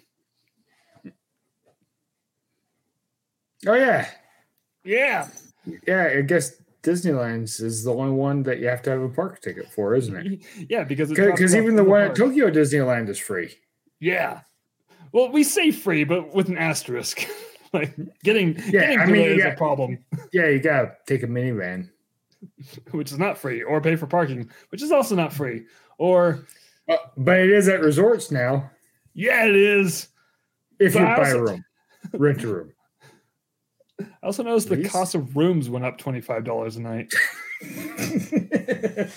Oh 3.66 3.74
yeah, 3.74 4.06
Yeah. 4.84 5.28
yeah. 5.86 6.14
I 6.18 6.20
guess 6.22 6.52
Disneyland's 6.84 7.60
is 7.60 7.82
the 7.82 7.92
only 7.92 8.12
one 8.12 8.42
that 8.44 8.60
you 8.60 8.66
have 8.68 8.82
to 8.82 8.90
have 8.90 9.00
a 9.00 9.08
park 9.08 9.40
ticket 9.40 9.70
for, 9.72 9.94
isn't 9.94 10.14
it? 10.16 10.42
Yeah, 10.70 10.84
because 10.84 11.08
Because 11.08 11.54
even 11.56 11.74
the 11.76 11.82
one 11.84 12.02
at. 12.02 12.14
Tokyo 12.14 12.50
Disneyland 12.50 13.08
is 13.08 13.18
free. 13.18 13.54
Yeah. 14.00 14.42
Well, 15.12 15.30
we 15.32 15.42
say 15.44 15.70
free, 15.70 16.04
but 16.04 16.34
with 16.34 16.48
an 16.48 16.58
asterisk. 16.58 17.26
like 17.72 17.96
getting 18.22 18.56
Yeah, 18.66 18.82
getting 18.82 18.98
I 19.00 19.06
to 19.06 19.12
mean, 19.12 19.28
is 19.30 19.38
yeah. 19.38 19.48
a 19.48 19.56
problem, 19.56 19.98
Yeah, 20.32 20.48
you 20.48 20.60
gotta 20.60 20.92
take 21.06 21.22
a 21.22 21.26
minivan. 21.26 21.88
which 22.90 23.10
is 23.10 23.18
not 23.18 23.38
free, 23.38 23.62
or 23.62 23.80
pay 23.80 23.96
for 23.96 24.06
parking, 24.06 24.50
which 24.68 24.82
is 24.82 24.92
also 24.92 25.14
not 25.16 25.32
free. 25.32 25.64
Or 25.98 26.46
Uh, 26.88 26.96
but 27.16 27.38
it 27.40 27.50
is 27.50 27.66
at 27.68 27.80
resorts 27.80 28.30
now. 28.30 28.70
yeah, 29.14 29.46
it 29.46 29.56
is. 29.56 30.08
If 30.78 30.92
But 30.92 31.00
you 31.00 31.06
I 31.06 31.16
buy 31.16 31.28
a 31.30 31.40
room, 31.40 31.64
rent 32.12 32.42
a 32.44 32.48
room. 32.48 32.72
I 34.00 34.06
also 34.22 34.42
noticed 34.42 34.68
the 34.68 34.88
cost 34.88 35.14
of 35.14 35.36
rooms 35.36 35.68
went 35.70 35.84
up 35.84 35.98
twenty 35.98 36.20
five 36.20 36.44
dollars 36.44 36.76
a 36.76 36.82
night. 36.82 37.12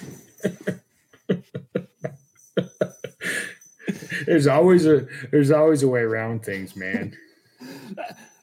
there's 4.25 4.47
always 4.47 4.85
a 4.85 5.07
there's 5.31 5.51
always 5.51 5.83
a 5.83 5.87
way 5.87 6.01
around 6.01 6.43
things, 6.43 6.75
man. 6.75 7.15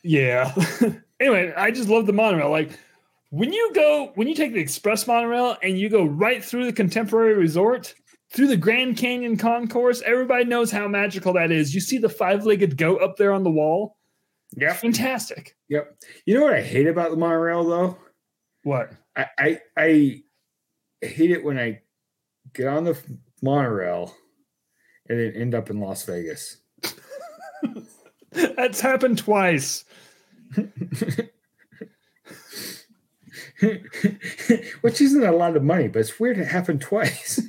Yeah. 0.03 0.53
anyway, 1.20 1.53
I 1.57 1.70
just 1.70 1.89
love 1.89 2.07
the 2.07 2.12
monorail. 2.12 2.51
Like 2.51 2.78
when 3.30 3.53
you 3.53 3.72
go, 3.74 4.12
when 4.14 4.28
you 4.28 4.35
take 4.35 4.53
the 4.53 4.61
express 4.61 5.07
monorail 5.07 5.57
and 5.62 5.78
you 5.78 5.89
go 5.89 6.05
right 6.05 6.45
through 6.45 6.66
the 6.66 6.72
contemporary 6.72 7.35
resort, 7.35 7.95
through 8.30 8.49
the 8.49 8.57
Grand 8.57 8.97
Canyon 8.97 9.37
concourse, 9.37 10.03
everybody 10.03 10.45
knows 10.45 10.70
how 10.70 10.89
magical 10.89 11.32
that 11.35 11.51
is. 11.53 11.74
You 11.74 11.80
see 11.80 11.99
the 11.99 12.09
five 12.09 12.45
legged 12.47 12.76
goat 12.76 13.01
up 13.03 13.16
there 13.16 13.32
on 13.32 13.45
the 13.45 13.51
wall. 13.51 13.97
Yep, 14.57 14.77
Fantastic. 14.77 15.57
yep. 15.69 15.97
You 16.27 16.35
know 16.35 16.43
what 16.45 16.55
I 16.55 16.63
hate 16.63 16.87
about 16.87 17.11
the 17.11 17.17
monorail 17.17 17.65
though? 17.65 17.99
What? 18.63 18.93
I 19.17 19.27
I, 19.39 19.61
I 19.77 20.23
hate 21.03 21.31
it 21.31 21.45
when 21.45 21.59
I 21.59 21.81
get 22.53 22.69
on 22.69 22.85
the 22.85 22.97
monorail 23.43 24.15
and 25.09 25.19
then 25.19 25.33
end 25.35 25.55
up 25.55 25.71
in 25.71 25.81
Las 25.81 26.05
Vegas. 26.05 26.59
That's 28.33 28.81
happened 28.81 29.19
twice. 29.19 29.85
Which 34.81 35.01
isn't 35.01 35.25
a 35.25 35.33
lot 35.33 35.57
of 35.57 35.63
money, 35.65 35.89
but 35.89 36.01
it's 36.01 36.21
weird 36.21 36.39
it 36.39 36.47
happened 36.47 36.81
twice. 36.81 37.41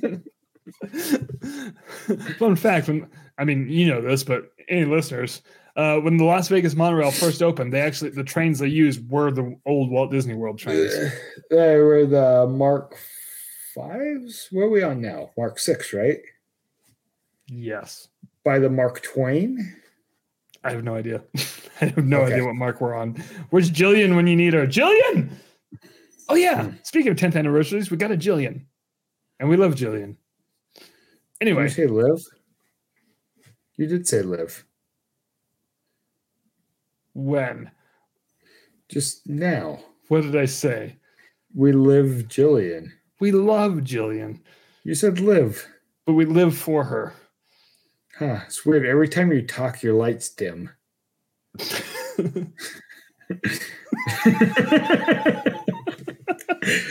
Fun 2.38 2.56
fact: 2.56 2.88
when 2.88 3.08
I 3.38 3.44
mean, 3.44 3.68
you 3.68 3.86
know 3.86 4.00
this, 4.00 4.24
but 4.24 4.52
any 4.68 4.84
listeners, 4.84 5.42
uh, 5.76 5.98
when 6.00 6.16
the 6.16 6.24
Las 6.24 6.48
Vegas 6.48 6.74
monorail 6.74 7.10
first 7.10 7.42
opened, 7.42 7.72
they 7.72 7.80
actually 7.80 8.10
the 8.10 8.24
trains 8.24 8.58
they 8.58 8.66
used 8.68 9.08
were 9.10 9.30
the 9.30 9.56
old 9.66 9.90
Walt 9.90 10.10
Disney 10.10 10.34
World 10.34 10.58
trains. 10.58 10.92
they 11.50 11.76
were 11.76 12.06
the 12.06 12.46
Mark 12.48 12.96
fives. 13.74 14.48
Where 14.50 14.66
are 14.66 14.70
we 14.70 14.82
on 14.82 15.00
now? 15.00 15.30
Mark 15.36 15.58
six, 15.58 15.92
right? 15.92 16.18
Yes. 17.48 18.08
by 18.44 18.58
the 18.58 18.70
Mark 18.70 19.02
Twain. 19.02 19.76
I 20.64 20.70
have 20.72 20.82
no 20.82 20.94
idea. 20.96 21.22
I 21.80 21.86
have 21.86 22.04
no 22.04 22.22
Okay. 22.22 22.32
idea 22.32 22.44
what 22.44 22.54
mark 22.56 22.80
we're 22.80 22.94
on. 22.94 23.14
Where's 23.50 23.70
Jillian 23.70 24.16
when 24.16 24.26
you 24.26 24.34
need 24.34 24.54
her? 24.54 24.66
Jillian! 24.66 25.30
Oh, 26.28 26.34
yeah. 26.34 26.64
Hmm. 26.64 26.76
Speaking 26.82 27.12
of 27.12 27.18
10th 27.18 27.36
anniversaries, 27.36 27.88
we 27.90 27.96
got 27.98 28.10
a 28.10 28.16
Jillian. 28.16 28.64
And 29.38 29.48
we 29.48 29.56
love 29.56 29.74
Jillian. 29.74 30.16
Did 30.74 30.82
Anyway, 31.42 31.64
you 31.64 31.68
say 31.68 31.86
live? 31.86 32.18
You 33.76 33.86
did 33.86 34.08
say 34.08 34.22
live. 34.22 34.64
When? 37.16 37.70
Just 38.90 39.26
now. 39.26 39.80
What 40.08 40.22
did 40.22 40.36
I 40.36 40.44
say? 40.44 40.96
We 41.54 41.72
live 41.72 42.26
Jillian. 42.28 42.90
We 43.18 43.32
love 43.32 43.72
Jillian, 43.78 44.40
You 44.84 44.94
said 44.94 45.18
live. 45.20 45.66
but 46.04 46.12
we 46.12 46.24
live 46.26 46.56
for 46.56 46.84
her. 46.84 47.14
Huh. 48.18 48.40
It's 48.46 48.64
weird. 48.64 48.84
Every 48.86 49.08
time 49.08 49.32
you 49.32 49.42
talk, 49.46 49.82
your 49.82 49.94
lights 49.94 50.28
dim. 50.28 50.70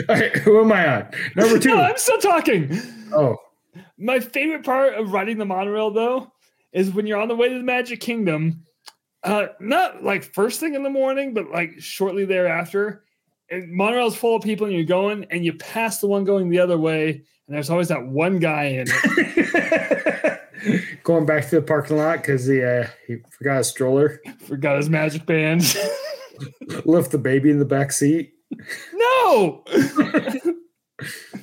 All 0.10 0.16
right, 0.16 0.36
who 0.38 0.62
am 0.62 0.72
I 0.72 0.88
on? 0.88 1.08
Number 1.36 1.60
two. 1.60 1.70
No, 1.70 1.82
I'm 1.82 1.98
still 1.98 2.18
talking. 2.20 2.78
Oh, 3.14 3.38
My 3.98 4.20
favorite 4.20 4.64
part 4.64 4.94
of 4.96 5.12
riding 5.12 5.38
the 5.38 5.46
monorail, 5.46 5.92
though, 5.92 6.32
is 6.72 6.92
when 6.92 7.08
you're 7.08 7.20
on 7.20 7.28
the 7.28 7.36
way 7.36 7.50
to 7.50 7.58
the 7.58 7.64
Magic 7.64 8.00
Kingdom. 8.00 8.64
Uh, 9.26 9.48
not 9.60 10.04
like 10.04 10.24
first 10.24 10.60
thing 10.60 10.76
in 10.76 10.84
the 10.84 10.90
morning, 10.90 11.34
but 11.34 11.50
like 11.52 11.74
shortly 11.80 12.26
thereafter. 12.26 13.04
And 13.50 13.72
monorail's 13.72 14.16
full 14.16 14.36
of 14.36 14.44
people, 14.44 14.66
and 14.68 14.76
you're 14.76 14.86
going, 14.86 15.26
and 15.32 15.44
you 15.44 15.54
pass 15.54 16.00
the 16.00 16.08
one 16.08 16.24
going 16.24 16.50
the 16.50 16.60
other 16.60 16.78
way, 16.78 17.10
and 17.12 17.56
there's 17.56 17.70
always 17.70 17.88
that 17.90 18.06
one 18.06 18.40
guy 18.40 18.64
in 18.66 18.88
it. 18.90 20.42
going 21.04 21.26
back 21.26 21.48
to 21.50 21.56
the 21.56 21.62
parking 21.62 21.98
lot 21.98 22.18
because 22.18 22.46
he 22.48 22.64
uh, 22.64 22.88
he 23.08 23.18
forgot 23.30 23.58
his 23.58 23.68
stroller. 23.68 24.20
Forgot 24.48 24.78
his 24.78 24.90
magic 24.90 25.26
band. 25.26 25.76
Left 26.86 27.12
the 27.12 27.18
baby 27.18 27.50
in 27.52 27.60
the 27.60 27.66
back 27.66 27.92
seat. 27.92 28.34
no, 28.94 29.64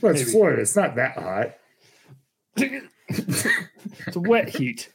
Well, 0.00 0.12
it's 0.12 0.20
Maybe. 0.20 0.24
Florida. 0.24 0.62
It's 0.62 0.76
not 0.76 0.96
that 0.96 1.16
hot. 1.16 1.54
it's 2.56 4.16
a 4.16 4.20
wet 4.20 4.48
heat, 4.48 4.90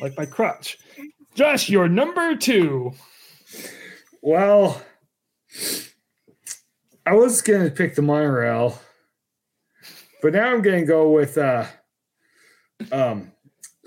like 0.00 0.16
my 0.16 0.24
crotch. 0.24 0.78
Josh, 1.34 1.68
you're 1.68 1.88
number 1.88 2.36
two. 2.36 2.92
Well, 4.22 4.82
I 7.06 7.14
was 7.14 7.40
gonna 7.42 7.70
pick 7.70 7.94
the 7.94 8.02
monorail, 8.02 8.80
but 10.22 10.32
now 10.32 10.52
I'm 10.52 10.62
gonna 10.62 10.84
go 10.84 11.10
with 11.10 11.38
uh, 11.38 11.66
um, 12.92 13.32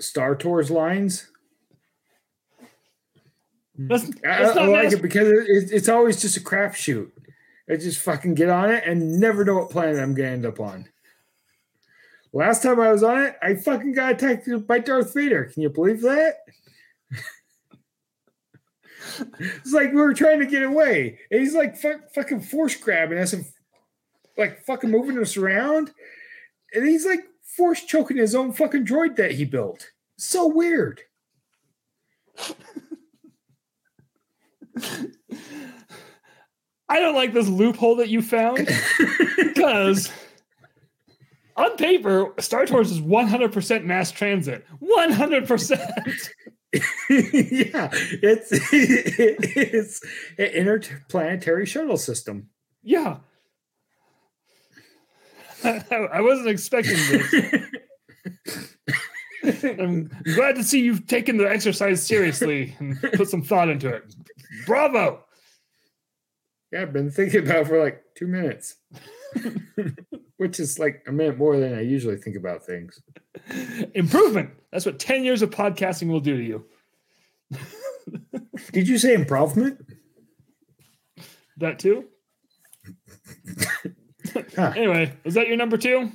Star 0.00 0.34
Tours 0.34 0.70
lines. 0.70 1.28
That's, 3.76 4.04
I, 4.04 4.08
that's 4.42 4.56
I 4.56 4.62
not 4.66 4.68
like 4.70 4.84
Mas- 4.84 4.92
it 4.94 5.02
because 5.02 5.28
it, 5.28 5.48
it's- 5.48 5.70
it's 5.70 5.88
always 5.88 6.20
just 6.20 6.36
a 6.36 6.40
crapshoot. 6.40 7.10
I 7.70 7.76
just 7.76 7.98
fucking 8.00 8.34
get 8.34 8.50
on 8.50 8.70
it 8.70 8.84
and 8.86 9.18
never 9.20 9.44
know 9.44 9.54
what 9.54 9.70
planet 9.70 9.98
I'm 9.98 10.14
gonna 10.14 10.28
end 10.28 10.46
up 10.46 10.60
on. 10.60 10.86
Last 12.32 12.62
time 12.62 12.80
I 12.80 12.90
was 12.90 13.02
on 13.04 13.22
it, 13.22 13.36
I 13.40 13.54
fucking 13.54 13.92
got 13.92 14.12
attacked 14.12 14.48
by 14.66 14.80
Darth 14.80 15.14
Vader. 15.14 15.44
Can 15.44 15.62
you 15.62 15.70
believe 15.70 16.00
that? 16.02 16.38
It's 19.38 19.72
like 19.72 19.90
we 19.90 20.00
were 20.00 20.14
trying 20.14 20.40
to 20.40 20.46
get 20.46 20.62
away, 20.62 21.18
and 21.30 21.40
he's 21.40 21.54
like 21.54 21.76
fu- 21.76 22.00
fucking 22.14 22.40
force 22.40 22.76
grabbing 22.76 23.18
us 23.18 23.32
and 23.32 23.44
like 24.36 24.64
fucking 24.64 24.90
moving 24.90 25.18
us 25.18 25.36
around, 25.36 25.90
and 26.72 26.86
he's 26.86 27.06
like 27.06 27.20
force 27.42 27.82
choking 27.84 28.16
his 28.16 28.34
own 28.34 28.52
fucking 28.52 28.84
droid 28.84 29.16
that 29.16 29.32
he 29.32 29.44
built. 29.44 29.90
So 30.16 30.46
weird. 30.46 31.00
I 36.88 37.00
don't 37.00 37.14
like 37.14 37.32
this 37.32 37.48
loophole 37.48 37.96
that 37.96 38.08
you 38.08 38.22
found 38.22 38.68
because 39.36 40.10
on 41.56 41.76
paper, 41.76 42.34
Star 42.38 42.66
Tours 42.66 42.90
is 42.90 43.00
100% 43.00 43.84
mass 43.84 44.10
transit. 44.10 44.66
100%. 44.82 46.28
yeah, 47.10 47.90
it's 48.22 48.48
it's 48.52 50.00
an 50.38 50.46
interplanetary 50.46 51.66
shuttle 51.66 51.96
system. 51.96 52.48
Yeah. 52.82 53.18
I, 55.64 55.82
I 56.12 56.20
wasn't 56.20 56.48
expecting 56.48 56.96
this. 56.96 57.66
I'm 59.78 60.10
glad 60.34 60.56
to 60.56 60.64
see 60.64 60.80
you've 60.80 61.06
taken 61.06 61.36
the 61.36 61.48
exercise 61.48 62.06
seriously 62.06 62.74
and 62.78 63.00
put 63.00 63.28
some 63.28 63.42
thought 63.42 63.68
into 63.68 63.88
it. 63.88 64.14
Bravo. 64.66 65.22
Yeah, 66.72 66.82
I've 66.82 66.92
been 66.92 67.10
thinking 67.10 67.40
about 67.44 67.62
it 67.62 67.66
for 67.68 67.82
like 67.82 68.02
two 68.16 68.26
minutes, 68.26 68.76
which 70.36 70.58
is 70.60 70.78
like 70.78 71.02
a 71.06 71.12
minute 71.12 71.38
more 71.38 71.58
than 71.58 71.74
I 71.74 71.80
usually 71.80 72.16
think 72.16 72.36
about 72.36 72.64
things. 72.64 73.00
Improvement. 73.94 74.50
That's 74.72 74.86
what 74.86 74.98
10 74.98 75.24
years 75.24 75.42
of 75.42 75.50
podcasting 75.50 76.08
will 76.08 76.20
do 76.20 76.36
to 76.36 76.42
you. 76.42 76.64
Did 78.72 78.88
you 78.88 78.98
say 78.98 79.14
improvement? 79.14 79.84
That 81.58 81.78
too? 81.78 82.06
Huh. 84.56 84.72
Anyway, 84.76 85.12
is 85.24 85.34
that 85.34 85.48
your 85.48 85.56
number 85.56 85.76
two? 85.76 86.10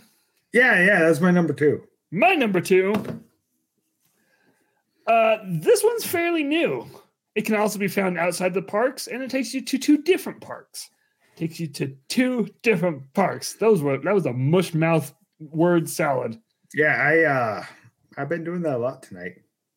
Yeah, 0.52 0.84
yeah, 0.84 1.00
that's 1.00 1.22
my 1.22 1.32
number 1.32 1.54
two. 1.54 1.84
My 2.12 2.34
number 2.34 2.60
two. 2.60 2.94
Uh, 5.08 5.38
this 5.46 5.84
one's 5.84 6.06
fairly 6.06 6.44
new. 6.44 6.88
It 7.36 7.46
can 7.46 7.56
also 7.56 7.80
be 7.80 7.88
found 7.88 8.18
outside 8.18 8.54
the 8.54 8.62
parks, 8.62 9.08
and 9.08 9.22
it 9.24 9.30
takes 9.30 9.54
you 9.54 9.62
to 9.62 9.78
two 9.78 10.02
different 10.02 10.42
parks. 10.42 10.90
Takes 11.40 11.60
you 11.60 11.68
to 11.68 11.96
two 12.10 12.50
different 12.62 13.14
parks. 13.14 13.54
Those 13.54 13.82
were 13.82 13.98
that 13.98 14.14
was 14.14 14.26
a 14.26 14.34
mush 14.34 14.74
mouth 14.74 15.14
word 15.40 15.90
salad. 15.90 16.38
Yeah, 16.74 16.96
I 16.96 17.24
uh 17.24 17.66
I've 18.18 18.30
been 18.30 18.44
doing 18.44 18.62
that 18.64 18.76
a 18.76 18.78
lot 18.78 19.02
tonight. 19.02 19.34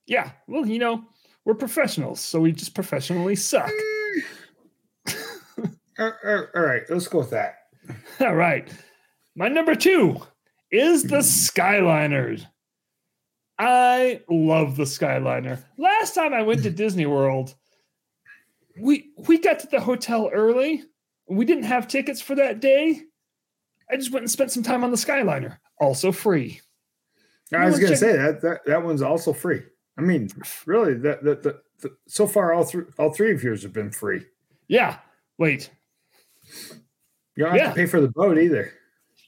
Yeah, 0.07 0.33
well, 0.49 0.67
you 0.67 0.81
know, 0.81 1.05
we're 1.45 1.55
professionals, 1.55 2.21
so 2.21 2.41
we 2.41 2.51
just 2.53 2.75
professionally 2.75 3.37
suck. 3.37 3.71
All 5.99 6.13
right, 6.55 6.83
let's 6.89 7.07
go 7.07 7.19
with 7.19 7.31
that. 7.31 7.59
All 8.21 8.35
right. 8.35 8.69
My 9.37 9.49
number 9.49 9.75
two 9.75 10.21
is 10.71 11.05
the 11.05 11.19
Skyliners. 11.19 12.45
I 13.59 14.23
love 14.29 14.77
the 14.77 14.83
Skyliner. 14.85 15.63
Last 15.79 16.15
time 16.15 16.35
I 16.35 16.43
went 16.43 16.65
to 16.65 16.71
Disney 16.83 17.07
World, 17.07 17.55
we 18.81 19.13
we 19.29 19.39
got 19.39 19.61
to 19.61 19.69
the 19.69 19.81
hotel 19.81 20.29
early. 20.33 20.83
We 21.37 21.45
didn't 21.45 21.65
have 21.65 21.89
tickets 21.89 22.21
for 22.21 22.35
that 22.37 22.61
day. 22.61 23.03
I 23.91 23.97
just 23.97 24.13
went 24.13 24.23
and 24.23 24.31
spent 24.31 24.51
some 24.53 24.63
time 24.63 24.85
on 24.85 24.91
the 24.91 24.97
Skyliner, 24.97 25.59
also 25.81 26.13
free. 26.13 26.61
I 27.55 27.67
was 27.67 27.79
gonna 27.79 27.97
say 27.97 28.17
that, 28.17 28.41
that 28.43 28.61
that 28.67 28.83
one's 28.83 29.03
also 29.03 29.33
free. 29.33 29.63
I 29.99 30.01
mean, 30.01 30.31
really, 30.65 30.95
that 30.95 31.23
that 31.25 31.43
the, 31.43 31.61
the, 31.81 31.95
so 32.09 32.27
far 32.27 32.53
all 32.55 32.65
three 32.65 32.85
all 32.99 33.13
three 33.13 33.33
of 33.33 33.43
yours 33.43 33.63
have 33.63 33.73
been 33.75 33.91
free. 33.91 34.25
Yeah. 34.69 34.99
Wait, 35.39 35.71
You 37.37 37.45
don't 37.45 37.51
have 37.53 37.57
Yeah. 37.61 37.69
to 37.71 37.75
pay 37.75 37.87
for 37.87 38.01
the 38.01 38.09
boat 38.09 38.39
either. 38.39 38.73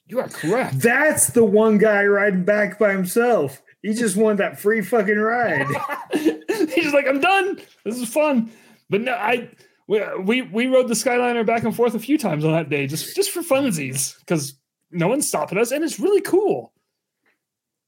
you 0.06 0.20
are 0.20 0.28
correct. 0.28 0.78
That's 0.80 1.28
the 1.28 1.44
one 1.44 1.76
guy 1.78 2.04
riding 2.04 2.44
back 2.44 2.78
by 2.78 2.92
himself. 2.92 3.60
He 3.82 3.92
just 3.92 4.16
wanted 4.16 4.38
that 4.38 4.58
free 4.58 4.80
fucking 4.80 5.18
ride. 5.18 5.66
He's 6.12 6.92
like, 6.94 7.06
I'm 7.06 7.20
done. 7.20 7.58
This 7.84 7.98
is 8.00 8.08
fun. 8.08 8.50
But 8.88 9.02
no, 9.02 9.12
I 9.14 9.50
we 9.86 10.02
we, 10.22 10.42
we 10.42 10.66
rode 10.66 10.88
the 10.88 10.94
Skyliner 10.94 11.44
back 11.44 11.64
and 11.64 11.74
forth 11.74 11.94
a 11.94 11.98
few 11.98 12.18
times 12.18 12.44
on 12.44 12.52
that 12.52 12.70
day, 12.70 12.86
just 12.86 13.14
just 13.14 13.30
for 13.30 13.40
funsies, 13.42 14.18
because 14.20 14.54
no 14.90 15.08
one's 15.08 15.28
stopping 15.28 15.58
us, 15.58 15.72
and 15.72 15.84
it's 15.84 16.00
really 16.00 16.20
cool. 16.22 16.72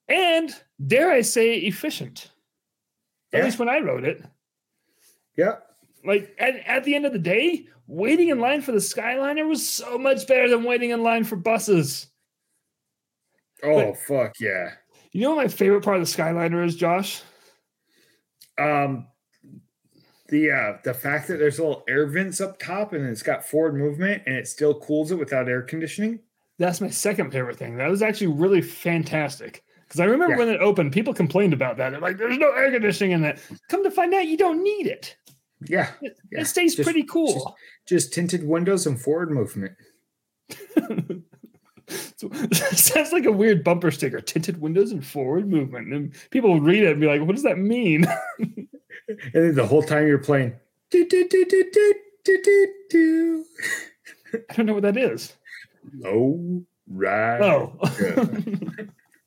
And 0.08 0.54
dare 0.86 1.10
I 1.10 1.22
say, 1.22 1.56
efficient. 1.56 2.30
At 3.32 3.44
least 3.44 3.58
when 3.58 3.68
I 3.68 3.80
rode 3.80 4.04
it. 4.04 4.24
yeah. 5.36 5.56
Like 6.04 6.34
at, 6.38 6.56
at 6.66 6.84
the 6.84 6.94
end 6.94 7.04
of 7.04 7.12
the 7.12 7.18
day, 7.18 7.66
waiting 7.86 8.28
in 8.28 8.38
line 8.38 8.62
for 8.62 8.72
the 8.72 8.78
Skyliner 8.78 9.48
was 9.48 9.66
so 9.68 9.98
much 9.98 10.26
better 10.26 10.48
than 10.48 10.62
waiting 10.62 10.90
in 10.90 11.02
line 11.02 11.24
for 11.24 11.36
buses. 11.36 12.06
Oh 13.62 13.94
fuck 13.94 14.34
yeah. 14.40 14.70
You 15.12 15.22
know 15.22 15.34
what 15.34 15.44
my 15.44 15.48
favorite 15.48 15.82
part 15.82 15.98
of 15.98 16.06
the 16.06 16.12
Skyliner 16.12 16.64
is, 16.64 16.76
Josh? 16.76 17.22
Um 18.58 19.08
the 20.28 20.50
uh 20.50 20.78
the 20.84 20.94
fact 20.94 21.28
that 21.28 21.38
there's 21.38 21.58
little 21.58 21.84
air 21.88 22.06
vents 22.06 22.40
up 22.40 22.58
top 22.58 22.92
and 22.92 23.06
it's 23.06 23.22
got 23.22 23.44
forward 23.44 23.74
movement 23.76 24.22
and 24.26 24.34
it 24.36 24.48
still 24.48 24.74
cools 24.80 25.12
it 25.12 25.18
without 25.18 25.48
air 25.48 25.62
conditioning. 25.62 26.20
That's 26.58 26.80
my 26.80 26.90
second 26.90 27.30
favorite 27.32 27.56
thing. 27.58 27.76
That 27.76 27.90
was 27.90 28.02
actually 28.02 28.28
really 28.28 28.62
fantastic. 28.62 29.62
Because 29.86 30.00
I 30.00 30.04
remember 30.06 30.34
Yeah. 30.34 30.38
when 30.38 30.48
it 30.48 30.60
opened, 30.60 30.92
people 30.92 31.14
complained 31.14 31.52
about 31.52 31.76
that. 31.76 31.90
They're 31.90 32.00
like, 32.00 32.16
there's 32.18 32.38
no 32.38 32.50
air 32.52 32.72
conditioning 32.72 33.12
in 33.12 33.24
it. 33.24 33.38
Come 33.68 33.84
to 33.84 33.90
find 33.90 34.12
out, 34.14 34.26
you 34.26 34.36
don't 34.36 34.62
need 34.62 34.86
it. 34.86 35.16
Yeah. 35.68 35.90
It, 36.02 36.16
Yeah, 36.32 36.40
it 36.40 36.46
stays 36.46 36.74
just- 36.74 36.86
pretty 36.86 37.04
cool. 37.04 37.54
Just 37.86 38.12
tinted 38.12 38.42
windows 38.46 38.86
and 38.86 39.00
forward 39.00 39.30
movement. 39.30 39.74
So, 42.16 42.30
sounds 42.52 43.12
like 43.12 43.26
a 43.26 43.32
weird 43.32 43.62
bumper 43.62 43.90
sticker 43.90 44.20
tinted 44.20 44.60
windows 44.60 44.90
and 44.90 45.04
forward 45.04 45.48
movement 45.48 45.92
and 45.92 46.14
people 46.30 46.52
would 46.54 46.64
read 46.64 46.82
it 46.82 46.92
and 46.92 47.00
be 47.00 47.06
like 47.06 47.20
what 47.20 47.34
does 47.34 47.44
that 47.44 47.58
mean 47.58 48.06
And 48.38 48.68
then 49.32 49.54
the 49.54 49.66
whole 49.66 49.84
time 49.84 50.08
you're 50.08 50.18
playing. 50.18 50.54
Do, 50.90 51.06
do, 51.06 51.28
do, 51.28 51.44
do, 51.44 51.70
do, 51.72 51.94
do, 52.42 52.74
do, 52.90 53.44
i 54.50 54.54
don't 54.54 54.66
know 54.66 54.74
what 54.74 54.82
that 54.82 54.96
is 54.96 55.34
Low 55.94 56.64
right. 56.88 57.40
oh 57.40 57.78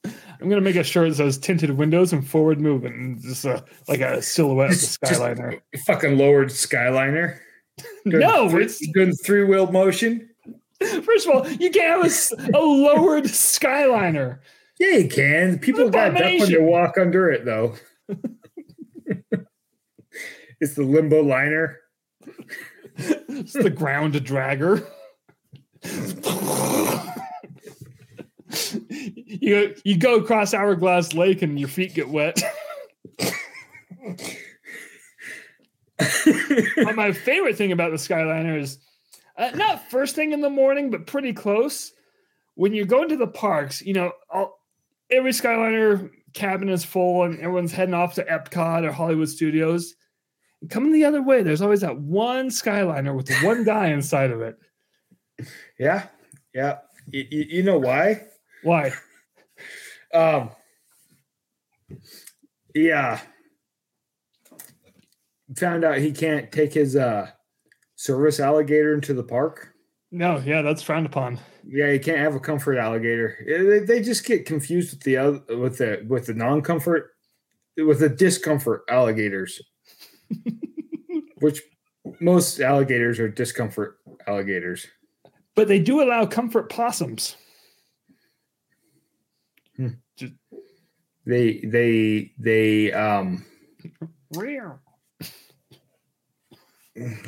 i'm 0.06 0.50
gonna 0.50 0.60
make 0.60 0.76
a 0.76 0.84
shirt 0.84 1.10
that 1.10 1.16
says 1.16 1.38
tinted 1.38 1.72
windows 1.72 2.12
and 2.12 2.28
forward 2.28 2.60
movement 2.60 2.96
and 2.96 3.22
just 3.22 3.46
uh, 3.46 3.62
like 3.88 4.02
a 4.02 4.22
silhouette 4.22 4.72
of 4.72 4.76
the 4.76 4.82
just 4.82 5.02
skyliner 5.02 5.62
fucking 5.86 6.18
lowered 6.18 6.50
Skyliner. 6.50 7.40
Doing 8.06 8.20
no 8.20 8.50
three, 8.50 8.66
it's 8.66 8.86
doing 8.92 9.14
three 9.14 9.44
wheel 9.44 9.72
motion. 9.72 10.29
first 11.04 11.28
of 11.28 11.36
all 11.36 11.48
you 11.50 11.70
can't 11.72 12.04
have 12.04 12.54
a 12.54 12.60
lowered 12.60 13.26
skyliner 13.26 14.40
Yeah, 14.80 14.98
you 14.98 15.10
can. 15.10 15.60
People 15.60 15.90
got 15.90 16.14
duck 16.14 16.40
when 16.40 16.52
they 16.52 16.58
walk 16.58 16.98
under 16.98 17.30
it, 17.30 17.44
though. 17.44 17.76
it's 20.62 20.76
the 20.76 20.84
limbo 20.84 21.22
liner. 21.22 21.80
it's 22.98 23.54
the 23.54 23.70
ground 23.70 24.14
dragger 24.16 24.86
you 29.26 29.76
you 29.84 29.98
go 29.98 30.16
across 30.16 30.54
hourglass 30.54 31.14
lake 31.14 31.42
and 31.42 31.60
your 31.60 31.70
feet 31.70 31.94
get 31.94 32.10
wet 32.10 32.42
my 36.96 37.12
favorite 37.12 37.56
thing 37.56 37.72
about 37.72 37.92
the 37.92 37.98
Skyliner 37.98 38.60
is 38.60 38.80
uh, 39.40 39.52
not 39.56 39.90
first 39.90 40.16
thing 40.16 40.34
in 40.34 40.42
the 40.42 40.50
morning, 40.50 40.92
but 40.92 41.08
pretty 41.08 41.34
close. 41.34 41.94
When 42.56 42.74
you 42.74 42.86
go 42.86 43.04
into 43.04 43.16
the 43.16 43.28
parks, 43.28 43.82
you 43.82 43.94
know, 43.94 44.12
all, 44.30 44.60
every 45.10 45.32
Skyliner 45.32 46.10
cabin 46.34 46.68
is 46.68 46.84
full 46.84 47.24
and 47.24 47.40
everyone's 47.40 47.72
heading 47.72 47.94
off 47.94 48.16
to 48.16 48.26
Epcot 48.26 48.86
or 48.86 48.92
Hollywood 48.92 49.30
Studios. 49.30 49.96
And 50.62 50.70
coming 50.70 50.92
the 50.92 51.06
other 51.06 51.22
way, 51.22 51.42
there's 51.42 51.62
always 51.62 51.82
that 51.82 51.98
one 51.98 52.50
Skyliner 52.50 53.16
with 53.16 53.28
the 53.28 53.36
one 53.36 53.64
guy 53.64 53.88
inside 53.88 54.32
of 54.32 54.42
it. 54.42 54.58
yeah, 55.80 56.08
yeah. 56.54 56.80
You, 57.08 57.26
you, 57.32 57.46
you 57.50 57.64
know 57.64 57.80
why? 57.80 58.26
Why? 58.64 58.92
Um, 60.14 60.52
yeah. 62.76 63.22
Found 65.56 65.84
out 65.84 65.98
he 65.98 66.12
can't 66.12 66.52
take 66.52 66.74
his 66.74 66.96
uh 66.96 67.32
service 68.00 68.40
alligator 68.40 68.94
into 68.94 69.14
the 69.14 69.24
park. 69.24 69.74
No, 70.10 70.42
yeah, 70.46 70.62
that's 70.62 70.82
frowned 70.82 71.06
upon. 71.06 71.38
Yeah, 71.68 71.92
you 71.92 72.00
can't 72.00 72.18
have 72.18 72.34
a 72.34 72.40
comfort 72.40 72.78
alligator. 72.78 73.38
They, 73.46 73.80
they 73.80 74.02
just 74.02 74.26
get 74.26 74.46
confused 74.46 74.92
with 74.92 75.02
the 75.02 75.18
other 75.18 75.58
with 75.58 75.78
the 75.78 76.06
with 76.08 76.26
the 76.26 76.34
non-comfort 76.34 77.12
with 77.78 78.00
the 78.00 78.10
discomfort 78.10 78.84
alligators, 78.90 79.62
which 81.42 81.62
most 82.22 82.62
alligators 82.62 83.20
are 83.20 83.30
discomfort 83.30 83.98
alligators. 84.26 84.88
But 85.56 85.68
they 85.68 85.80
do 85.80 86.02
allow 86.02 86.26
comfort 86.26 86.70
possums. 86.70 87.36
They 91.26 91.62
they 91.64 92.32
they 92.40 92.94
um 92.94 93.46
Rare. 94.34 94.80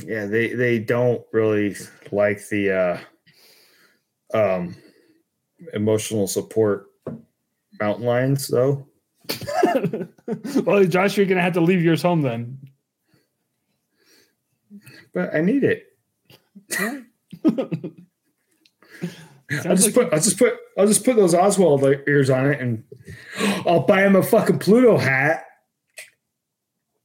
Yeah 0.05 0.25
they 0.25 0.53
they 0.53 0.79
don't 0.79 1.23
really 1.31 1.75
like 2.11 2.47
the 2.49 2.71
uh 4.33 4.37
um 4.37 4.75
emotional 5.73 6.27
support 6.27 6.87
mountain 7.79 8.05
lions 8.05 8.47
though. 8.47 8.87
well, 10.63 10.85
Josh, 10.85 11.17
you're 11.17 11.25
gonna 11.25 11.41
have 11.41 11.53
to 11.53 11.61
leave 11.61 11.81
yours 11.81 12.01
home 12.01 12.21
then. 12.21 12.57
But 15.13 15.35
I 15.35 15.41
need 15.41 15.63
it. 15.63 15.87
I'll 19.65 19.75
just 19.75 19.87
like 19.87 19.93
put 19.93 20.13
I'll 20.13 20.19
just 20.19 20.37
put 20.37 20.53
I'll 20.77 20.87
just 20.87 21.03
put 21.03 21.15
those 21.15 21.33
Oswald 21.33 21.83
ears 22.07 22.29
on 22.29 22.49
it 22.49 22.61
and 22.61 22.83
I'll 23.65 23.81
buy 23.81 24.03
him 24.03 24.15
a 24.15 24.23
fucking 24.23 24.59
Pluto 24.59 24.97
hat. 24.97 25.45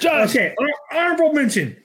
Josh, 0.00 0.30
Okay, 0.30 0.54
hon- 0.58 0.70
honorable 0.98 1.32
mention. 1.32 1.76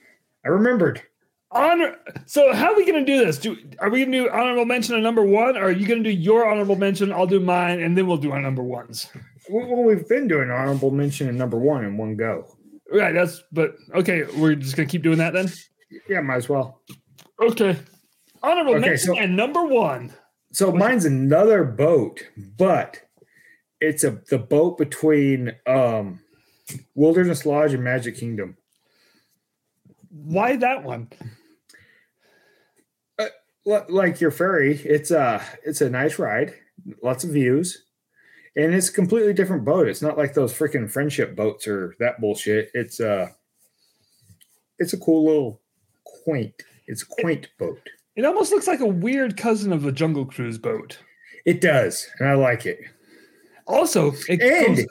I 0.44 0.48
remembered. 0.48 1.02
honor. 1.50 1.96
So 2.26 2.52
how 2.54 2.72
are 2.72 2.76
we 2.76 2.86
gonna 2.86 3.04
do 3.04 3.18
this? 3.24 3.38
Do 3.38 3.56
are 3.78 3.90
we 3.90 4.00
gonna 4.04 4.16
do 4.16 4.30
honorable 4.30 4.64
mention 4.64 4.94
on 4.94 5.02
number 5.02 5.22
one, 5.22 5.56
or 5.56 5.64
are 5.64 5.70
you 5.70 5.86
gonna 5.86 6.02
do 6.02 6.10
your 6.10 6.46
honorable 6.48 6.76
mention? 6.76 7.12
I'll 7.12 7.26
do 7.26 7.40
mine, 7.40 7.80
and 7.80 7.96
then 7.96 8.06
we'll 8.06 8.16
do 8.16 8.32
our 8.32 8.40
number 8.40 8.62
ones. 8.62 9.08
Well, 9.50 9.82
we've 9.82 10.08
been 10.08 10.28
doing 10.28 10.50
honorable 10.50 10.90
mention 10.90 11.28
in 11.28 11.36
number 11.36 11.58
one 11.58 11.84
in 11.84 11.96
one 11.98 12.16
go. 12.16 12.46
Right. 12.90 13.12
That's. 13.12 13.42
But 13.52 13.74
okay, 13.94 14.22
we're 14.38 14.54
just 14.54 14.76
gonna 14.76 14.88
keep 14.88 15.02
doing 15.02 15.18
that 15.18 15.34
then. 15.34 15.48
Yeah, 16.08 16.20
might 16.22 16.36
as 16.36 16.48
well. 16.48 16.80
Okay. 17.40 17.76
Honorable 18.42 18.76
Okay, 18.76 18.88
mention 18.88 19.14
so- 19.14 19.18
and 19.18 19.36
number 19.36 19.62
one. 19.64 20.12
So 20.52 20.72
mine's 20.72 21.04
another 21.04 21.64
boat, 21.64 22.22
but 22.56 22.98
it's 23.80 24.04
a 24.04 24.22
the 24.30 24.38
boat 24.38 24.78
between 24.78 25.52
um 25.66 26.20
Wilderness 26.94 27.44
Lodge 27.46 27.74
and 27.74 27.84
Magic 27.84 28.16
Kingdom. 28.16 28.56
Why 30.10 30.56
that 30.56 30.82
one? 30.84 31.10
Uh, 33.18 33.26
li- 33.64 33.80
Like 33.88 34.20
your 34.20 34.30
ferry, 34.30 34.76
it's 34.76 35.10
a 35.10 35.42
it's 35.64 35.80
a 35.80 35.90
nice 35.90 36.18
ride, 36.18 36.54
lots 37.02 37.24
of 37.24 37.30
views, 37.30 37.84
and 38.56 38.74
it's 38.74 38.88
a 38.88 38.92
completely 38.92 39.32
different 39.32 39.64
boat. 39.64 39.88
It's 39.88 40.02
not 40.02 40.18
like 40.18 40.34
those 40.34 40.52
freaking 40.52 40.90
friendship 40.90 41.34
boats 41.34 41.66
or 41.66 41.94
that 41.98 42.20
bullshit. 42.20 42.70
It's 42.74 43.00
a 43.00 43.34
it's 44.78 44.92
a 44.92 44.98
cool 44.98 45.24
little 45.24 45.60
quaint. 46.04 46.54
It's 46.86 47.02
a 47.02 47.06
quaint 47.06 47.48
boat. 47.58 47.80
It 48.16 48.24
almost 48.26 48.52
looks 48.52 48.66
like 48.66 48.80
a 48.80 48.86
weird 48.86 49.36
cousin 49.36 49.72
of 49.72 49.82
the 49.82 49.92
Jungle 49.92 50.26
Cruise 50.26 50.58
boat. 50.58 50.98
It 51.46 51.60
does, 51.60 52.08
and 52.18 52.28
I 52.28 52.34
like 52.34 52.66
it. 52.66 52.80
Also, 53.66 54.12
it 54.28 54.42
And 54.42 54.76
goes, 54.76 54.86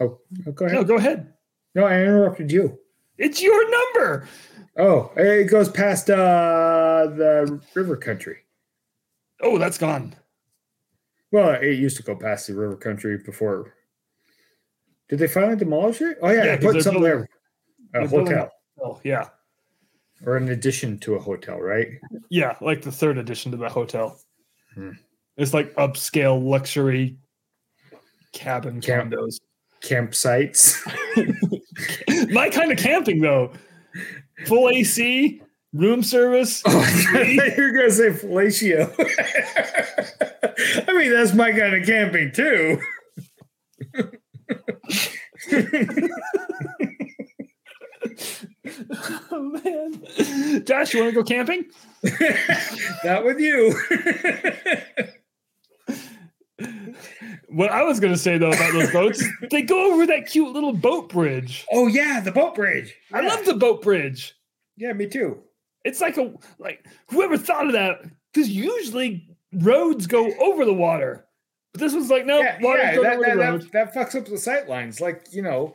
oh, 0.00 0.18
oh, 0.46 0.52
go 0.52 0.66
no, 0.66 0.72
ahead. 0.72 0.86
go 0.88 0.96
ahead. 0.96 1.32
No, 1.74 1.84
I 1.84 2.00
interrupted 2.00 2.50
you. 2.52 2.78
It's 3.16 3.42
your 3.42 3.70
number. 3.70 4.28
Oh, 4.76 5.10
it 5.16 5.50
goes 5.50 5.68
past 5.68 6.08
uh, 6.08 7.08
the 7.16 7.60
river 7.74 7.96
country. 7.96 8.38
Oh, 9.42 9.58
that's 9.58 9.78
gone. 9.78 10.14
Well, 11.32 11.50
it 11.60 11.78
used 11.78 11.96
to 11.98 12.02
go 12.02 12.16
past 12.16 12.46
the 12.46 12.54
river 12.54 12.76
country 12.76 13.18
before. 13.18 13.74
Did 15.08 15.18
they 15.18 15.28
finally 15.28 15.56
demolish 15.56 16.00
it? 16.00 16.18
Oh 16.22 16.30
yeah, 16.30 16.44
Yeah, 16.44 16.56
put 16.58 16.82
something 16.82 17.02
building- 17.02 17.26
there. 17.92 18.02
A 18.02 18.06
hotel, 18.06 18.50
Oh, 18.82 19.00
yeah. 19.02 19.28
or 20.26 20.36
an 20.36 20.50
addition 20.50 20.98
to 21.00 21.14
a 21.14 21.18
hotel, 21.18 21.58
right? 21.58 21.88
Yeah, 22.28 22.56
like 22.60 22.82
the 22.82 22.92
third 22.92 23.16
addition 23.16 23.50
to 23.52 23.56
the 23.56 23.68
hotel. 23.68 24.20
Hmm. 24.74 24.90
It's 25.38 25.54
like 25.54 25.74
upscale 25.76 26.42
luxury 26.42 27.16
cabin 28.32 28.80
Camp- 28.82 29.12
condos. 29.12 29.38
Campsites. 29.82 30.76
My 32.32 32.50
kind 32.50 32.72
of 32.72 32.78
camping 32.78 33.20
though. 33.20 33.52
Full 34.46 34.68
AC, 34.70 35.40
room 35.72 36.02
service. 36.02 36.62
oh, 36.66 37.10
I 37.14 37.54
you 37.56 37.62
were 37.62 37.72
gonna 37.72 37.90
say 37.90 38.10
fellatio. 38.10 38.92
I 40.88 40.92
mean, 40.92 41.12
that's 41.12 41.34
my 41.34 41.50
kind 41.52 41.74
of 41.74 41.86
camping 41.86 42.32
too. 42.32 42.80
oh 49.30 49.60
man. 49.64 50.02
Josh, 50.64 50.94
you 50.94 51.00
want 51.00 51.14
to 51.14 51.14
go 51.14 51.24
camping? 51.24 51.64
Not 53.04 53.24
with 53.24 53.38
you. 53.40 53.74
What 57.48 57.70
I 57.70 57.82
was 57.84 58.00
gonna 58.00 58.16
say 58.16 58.36
though 58.36 58.50
about 58.50 58.72
those 58.72 58.90
boats, 58.90 59.24
they 59.50 59.62
go 59.62 59.92
over 59.92 60.06
that 60.06 60.26
cute 60.26 60.52
little 60.52 60.72
boat 60.72 61.08
bridge. 61.08 61.66
oh 61.72 61.86
yeah, 61.86 62.20
the 62.20 62.32
boat 62.32 62.54
bridge. 62.54 62.94
I 63.12 63.20
love 63.20 63.44
the 63.44 63.54
boat 63.54 63.82
bridge. 63.82 64.34
Yeah, 64.76 64.92
me 64.92 65.06
too. 65.06 65.42
It's 65.84 66.00
like 66.00 66.16
a 66.16 66.32
like 66.58 66.84
whoever 67.10 67.38
thought 67.38 67.66
of 67.66 67.72
that 67.72 68.00
because 68.32 68.50
usually 68.50 69.28
roads 69.52 70.06
go 70.06 70.32
over 70.40 70.64
the 70.64 70.74
water. 70.74 71.26
But 71.72 71.80
this 71.80 71.94
was 71.94 72.10
like, 72.10 72.26
no, 72.26 72.38
yeah, 72.38 72.58
water's 72.60 72.82
yeah, 72.82 72.90
that, 72.90 72.98
over 72.98 73.22
that, 73.22 73.30
the 73.30 73.38
that, 73.38 73.50
road. 73.50 73.70
that 73.72 73.94
fucks 73.94 74.14
up 74.16 74.26
the 74.26 74.38
sight 74.38 74.68
lines. 74.68 75.00
Like, 75.00 75.26
you 75.30 75.42
know, 75.42 75.74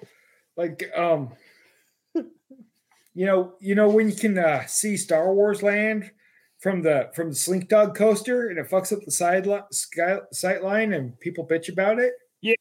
like 0.58 0.92
um 0.96 1.32
you 2.16 3.26
know, 3.26 3.54
you 3.60 3.76
know 3.76 3.90
when 3.90 4.10
you 4.10 4.16
can 4.16 4.38
uh, 4.38 4.66
see 4.66 4.98
Star 4.98 5.34
Wars 5.34 5.64
land 5.64 6.12
from 6.64 6.82
the 6.82 7.10
from 7.14 7.30
the 7.30 7.36
Slinky 7.36 7.68
Dog 7.68 7.94
coaster 7.94 8.48
and 8.48 8.58
it 8.58 8.70
fucks 8.70 8.94
up 8.94 9.04
the 9.04 9.12
side 9.12 9.46
li- 9.46 9.60
sky, 9.72 10.20
sight 10.32 10.64
line 10.64 10.94
and 10.94 11.20
people 11.20 11.46
bitch 11.46 11.68
about 11.68 12.00
it? 12.00 12.14
Yeah. 12.42 12.56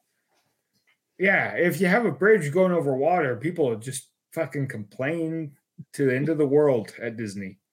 Yeah, 1.21 1.55
if 1.55 1.81
you 1.81 1.87
have 1.87 2.05
a 2.05 2.11
bridge 2.11 2.53
going 2.53 2.73
over 2.73 2.97
water, 2.97 3.37
people 3.37 3.77
just 3.77 4.09
fucking 4.33 4.67
complain 4.67 5.53
to 5.93 6.07
the 6.07 6.17
end 6.17 6.29
of 6.29 6.37
the 6.37 6.47
world 6.47 6.93
at 7.01 7.17
Disney. 7.17 7.59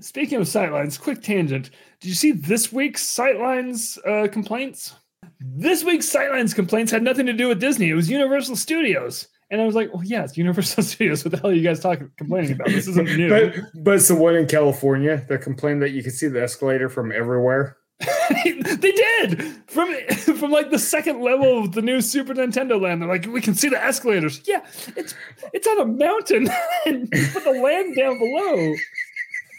Speaking 0.00 0.38
of 0.38 0.46
sightlines, 0.46 1.00
quick 1.00 1.22
tangent. 1.22 1.70
Did 2.00 2.08
you 2.08 2.14
see 2.14 2.32
this 2.32 2.70
week's 2.70 3.02
sightlines 3.02 3.96
uh, 4.06 4.28
complaints? 4.28 4.94
This 5.40 5.82
week's 5.82 6.12
sightlines 6.12 6.54
complaints 6.54 6.92
had 6.92 7.02
nothing 7.02 7.24
to 7.24 7.32
do 7.32 7.48
with 7.48 7.60
Disney. 7.60 7.88
It 7.88 7.94
was 7.94 8.10
Universal 8.10 8.56
Studios. 8.56 9.28
And 9.52 9.60
I 9.60 9.66
was 9.66 9.74
like, 9.74 9.92
well, 9.92 10.02
yeah, 10.02 10.24
it's 10.24 10.38
Universal 10.38 10.82
Studios. 10.82 11.24
What 11.24 11.32
the 11.32 11.36
hell 11.36 11.50
are 11.50 11.52
you 11.52 11.62
guys 11.62 11.78
talking 11.78 12.10
complaining 12.16 12.52
about? 12.52 12.68
This 12.68 12.88
isn't 12.88 13.04
new. 13.16 13.28
But 13.28 13.84
but 13.84 13.94
it's 13.96 14.08
the 14.08 14.16
one 14.16 14.34
in 14.34 14.46
California 14.46 15.24
that 15.28 15.42
complained 15.42 15.82
that 15.82 15.90
you 15.90 16.02
can 16.02 16.10
see 16.10 16.26
the 16.26 16.42
escalator 16.42 16.88
from 16.88 17.12
everywhere. 17.12 17.76
they 18.44 18.90
did 18.90 19.42
from 19.68 19.94
from 20.10 20.50
like 20.50 20.70
the 20.70 20.78
second 20.78 21.20
level 21.20 21.60
of 21.60 21.72
the 21.72 21.82
new 21.82 22.00
Super 22.00 22.32
Nintendo 22.32 22.80
Land. 22.80 23.02
They're 23.02 23.08
like, 23.08 23.26
we 23.26 23.42
can 23.42 23.54
see 23.54 23.68
the 23.68 23.80
escalators. 23.80 24.40
Yeah, 24.46 24.64
it's 24.96 25.14
it's 25.52 25.66
on 25.66 25.80
a 25.80 25.86
mountain 25.86 26.48
and 26.86 27.10
put 27.10 27.44
the 27.44 27.60
land 27.62 27.94
down 27.94 28.18
below. 28.18 28.74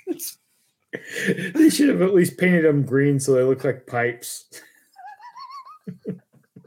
It's, 0.07 0.37
They 1.53 1.69
should 1.69 1.89
have 1.89 2.01
at 2.01 2.13
least 2.15 2.37
painted 2.37 2.65
them 2.65 2.83
green 2.83 3.19
so 3.19 3.33
they 3.33 3.43
look 3.43 3.63
like 3.63 3.87
pipes. 3.87 4.45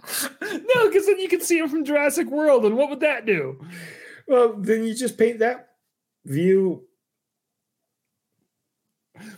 no, 0.43 0.89
because 0.89 1.07
then 1.07 1.19
you 1.19 1.29
can 1.29 1.41
see 1.41 1.59
them 1.59 1.69
from 1.69 1.85
Jurassic 1.85 2.29
World, 2.29 2.65
and 2.65 2.77
what 2.77 2.91
would 2.91 3.01
that 3.01 3.27
do? 3.27 3.61
Well, 4.29 4.55
then 4.57 4.85
you 4.85 4.95
just 4.95 5.19
paint 5.19 5.39
that 5.41 5.71
view 6.25 6.87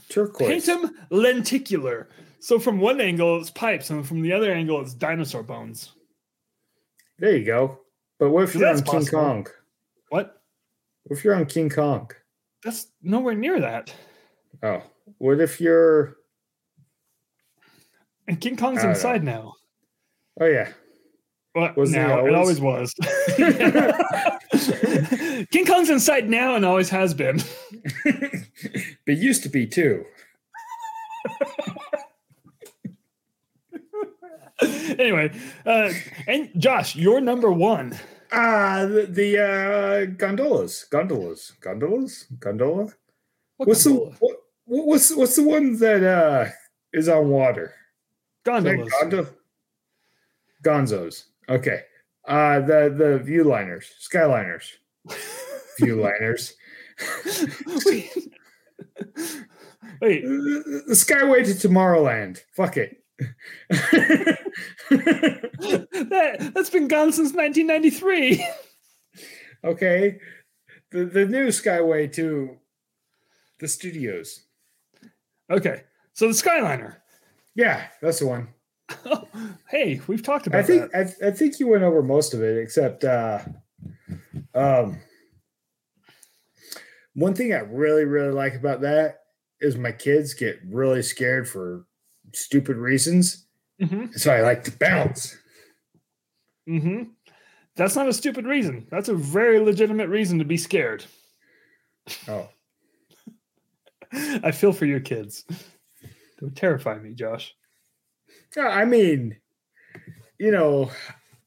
turquoise. 0.09 0.49
Paint 0.49 0.65
them 0.67 0.97
lenticular. 1.11 2.09
So 2.41 2.59
from 2.59 2.79
one 2.81 3.01
angle 3.01 3.41
it's 3.41 3.51
pipes, 3.51 3.91
and 3.91 4.07
from 4.07 4.23
the 4.23 4.33
other 4.33 4.53
angle 4.53 4.81
it's 4.81 4.95
dinosaur 4.95 5.43
bones. 5.43 5.93
There 7.19 7.37
you 7.37 7.45
go. 7.45 7.81
But 8.19 8.31
what 8.31 8.45
if 8.45 8.55
you're 8.55 8.69
on 8.69 8.77
King 8.77 8.85
possible. 8.85 9.21
Kong? 9.21 9.47
What? 10.11 10.43
What 11.05 11.19
if 11.19 11.25
you're 11.25 11.35
on 11.35 11.47
King 11.47 11.69
Kong? 11.69 12.11
That's 12.65 12.89
nowhere 13.03 13.35
near 13.35 13.61
that. 13.61 13.93
Oh, 14.63 14.83
what 15.19 15.41
if 15.41 15.61
you're? 15.61 16.17
And 18.27 18.41
King 18.41 18.57
Kong's 18.57 18.85
inside 18.85 19.25
now. 19.25 19.55
Oh 20.41 20.47
yeah, 20.47 20.73
Well, 21.55 21.73
Was 21.77 21.91
now 21.93 22.25
it 22.25 22.35
always? 22.35 22.61
always 22.61 22.63
was. 22.95 22.95
King 25.51 25.67
Kong's 25.67 25.91
inside 25.91 26.29
now 26.29 26.55
and 26.55 26.65
always 26.65 26.91
has 26.91 27.15
been. 27.15 27.43
but 29.07 29.17
used 29.17 29.43
to 29.43 29.49
be 29.49 29.67
too. 29.67 30.05
anyway, 34.99 35.31
uh, 35.67 35.91
and 36.27 36.51
Josh, 36.57 36.97
you're 36.97 37.21
number 37.21 37.51
one. 37.53 37.97
Ah, 38.33 38.85
the, 38.87 39.07
the 39.07 39.39
uh, 39.43 40.05
gondolas, 40.17 40.85
gondolas, 40.91 41.53
gondolas, 41.61 42.27
gondola. 42.39 42.93
What 43.57 43.69
What's 43.69 43.85
the 43.85 43.91
gondola? 43.91 44.11
what, 44.19 44.37
what- 44.67 44.87
what's 44.87 45.17
what's 45.17 45.37
the 45.37 45.43
one 45.45 45.79
that 45.79 46.05
uh 46.05 46.51
is 46.93 47.09
on 47.09 47.29
water? 47.31 47.73
Gondolas? 48.45 48.93
gondo- 49.01 49.29
Gonzos. 50.65 51.25
Okay. 51.49 51.83
Uh 52.27 52.61
the 52.61 52.95
the 52.97 53.23
viewliners, 53.25 53.87
skyliners, 54.01 54.73
viewliners. 55.81 56.53
Wait. 57.87 58.11
Wait, 60.01 60.23
the 60.23 60.85
the 60.87 60.95
Skyway 60.95 61.45
to 61.45 61.69
Tomorrowland. 61.69 62.41
Fuck 62.55 62.77
it. 62.77 63.03
that 64.91 66.53
that's 66.55 66.71
been 66.71 66.89
gone 66.89 67.13
since 67.13 67.33
1993. 67.33 68.47
okay. 69.65 70.21
The 70.91 71.05
the 71.05 71.27
new 71.27 71.49
Skyway 71.49 72.13
to 72.15 72.57
the 73.59 73.69
studios. 73.69 74.45
Okay, 75.51 75.83
so 76.13 76.29
the 76.29 76.35
Skyliner. 76.35 76.97
Yeah, 77.55 77.87
that's 78.01 78.21
the 78.21 78.27
one. 78.27 78.49
hey, 79.71 80.01
we've 80.07 80.23
talked 80.23 80.47
about 80.47 80.61
I 80.61 80.63
think. 80.63 80.95
I, 80.95 81.01
I 81.27 81.31
think 81.31 81.59
you 81.61 81.69
went 81.69 81.83
over 81.85 82.03
most 82.03 82.35
of 82.35 82.43
it 82.43 82.57
except 82.59 83.05
uh 83.05 83.41
um 84.55 84.99
one 87.15 87.35
thing 87.35 87.53
I 87.53 87.59
really 87.59 88.05
really 88.05 88.33
like 88.33 88.55
about 88.55 88.81
that 88.83 89.21
is 89.61 89.77
my 89.77 89.93
kids 89.93 90.35
get 90.35 90.59
really 90.67 91.03
scared 91.03 91.49
for 91.49 91.85
stupid 92.33 92.77
reasons. 92.77 93.47
hmm 93.81 94.07
So 94.17 94.33
I 94.33 94.41
like 94.41 94.65
to 94.65 94.73
bounce. 94.73 95.37
hmm 96.67 97.03
That's 97.77 97.97
not 97.97 98.09
a 98.09 98.13
stupid 98.13 98.47
reason. 98.47 98.87
That's 98.91 99.09
a 99.09 99.15
very 99.15 99.59
legitimate 99.61 100.09
reason 100.09 100.39
to 100.39 100.45
be 100.45 100.57
scared. 100.57 101.05
Oh. 102.27 102.49
I 104.13 104.53
feel 104.53 104.73
for 104.73 104.87
your 104.87 105.01
kids. 105.01 105.45
They 105.51 106.09
would 106.43 106.57
terrify 106.57 106.99
me, 106.99 107.15
Josh. 107.15 107.55
Yeah, 108.57 108.69
I 108.69 108.85
mean, 108.85 109.37
you 110.39 110.51
know, 110.51 110.91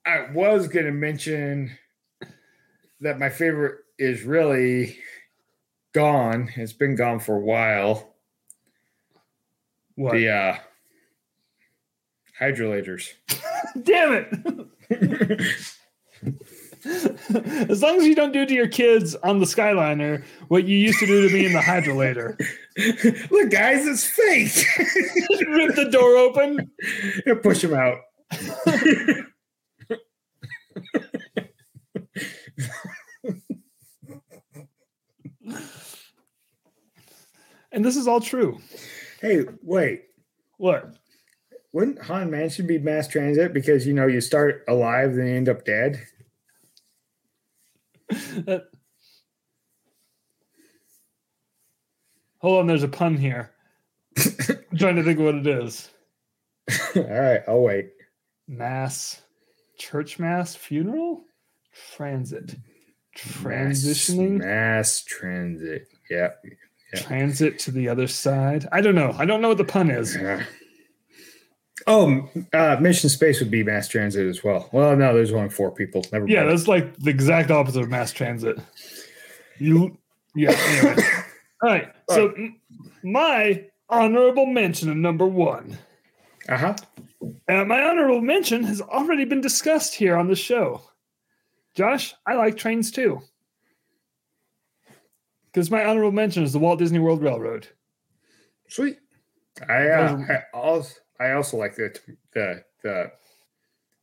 I 0.05 0.27
was 0.33 0.67
going 0.67 0.85
to 0.85 0.91
mention 0.91 1.77
that 3.01 3.19
my 3.19 3.29
favorite 3.29 3.79
is 3.97 4.23
really 4.23 4.97
gone. 5.93 6.49
It's 6.55 6.73
been 6.73 6.95
gone 6.95 7.19
for 7.19 7.35
a 7.35 7.41
while. 7.41 8.15
What? 9.95 10.13
The 10.13 10.29
uh 10.29 10.55
hydrolators. 12.39 13.09
Damn 13.83 14.25
it! 14.89 15.41
as 17.69 17.81
long 17.81 17.97
as 17.97 18.05
you 18.05 18.15
don't 18.15 18.31
do 18.31 18.45
to 18.45 18.53
your 18.53 18.67
kids 18.67 19.15
on 19.15 19.39
the 19.39 19.45
Skyliner 19.45 20.23
what 20.47 20.65
you 20.65 20.77
used 20.77 20.99
to 20.99 21.05
do 21.05 21.27
to 21.27 21.33
me 21.33 21.45
in 21.45 21.53
the 21.53 21.59
hydrolator. 21.59 22.39
Look, 23.31 23.51
guys, 23.51 23.85
it's 23.85 24.05
fake. 24.05 24.65
Rip 25.49 25.75
the 25.75 25.89
door 25.91 26.17
open. 26.17 26.71
and 27.25 27.41
Push 27.41 27.61
them 27.61 27.73
out. 27.73 27.99
And 37.71 37.85
this 37.85 37.95
is 37.95 38.07
all 38.07 38.19
true. 38.19 38.59
Hey, 39.21 39.45
wait. 39.61 40.03
What? 40.57 40.95
Wouldn't 41.73 42.01
Haunted 42.01 42.29
Mansion 42.29 42.67
be 42.67 42.77
mass 42.79 43.07
transit 43.07 43.53
because 43.53 43.87
you 43.87 43.93
know 43.93 44.07
you 44.07 44.19
start 44.19 44.63
alive 44.67 45.15
then 45.15 45.27
you 45.27 45.35
end 45.35 45.49
up 45.49 45.63
dead? 45.63 46.01
Hold 52.39 52.59
on, 52.59 52.67
there's 52.67 52.83
a 52.83 52.87
pun 52.87 53.17
here. 53.17 53.51
I'm 54.17 54.77
trying 54.77 54.95
to 54.95 55.03
think 55.03 55.19
of 55.19 55.25
what 55.25 55.35
it 55.35 55.47
is. 55.47 55.89
All 56.95 57.03
right, 57.03 57.41
I'll 57.47 57.61
wait. 57.61 57.91
Mass, 58.47 59.21
church 59.77 60.17
mass, 60.19 60.55
funeral, 60.55 61.23
transit, 61.95 62.55
transitioning, 63.15 64.39
Mass, 64.39 64.45
mass 64.45 65.03
transit. 65.03 65.87
Yeah. 66.09 66.29
yeah. 66.93 66.99
transit 66.99 67.59
to 67.59 67.71
the 67.71 67.87
other 67.89 68.07
side. 68.07 68.67
I 68.71 68.81
don't 68.81 68.95
know. 68.95 69.13
I 69.17 69.25
don't 69.25 69.41
know 69.41 69.49
what 69.49 69.57
the 69.57 69.63
pun 69.63 69.91
is. 69.91 70.17
Oh, 71.87 72.29
uh, 72.53 72.77
Mission 72.79 73.09
Space 73.09 73.39
would 73.39 73.51
be 73.51 73.63
mass 73.63 73.87
transit 73.87 74.27
as 74.27 74.43
well. 74.43 74.69
Well, 74.71 74.95
no, 74.95 75.13
there's 75.13 75.33
only 75.33 75.49
four 75.49 75.71
people. 75.71 76.05
Never 76.11 76.27
Yeah, 76.27 76.41
mind. 76.41 76.51
that's 76.51 76.67
like 76.67 76.95
the 76.97 77.09
exact 77.09 77.49
opposite 77.51 77.81
of 77.81 77.89
mass 77.89 78.11
transit. 78.11 78.57
You, 79.57 79.97
yeah. 80.35 80.51
Anyway. 80.51 81.03
All 81.63 81.69
right. 81.69 81.93
So 82.09 82.29
m- 82.33 82.59
my 83.03 83.65
honorable 83.89 84.45
mention 84.45 84.89
of 84.89 84.97
number 84.97 85.25
one. 85.25 85.77
Uh 86.49 86.57
huh. 86.57 86.75
Uh, 87.47 87.65
my 87.65 87.81
honorable 87.83 88.21
mention 88.21 88.63
has 88.63 88.81
already 88.81 89.25
been 89.25 89.41
discussed 89.41 89.93
here 89.93 90.15
on 90.15 90.27
the 90.27 90.35
show. 90.35 90.81
Josh, 91.75 92.13
I 92.25 92.35
like 92.35 92.57
trains 92.57 92.91
too. 92.91 93.21
Because 95.45 95.69
my 95.69 95.83
honorable 95.85 96.11
mention 96.11 96.43
is 96.43 96.53
the 96.53 96.59
Walt 96.59 96.79
Disney 96.79 96.99
World 96.99 97.21
Railroad. 97.21 97.67
Sweet. 98.69 98.97
I, 99.67 99.87
uh, 99.89 100.17
I 100.29 100.57
also 100.57 100.93
I 101.21 101.33
also 101.33 101.57
like 101.57 101.75
the 101.75 101.93
the 102.33 102.63
the 102.81 103.11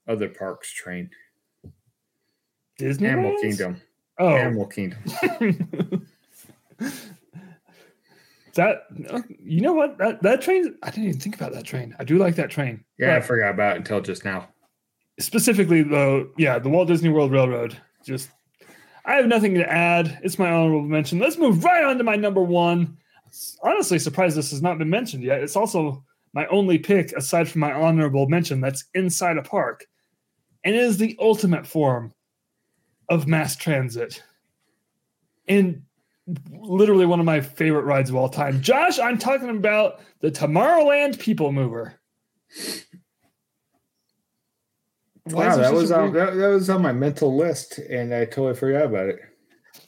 other 0.07 0.29
parks 0.29 0.71
train. 0.73 1.11
Disney 2.79 3.09
Animal 3.09 3.31
World? 3.31 3.43
Kingdom. 3.43 3.81
Oh, 4.19 4.37
Animal 4.37 4.66
Kingdom. 4.66 5.03
that 8.55 8.85
you 9.43 9.61
know 9.61 9.73
what 9.73 9.99
that 9.99 10.23
that 10.23 10.43
train 10.43 10.77
I 10.85 10.91
didn't 10.91 11.09
even 11.09 11.21
think 11.21 11.35
about 11.35 11.53
that 11.55 11.64
train. 11.64 11.97
I 11.99 12.05
do 12.05 12.19
like 12.19 12.37
that 12.37 12.51
train. 12.51 12.85
Yeah, 12.99 13.16
I 13.16 13.21
forgot 13.21 13.51
about 13.51 13.75
it 13.75 13.79
until 13.79 14.01
just 14.01 14.25
now. 14.25 14.49
specifically 15.19 15.83
though, 15.83 16.31
yeah, 16.37 16.61
the 16.61 16.69
Walt 16.69 16.87
Disney 16.87 17.09
World 17.09 17.33
Railroad. 17.33 17.77
Just 18.05 18.31
I 19.05 19.14
have 19.14 19.27
nothing 19.27 19.55
to 19.55 19.69
add. 19.69 20.21
It's 20.23 20.39
my 20.39 20.53
honorable 20.53 20.83
mention. 20.83 21.19
Let's 21.19 21.37
move 21.37 21.64
right 21.64 21.83
on 21.83 21.99
to 21.99 22.05
my 22.05 22.14
number 22.14 22.43
one. 22.43 22.97
Honestly, 23.62 23.99
surprised 23.99 24.37
this 24.37 24.51
has 24.53 24.62
not 24.62 24.79
been 24.79 24.89
mentioned 24.89 25.25
yet. 25.25 25.43
It's 25.43 25.57
also 25.57 26.05
my 26.39 26.47
only 26.47 26.78
pick 26.78 27.11
aside 27.16 27.49
from 27.49 27.62
my 27.62 27.72
honorable 27.72 28.28
mention 28.28 28.61
that's 28.61 28.84
inside 28.95 29.39
a 29.39 29.43
park. 29.43 29.84
And 30.62 30.72
it 30.72 30.80
is 30.80 30.97
the 30.97 31.16
ultimate 31.18 31.66
form 31.66 32.14
of 33.09 33.26
mass 33.26 33.57
transit. 33.57 34.22
And 35.49 35.82
literally 36.53 37.07
one 37.07 37.18
of 37.18 37.26
my 37.26 37.41
favorite 37.41 37.86
rides 37.86 38.09
of 38.09 38.14
all 38.14 38.28
time. 38.28 38.62
Josh, 38.62 39.01
I'm 39.01 39.18
talking 39.18 39.49
about 39.49 39.99
the 40.20 40.30
Tomorrowland 40.30 41.18
People 41.18 41.51
Mover. 41.51 41.95
Why 45.24 45.49
Wow, 45.49 45.57
that 45.57 45.72
was 45.72 45.91
a 45.91 45.99
on 45.99 46.12
that, 46.12 46.36
that 46.36 46.49
was 46.51 46.70
on 46.70 46.82
my 46.82 46.93
mental 46.93 47.36
list, 47.36 47.78
and 47.78 48.14
I 48.14 48.26
totally 48.26 48.55
forgot 48.55 48.84
about 48.84 49.09
it. 49.09 49.18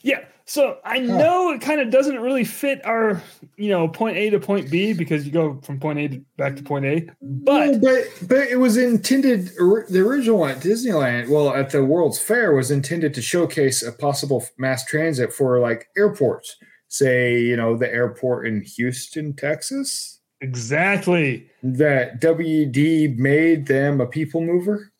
Yeah. 0.01 0.25
So 0.51 0.79
I 0.83 0.99
know 0.99 1.51
it 1.53 1.61
kind 1.61 1.79
of 1.79 1.91
doesn't 1.91 2.19
really 2.19 2.43
fit 2.43 2.85
our, 2.85 3.23
you 3.55 3.69
know, 3.69 3.87
point 3.87 4.17
A 4.17 4.29
to 4.31 4.39
point 4.39 4.69
B 4.69 4.91
because 4.91 5.25
you 5.25 5.31
go 5.31 5.61
from 5.63 5.79
point 5.79 5.97
A 5.99 6.07
to 6.09 6.21
back 6.35 6.57
to 6.57 6.61
point 6.63 6.83
A. 6.83 7.07
But 7.21 7.67
No, 7.67 7.79
but 7.79 8.27
but 8.27 8.47
it 8.49 8.57
was 8.59 8.75
intended. 8.75 9.45
The 9.55 10.03
original 10.05 10.39
one 10.39 10.51
at 10.51 10.57
Disneyland, 10.57 11.29
well, 11.29 11.53
at 11.55 11.69
the 11.69 11.85
World's 11.85 12.19
Fair, 12.19 12.53
was 12.53 12.69
intended 12.69 13.13
to 13.13 13.21
showcase 13.21 13.81
a 13.81 13.93
possible 13.93 14.43
mass 14.57 14.83
transit 14.83 15.31
for 15.31 15.57
like 15.59 15.87
airports. 15.97 16.57
Say, 16.89 17.39
you 17.39 17.55
know, 17.55 17.77
the 17.77 17.89
airport 17.89 18.45
in 18.45 18.59
Houston, 18.61 19.33
Texas. 19.33 20.19
exactly. 20.41 21.49
That 21.63 22.19
WD 22.19 23.17
made 23.17 23.67
them 23.67 24.01
a 24.01 24.05
people 24.05 24.41
mover. 24.41 24.91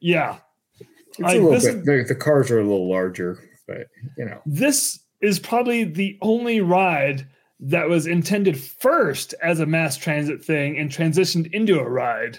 Yeah. 0.00 0.38
It's 0.80 1.18
Like, 1.18 1.36
a 1.38 1.42
little 1.42 1.74
bit. 1.74 1.84
The, 1.84 2.04
the 2.08 2.14
cars 2.14 2.50
are 2.50 2.60
a 2.60 2.62
little 2.62 2.88
larger, 2.88 3.42
but 3.66 3.88
you 4.16 4.24
know. 4.24 4.40
This 4.46 5.00
is 5.20 5.38
probably 5.38 5.84
the 5.84 6.18
only 6.22 6.60
ride 6.60 7.26
that 7.58 7.88
was 7.88 8.06
intended 8.06 8.60
first 8.60 9.34
as 9.42 9.60
a 9.60 9.66
mass 9.66 9.96
transit 9.96 10.44
thing 10.44 10.76
and 10.78 10.90
transitioned 10.90 11.50
into 11.52 11.80
a 11.80 11.88
ride. 11.88 12.38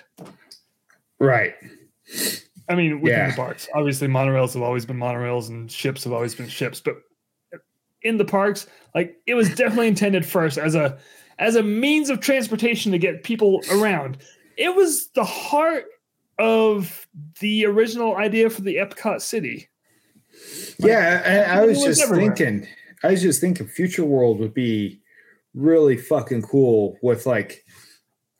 Right. 1.19 1.55
I 2.69 2.75
mean, 2.75 3.01
within 3.01 3.17
Yeah. 3.19 3.29
the 3.31 3.35
parks. 3.35 3.67
Obviously, 3.73 4.07
monorails 4.07 4.53
have 4.53 4.61
always 4.61 4.85
been 4.85 4.97
monorails 4.97 5.49
and 5.49 5.71
ships 5.71 6.03
have 6.03 6.13
always 6.13 6.35
been 6.35 6.47
ships, 6.47 6.79
but 6.79 6.97
in 8.03 8.17
the 8.17 8.25
parks, 8.25 8.67
like 8.93 9.17
it 9.25 9.33
was 9.33 9.49
definitely 9.55 9.87
intended 9.87 10.25
first 10.25 10.57
as 10.57 10.75
a 10.75 10.99
as 11.39 11.55
a 11.55 11.63
means 11.63 12.09
of 12.09 12.19
transportation 12.19 12.91
to 12.91 12.97
get 12.97 13.23
people 13.23 13.61
around. 13.71 14.17
It 14.57 14.75
was 14.75 15.09
the 15.09 15.23
heart 15.23 15.85
of 16.39 17.07
the 17.39 17.65
original 17.65 18.15
idea 18.17 18.49
for 18.49 18.61
the 18.61 18.75
Epcot 18.77 19.21
city. 19.21 19.69
Yeah, 20.79 21.21
and 21.25 21.51
I 21.51 21.65
was 21.65 21.83
just 21.83 22.01
everywhere. 22.01 22.35
thinking, 22.35 22.67
I 23.03 23.11
was 23.11 23.21
just 23.21 23.41
thinking, 23.41 23.67
Future 23.67 24.05
World 24.05 24.39
would 24.39 24.53
be 24.53 25.01
really 25.53 25.97
fucking 25.97 26.43
cool 26.43 26.97
with 27.01 27.25
like 27.25 27.65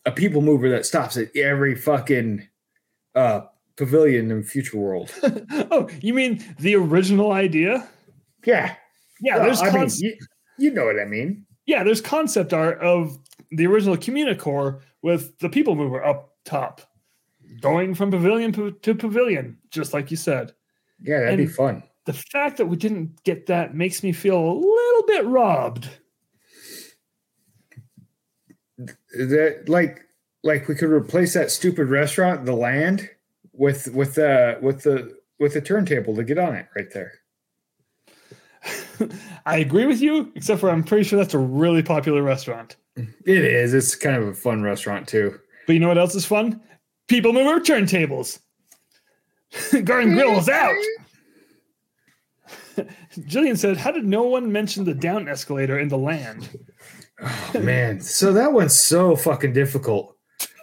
a 0.06 0.12
people 0.12 0.42
mover 0.42 0.70
that 0.70 0.86
stops 0.86 1.18
at 1.18 1.36
every 1.36 1.76
fucking 1.76 2.48
uh 3.16 3.42
pavilion 3.76 4.32
in 4.32 4.44
Future 4.44 4.78
World. 4.78 5.14
oh, 5.72 5.90
you 6.02 6.14
mean 6.14 6.44
the 6.60 6.76
original 6.76 7.32
idea? 7.32 7.88
Yeah, 8.46 8.76
Yeah, 9.22 9.38
Well, 9.38 9.46
there's 9.46 9.62
I 9.62 9.72
mean, 9.72 9.90
you, 9.98 10.18
you 10.58 10.72
know 10.72 10.86
what 10.86 11.00
I 11.00 11.06
mean. 11.06 11.46
yeah, 11.66 11.84
there's 11.84 12.02
concept 12.02 12.54
art 12.54 12.80
of 12.80 13.18
the 13.52 13.68
original 13.68 13.98
Communicore 13.98 14.82
with 15.02 15.38
the 15.40 15.50
people 15.50 15.76
mover 15.76 16.04
up 16.04 16.34
top, 16.46 16.82
going 17.62 17.94
from 17.94 18.12
pavilion 18.12 18.52
to 18.54 18.96
pavilion, 18.96 19.58
just 19.70 19.94
like 19.94 20.12
you 20.12 20.18
said. 20.18 20.54
Yeah, 21.02 21.22
that'd 21.22 21.38
be 21.38 21.46
fun. 21.46 21.84
The 22.06 22.14
fact 22.14 22.58
that 22.58 22.68
we 22.68 22.78
didn't 22.78 23.24
get 23.24 23.48
that 23.48 23.76
makes 23.76 24.02
me 24.04 24.12
feel 24.12 24.40
a 24.40 24.54
little 24.54 25.04
bit 25.08 25.26
robbed. 25.26 25.90
That 28.78 29.64
like 29.68 30.06
like 30.44 30.68
we 30.68 30.76
could 30.76 30.90
replace 30.90 31.34
that 31.34 31.52
stupid 31.52 31.90
restaurant, 31.90 32.46
the 32.46 32.54
land, 32.54 33.10
with 33.54 33.88
with 33.94 34.16
the 34.16 34.58
with 34.62 34.84
the 34.84 35.18
with 35.40 35.54
the 35.54 35.62
turntable 35.62 36.16
to 36.16 36.24
get 36.24 36.38
on 36.38 36.56
it 36.56 36.68
right 36.76 36.92
there. 36.94 37.14
I 39.46 39.58
agree 39.58 39.86
with 39.86 40.02
you, 40.02 40.32
except 40.36 40.60
for 40.60 40.70
I'm 40.70 40.84
pretty 40.84 41.04
sure 41.04 41.18
that's 41.18 41.34
a 41.34 41.40
really 41.40 41.84
popular 41.84 42.24
restaurant. 42.24 42.76
It 42.96 43.44
is. 43.44 43.74
It's 43.74 43.96
kind 43.96 44.16
of 44.16 44.28
a 44.28 44.34
fun 44.34 44.64
restaurant 44.64 45.08
too. 45.08 45.40
But 45.66 45.74
you 45.74 45.80
know 45.80 45.88
what 45.88 45.98
else 45.98 46.16
is 46.16 46.26
fun? 46.26 46.62
People 47.08 47.34
mover 47.34 47.60
turntables. 47.60 48.40
Garden 49.84 50.14
Grill 50.14 50.38
is 50.38 50.50
out. 50.50 50.76
Jillian 53.18 53.58
said, 53.58 53.78
How 53.78 53.92
did 53.92 54.06
no 54.06 54.24
one 54.24 54.52
mention 54.52 54.84
the 54.86 54.94
down 54.94 55.28
escalator 55.28 55.80
in 55.80 55.88
the 55.88 55.98
land? 55.98 56.50
Oh, 57.20 57.60
man, 57.60 58.00
so 58.00 58.32
that 58.34 58.54
one's 58.54 58.80
so 58.80 59.16
fucking 59.16 59.54
difficult. 59.54 60.16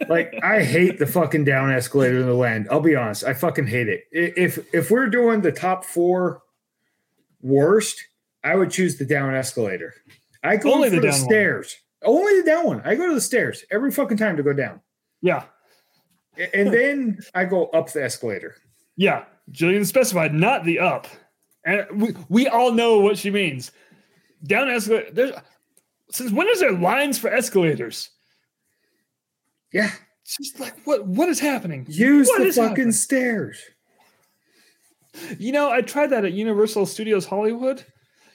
Like 0.09 0.32
I 0.43 0.62
hate 0.62 0.99
the 0.99 1.07
fucking 1.07 1.45
down 1.45 1.72
escalator 1.72 2.20
in 2.20 2.26
the 2.26 2.35
land. 2.35 2.68
I'll 2.70 2.80
be 2.80 2.95
honest, 2.95 3.24
I 3.24 3.35
fucking 3.35 3.66
hate 3.66 3.89
it. 3.89 4.05
If 4.12 4.59
if 4.72 4.91
we're 4.91 5.09
doing 5.09 5.41
the 5.41 5.51
top 5.51 5.85
four 5.85 6.43
worst, 7.43 7.97
I 8.45 8.55
would 8.55 8.70
choose 8.70 8.97
the 8.99 9.05
down 9.05 9.35
escalator. 9.35 9.95
I 10.45 10.57
go 10.57 10.74
Only 10.74 10.91
for 10.91 10.97
the 10.97 11.01
the, 11.03 11.07
down 11.09 11.20
one. 11.20 11.28
stairs. 11.28 11.76
Only 12.05 12.41
the 12.41 12.47
down 12.47 12.66
one. 12.66 12.82
I 12.85 12.95
go 12.95 13.09
to 13.09 13.14
the 13.14 13.20
stairs 13.20 13.64
every 13.70 13.91
fucking 13.91 14.16
time 14.18 14.37
to 14.37 14.43
go 14.43 14.53
down, 14.53 14.80
Yeah. 15.22 15.45
And 16.53 16.72
then 16.72 17.18
I 17.35 17.45
go 17.47 17.66
up 17.68 17.93
the 17.93 18.05
escalator. 18.05 18.57
Yeah. 18.97 19.24
Jillian 19.53 19.84
specified, 19.86 20.32
not 20.34 20.64
the 20.64 20.78
up. 20.78 21.07
And 21.66 21.86
we, 22.01 22.14
we 22.28 22.49
all 22.49 22.72
know 22.72 22.99
what 23.01 23.18
she 23.18 23.30
means. 23.30 23.72
Down 24.47 24.70
escalator. 24.70 25.42
Since 26.11 26.32
when 26.32 26.49
is 26.49 26.61
there 26.61 26.72
lines 26.72 27.18
for 27.18 27.28
escalators? 27.32 28.11
Yeah, 29.72 29.90
It's 30.22 30.36
just 30.36 30.61
like, 30.61 30.86
what 30.86 31.05
what 31.07 31.28
is 31.28 31.40
happening? 31.40 31.84
use 31.88 32.28
What 32.28 32.38
the 32.38 32.53
fucking 32.53 32.68
happening? 32.68 32.92
stairs. 32.92 33.61
You 35.38 35.53
know, 35.53 35.70
I 35.70 35.80
tried 35.80 36.09
that 36.09 36.24
at 36.24 36.32
Universal 36.32 36.86
Studios 36.86 37.24
Hollywood. 37.26 37.84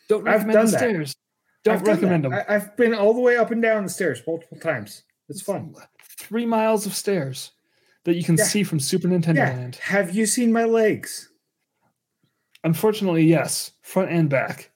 Don't 0.09 0.27
I've 0.27 0.45
recommend 0.45 0.53
done 0.53 0.65
the 0.65 0.71
that. 0.71 0.77
stairs. 0.79 1.15
Don't 1.63 1.75
I've 1.75 1.81
recommend 1.87 2.25
them. 2.25 2.33
I, 2.33 2.45
I've 2.47 2.75
been 2.77 2.93
all 2.93 3.13
the 3.13 3.19
way 3.21 3.37
up 3.37 3.51
and 3.51 3.61
down 3.61 3.83
the 3.83 3.89
stairs 3.89 4.21
multiple 4.27 4.57
times. 4.59 5.03
It's 5.29 5.41
fun. 5.41 5.73
Three 6.17 6.45
miles 6.45 6.85
of 6.85 6.93
stairs 6.95 7.51
that 8.05 8.15
you 8.15 8.23
can 8.23 8.35
Yeah. 8.37 8.43
see 8.45 8.63
from 8.63 8.79
Super 8.79 9.07
Nintendo 9.07 9.35
Yeah. 9.37 9.49
Land. 9.53 9.75
Have 9.77 10.15
you 10.15 10.25
seen 10.25 10.51
my 10.51 10.63
legs? 10.65 11.29
Unfortunately, 12.63 13.23
yes, 13.23 13.71
front 13.81 14.11
and 14.11 14.29
back. 14.29 14.71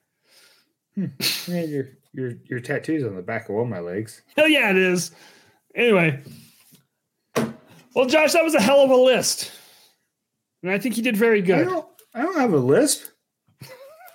Hmm. 0.95 1.05
Yeah, 1.47 1.63
your 1.63 1.86
your 2.13 2.34
your 2.45 2.59
tattoos 2.59 3.03
on 3.03 3.15
the 3.15 3.21
back 3.21 3.49
of 3.49 3.55
one 3.55 3.63
of 3.65 3.69
my 3.69 3.80
legs. 3.80 4.21
Hell 4.38 4.47
yeah, 4.47 4.69
it 4.69 4.78
is. 4.78 5.11
Anyway, 5.76 6.21
well, 7.95 8.05
Josh, 8.05 8.34
that 8.34 8.43
was 8.43 8.53
a 8.55 8.61
hell 8.61 8.82
of 8.82 8.89
a 8.91 8.95
list, 8.95 9.51
and 10.61 10.71
I 10.71 10.78
think 10.78 10.95
you 10.97 11.03
did 11.03 11.17
very 11.17 11.39
I 11.39 11.45
good. 11.45 11.65
don't 11.65 11.88
I 12.13 12.21
don't 12.21 12.39
have 12.39 12.53
a 12.53 12.57
lisp. 12.57 13.05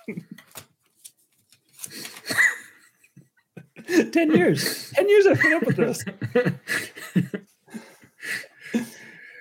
Ten 4.11 4.31
years, 4.35 4.91
ten 4.91 5.09
years 5.09 5.25
I've 5.27 5.39
put 5.39 5.53
up 5.53 5.65
with 5.65 5.75
this. 5.75 6.03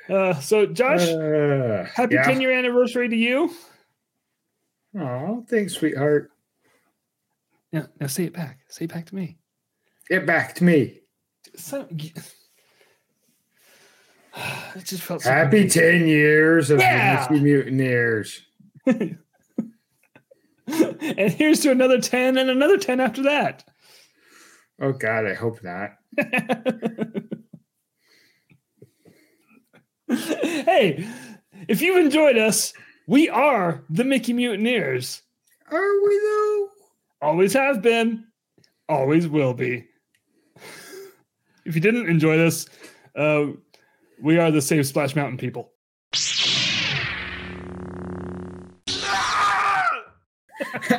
Uh, 0.08 0.34
so, 0.40 0.64
Josh, 0.66 1.06
Uh, 1.08 1.84
happy 1.84 2.14
yeah. 2.14 2.22
10 2.22 2.40
year 2.40 2.52
anniversary 2.52 3.08
to 3.08 3.16
you. 3.16 3.50
Oh, 4.98 5.44
thanks, 5.48 5.74
sweetheart. 5.74 6.30
Yeah, 7.72 7.86
now 8.00 8.06
say 8.06 8.24
it 8.24 8.32
back. 8.32 8.60
Say 8.68 8.86
it 8.86 8.92
back 8.92 9.04
to 9.06 9.14
me. 9.14 9.36
Get 10.08 10.24
back 10.26 10.54
to 10.56 10.64
me. 10.64 11.00
So, 11.56 11.86
it 11.90 12.14
just 14.84 15.02
felt 15.02 15.22
so 15.22 15.30
Happy 15.30 15.62
good. 15.64 15.72
10 15.72 16.06
years 16.08 16.70
of 16.70 16.80
Yeah. 16.80 17.26
Mutineers. 17.30 18.40
and 18.86 19.18
here's 20.66 21.60
to 21.60 21.70
another 21.70 22.00
10 22.00 22.38
and 22.38 22.48
another 22.48 22.78
10 22.78 23.00
after 23.00 23.22
that. 23.24 23.64
Oh, 24.80 24.92
God, 24.92 25.26
I 25.26 25.34
hope 25.34 25.62
not. 25.62 25.90
hey, 30.10 31.06
if 31.68 31.82
you've 31.82 31.98
enjoyed 32.04 32.38
us, 32.38 32.72
we 33.06 33.28
are 33.28 33.84
the 33.90 34.04
Mickey 34.04 34.32
Mutineers. 34.32 35.22
Are 35.70 36.02
we, 36.06 36.18
though? 36.18 36.68
Always 37.20 37.52
have 37.52 37.82
been, 37.82 38.24
always 38.88 39.28
will 39.28 39.52
be. 39.52 39.84
If 41.64 41.74
you 41.74 41.80
didn't 41.80 42.08
enjoy 42.08 42.38
this, 42.38 42.66
uh, 43.16 43.48
we 44.22 44.38
are 44.38 44.50
the 44.50 44.62
Save 44.62 44.86
Splash 44.86 45.14
Mountain 45.14 45.36
people. 45.36 45.72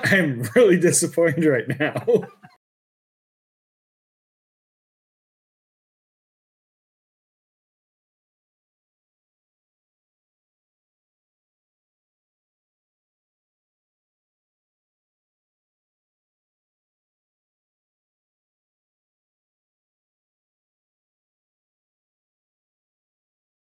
I'm 0.03 0.47
really 0.55 0.77
disappointed 0.77 1.45
right 1.45 1.67
now. 1.79 1.95